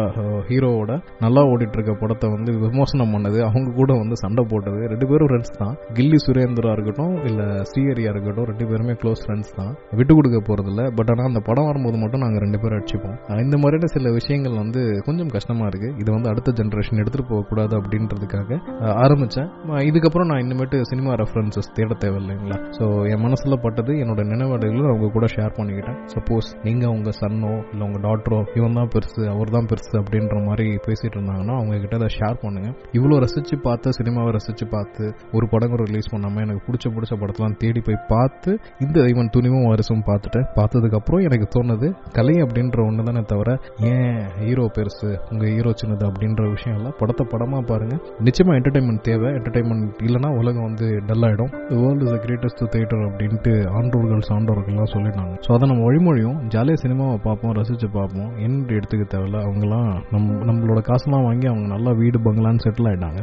ஹீரோவோட 0.50 0.92
நல்லா 1.26 1.44
ஓடிட்டு 1.52 1.78
இருக்க 1.80 1.96
படத்தை 2.04 2.30
வந்து 2.36 2.52
விமர்சனம் 2.66 3.14
பண்ணது 3.16 3.40
அவங்க 3.50 3.76
கூட 3.80 3.92
வந்து 4.02 4.16
சண்டை 4.24 4.46
போட்டது 4.52 4.82
ரெண்டு 4.94 5.08
பேரும் 5.12 5.30
ஃப்ரெண்ட்ஸ் 5.30 5.56
தான். 5.62 5.74
கில்லி 5.98 6.20
சுரேந்திரா 6.26 6.74
இருக்கட்டும் 6.78 7.16
இல்ல 7.30 7.42
ஸ்ரீஹரியா 7.70 8.12
இருக்கட்டும் 8.14 8.48
ரெண்டு 8.52 8.68
பேருமே 8.72 8.96
க்ளோஸ் 9.02 9.24
ஃப்ரெண்ட்ஸ் 9.26 9.54
தான். 9.60 9.72
விட்டு 10.00 10.14
கொடுக்க 10.20 10.40
போறது 10.50 10.62
பட் 10.98 11.10
ஆனால் 11.12 11.28
அந்த 11.30 11.42
படம் 11.48 11.70
போது 11.86 11.98
மட்டும் 12.04 12.24
நாங்கள் 12.24 12.44
ரெண்டு 12.46 12.60
பேரும் 12.62 12.78
அடிச்சுப்போம். 12.80 13.16
இந்த 13.46 13.58
மாதிரியான 13.62 13.90
சில 13.96 14.12
விஷயங்கள் 14.18 14.56
வந்து 14.62 14.82
கொஞ்சம் 15.08 15.32
கஷ்டமாக 15.36 15.70
இருக்கு. 15.72 15.90
இது 16.02 16.10
வந்து 16.16 16.30
அடுத்த 16.32 16.54
ஜென்ரேஷன் 16.60 17.02
எடுத்துகிட்டு 17.04 17.32
போகக்கூடாது 17.32 17.74
அப்படின்றதுக்காக 17.80 18.60
ஆரம்பித்தேன் 19.04 19.50
இதுக்கப்புறம் 19.90 20.30
நான் 20.32 20.42
இனிமேட்டு 20.46 20.78
சினிமா 20.92 21.12
ரெஃபரன்சஸ் 21.22 21.72
தேட 21.78 21.96
தேவையில்லைங்களா 22.04 22.58
ஸோ 22.78 22.86
என் 23.12 23.24
மனசில் 23.26 23.58
பட்டது 23.66 23.94
என்னோட 24.04 24.22
நினைவாடுகளை 24.34 24.88
அவங்க 24.92 25.10
கூட 25.18 25.26
ஷேர் 25.36 25.56
பண்ணிக்கிட்டேன். 25.58 25.98
சப்போஸ் 26.14 26.50
நீங்கள் 26.68 26.94
உங்கள் 26.96 27.18
சன்னோ 27.22 27.54
இல்லை 27.72 27.84
உங்கள் 27.88 28.04
டாக்டரோ 28.08 28.40
இவன் 28.60 28.78
தான் 28.80 28.92
பெருசு 28.96 29.22
அவர் 29.34 29.54
தான் 29.58 29.68
பெருசு 29.72 29.94
அப்படின்ற 30.02 30.38
மாதிரி 30.50 30.68
பேசிட்டு 30.88 31.16
இருந்தாங்கன்னா 31.18 31.56
அவங்க 31.60 31.80
கிட்ட 31.84 32.00
அதை 32.02 32.10
ஷேர் 32.18 32.38
பண்ணுங்க. 32.44 32.70
இவ்வளோ 32.98 33.18
ரசிச்சு 33.26 33.56
பார்த்து 33.68 33.96
சினிமாவை 34.00 34.32
ரசிச்சு 34.38 34.68
பார்த்து 34.76 35.04
ஒரு 35.38 35.46
படம் 35.54 35.78
ரிலீஸ் 35.86 36.12
பண்ணாமல் 36.14 36.44
எனக்கு 36.46 36.64
பிடிச்ச 36.68 36.86
பிடிச்ச 36.96 37.14
படத்தெல்லாம் 37.22 37.58
தேடி 37.64 37.82
போய் 37.88 38.00
பார்த்து 38.14 38.52
இந்த 38.86 39.08
இவன் 39.14 39.32
துணிவும் 39.36 39.68
வருஷம் 39.74 40.04
பார்த்துட்டேன். 40.10 40.48
பார்த்ததுக்கப்புறம் 40.58 41.24
எனக்கு 41.28 41.48
தோணு 41.54 41.73
சொன்னது 41.74 41.88
கலை 42.16 42.36
அப்படின்ற 42.46 42.78
ஒன்று 42.88 43.04
தானே 43.08 43.22
தவிர 43.32 43.50
ஏன் 43.92 44.18
ஹீரோ 44.42 44.66
பெருசு 44.76 45.10
உங்கள் 45.32 45.52
ஹீரோ 45.56 45.72
சின்னது 45.82 46.06
அப்படின்ற 46.10 46.44
விஷயம் 46.56 46.78
இல்லை 46.80 46.92
படத்தை 47.00 47.24
படமாக 47.34 47.62
பாருங்க. 47.72 47.96
நிச்சயமாக 48.28 48.58
என்டர்டைன்மெண்ட் 48.60 49.04
தேவை. 49.10 49.30
என்டர்டைன்மெண்ட் 49.38 50.02
இல்லைன்னா 50.08 50.30
உலகம் 50.40 50.68
வந்து 50.70 50.88
டல்லாயிடும் 51.10 51.52
the 51.70 51.78
world 51.84 52.06
is 52.08 52.20
greatest 52.26 52.64
theatre 52.76 53.04
அப்படின்ட்டு 53.10 53.54
ஆண்டோர்கள் 53.80 54.24
சான்றோர்கள்லாம் 54.30 54.92
சொல்லிட்டாங்க. 54.96 55.34
ஸோ 55.46 55.52
அதை 55.56 55.68
நம்ம 55.72 55.86
வழிமொழியும். 55.90 56.38
ஜாலியாக 56.56 56.82
சினிமாவை 56.84 57.18
பார்ப்போம் 57.28 57.56
ரசித்து 57.60 57.90
பார்ப்போம். 57.98 58.30
என்று 58.48 58.78
எடுத்துக்க 58.80 59.06
தேவையில்ல. 59.16 59.40
அவங்களாம் 59.48 59.90
நம் 60.14 60.30
நம்மளோட 60.50 60.82
காசுலாம் 60.92 61.26
வாங்கி 61.30 61.50
அவங்க 61.52 61.68
நல்லா 61.76 61.94
வீடு 62.02 62.20
பங்களான்னு 62.28 62.64
செட்டில் 62.68 62.90
ஆகிட்டாங்க 62.92 63.22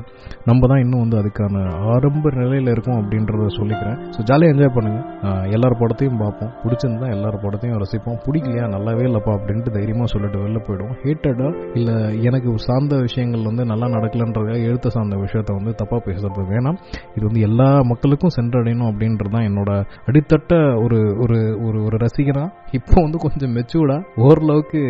நம்ம 0.51 0.69
தான் 0.73 0.83
இன்னும் 0.85 1.05
வந்து 1.05 1.19
அதுக்கான 1.23 1.65
ஆரம்ப 1.95 2.35
நிலையில் 2.41 2.73
இருக்கும் 2.75 2.99
அப்படின்றத 3.01 3.49
சொல்லிக்கிறேன். 3.61 3.99
ஸோ 4.17 4.21
ஜாலியாக 4.31 4.55
என்ஜாய் 4.55 4.75
பண்ணுங்கள் 4.79 5.49
எல்லார் 5.57 5.81
படத்தையும் 5.85 6.21
பார்ப்போம். 6.25 6.53
பிடிச்சிருந்தா 6.65 7.09
எல்லார் 7.17 7.39
படத்தையும் 7.47 7.79
ரசிப்போம். 7.85 8.19
பிடிக்கலையா? 8.41 8.67
நல்லாவே 8.75 9.05
இல்லைப்பா 9.09 9.33
அப்படின்ட்டு 9.39 9.71
தைரியமாக 9.71 10.07
சொல்லிட்டு 10.07 10.39
வெளில 10.39 10.59
போயிடும் 10.67 10.93
ஹேட்டடா 11.03 11.49
இல்லை 11.75 11.97
எனக்கு 12.23 12.59
சார்ந்த 12.59 12.97
விஷயங்கள் 12.97 13.45
வந்து 13.45 13.65
நல்லா 13.65 13.87
நடக்கலன்றத 13.87 14.57
எழுத்த 14.69 14.89
சார்ந்த 14.89 15.17
விஷயத்த 15.17 15.57
வந்து 15.59 15.75
தப்பாக 15.83 16.01
பேசுறது 16.09 16.45
வேணாம். 16.53 16.79
இது 17.17 17.25
வந்து 17.27 17.41
எல்லா 17.41 17.81
மக்களுக்கும் 17.83 18.35
சென்றடையணும் 18.41 18.91
அப்படின்றது 18.91 19.35
தான் 19.37 19.49
என்னோட 19.51 19.71
அடித்தட்ட 20.07 20.55
ஒரு 20.85 21.01
ஒரு 21.19 21.39
ஒரு 21.67 21.80
ஒரு 21.91 21.99
ரசிகனா? 22.05 22.45
இப்போ 22.79 22.97
வந்து 23.05 23.19
கொஞ்சம் 23.25 23.53
மெச்சூர்டா 23.57 23.99
ஓரளவுக்கு 24.25 24.81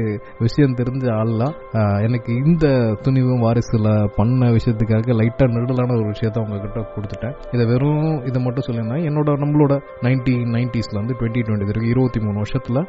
விஷயம் 0.44 0.74
தெரிஞ்ச 0.80 1.04
ஆள்லாம் 1.20 1.54
எனக்கு 2.06 2.30
இந்த 2.44 2.66
துணிவும் 3.04 3.42
வாரிசுல 3.44 3.88
பண்ண 4.16 4.48
விஷயத்துக்காக 4.56 5.16
லைட்டா 5.20 5.46
நெருடலான 5.54 5.94
ஒரு 5.98 6.08
விஷயத்த 6.14 6.42
உங்ககிட்ட 6.44 6.80
கொடுத்துட்டேன். 6.94 7.34
இதை 7.54 7.64
வெறும் 7.72 8.10
இதை 8.30 8.38
மட்டும் 8.44 8.66
சொல்லியிருந்தேன் 8.66 9.04
என்னோட 9.10 9.36
நம்மளோட 9.42 9.74
நைன்டீன் 10.06 10.52
நைன்டிஸ்ல 10.56 10.96
இருந்து 10.98 11.16
டுவெண்ட்டி 11.20 11.44
டுவெண்ட்டி 11.46 11.68
வரைக்கும் 11.70 11.92
இருபத்தி 11.94 12.20
மூணு 12.24 12.36
வருஷத்துல 12.42 12.82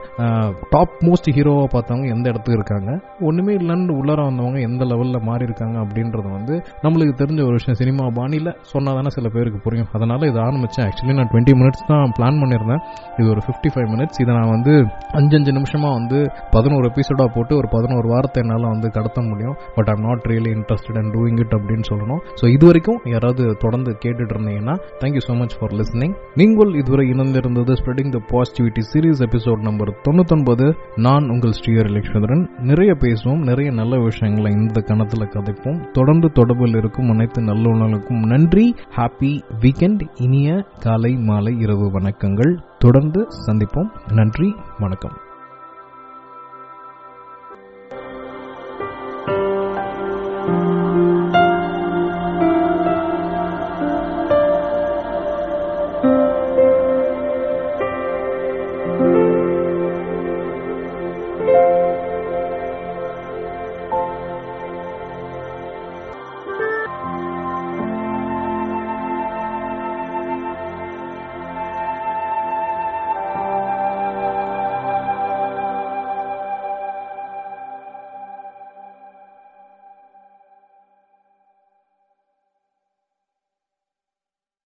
டாப் 0.73 0.95
மோஸ்ட் 1.07 1.29
ஹீரோவாக 1.37 1.69
பார்த்தவங்க 1.75 2.07
எந்த 2.15 2.25
இடத்துக்கு 2.31 2.59
இருக்காங்க? 2.59 2.91
ஒன்றுமே 3.29 3.55
இல்லைன்னு 3.61 3.97
உள்ளார 3.99 4.19
வந்தவங்க 4.29 4.59
எந்த 4.69 4.83
லெவலில் 4.91 5.25
மாறி 5.29 5.43
இருக்காங்க 5.49 5.77
அப்படின்றது 5.85 6.29
வந்து 6.37 6.55
நம்மளுக்கு 6.85 7.15
தெரிஞ்ச 7.23 7.39
ஒரு 7.49 7.55
விஷயம். 7.59 7.79
சினிமா 7.81 8.05
பாணியில் 8.19 8.51
சொன்னால் 8.73 8.97
தானே 8.99 9.13
சில 9.17 9.27
பேருக்கு 9.35 9.59
புரியும். 9.65 9.89
அதனால் 9.97 10.27
இது 10.31 10.39
ஆரம்பிச்சேன். 10.47 10.85
ஆக்சுவலி 10.89 11.17
நான் 11.19 11.31
டுவெண்ட்டி 11.33 11.55
மினிட்ஸ் 11.61 11.87
தான் 11.91 12.13
பிளான் 12.19 12.39
பண்ணியிருந்தேன். 12.43 12.81
இது 13.19 13.27
ஒரு 13.33 13.41
ஃபிஃப்டி 13.47 13.69
ஃபைவ் 13.73 13.89
மினிட்ஸ் 13.93 13.99
இதை 14.21 14.31
நான் 14.39 14.51
வந்து 14.55 14.73
அஞ்சஞ்சு 15.19 15.51
நிமிஷமாக 15.57 15.93
வந்து 15.99 16.19
பதினோரு 16.55 16.85
எபிசோடாக 16.91 17.29
போட்டு 17.35 17.53
ஒரு 17.59 17.67
பதினோரு 17.75 18.07
வாரத்தை 18.13 18.39
என்னால் 18.43 18.67
வந்து 18.73 18.89
கடத்த 18.97 19.21
முடியும். 19.29 19.55
But 19.75 19.89
I'm 19.93 20.03
not 20.07 20.25
really 20.31 20.51
interested 20.57 20.99
and 21.01 21.13
doing 21.15 21.39
it 21.43 21.55
அப்படின்னு 21.57 21.85
சொல்லணும். 21.91 22.21
ஸோ 22.41 22.45
இது 22.55 22.65
வரைக்கும் 22.69 22.99
யாராவது 23.13 23.45
தொடர்ந்து 23.65 23.93
கேட்டுட்டு 24.03 24.35
இருந்தீங்கன்னா 24.35 24.75
thank you 25.01 25.23
so 25.27 25.35
much 25.41 25.55
for 25.59 25.75
listening 25.81 26.15
நீங்கள் 26.41 26.73
இதுவரை 26.81 27.05
இணைந்திருந்தது 27.13 27.75
spreading 27.81 28.13
the 28.17 28.21
positivity 28.33 28.83
series 28.91 29.23
episode 29.27 29.67
number 29.69 29.93
தொண்ணூத்தொன்பது. 30.07 30.67
நான் 31.07 31.29
உங்கள் 31.29 31.55
ஸ்ரீஹரி 31.59 31.93
லட்சுமதரன் 31.97 32.43
நிறைய 32.71 32.91
பேசுவோம் 33.03 33.43
நிறைய 33.51 33.71
நல்ல 33.71 33.99
விஷயங்களை 34.07 34.51
இந்த 34.51 34.81
கணத்தில் 34.81 35.31
கதைப்போம். 35.35 35.79
தொடர்ந்து 35.91 36.29
தொடர்பில் 36.39 36.77
இருக்கும் 36.81 37.09
அனைத்து 37.09 37.41
நல்லுணர்களுக்கும் 37.41 38.25
நன்றி. 38.33 38.67
ஹாப்பி 38.97 39.33
வீக்கெண்ட் 39.63 40.03
இனிய 40.25 40.49
காலை 40.85 41.13
மாலை 41.29 41.55
இரவு 41.65 41.87
வணக்கங்கள். 41.99 42.53
தொடர்ந்து 42.81 43.27
சந்திப்போம். 43.45 43.89
நன்றி 44.13 44.55
வணக்கம். 44.79 45.17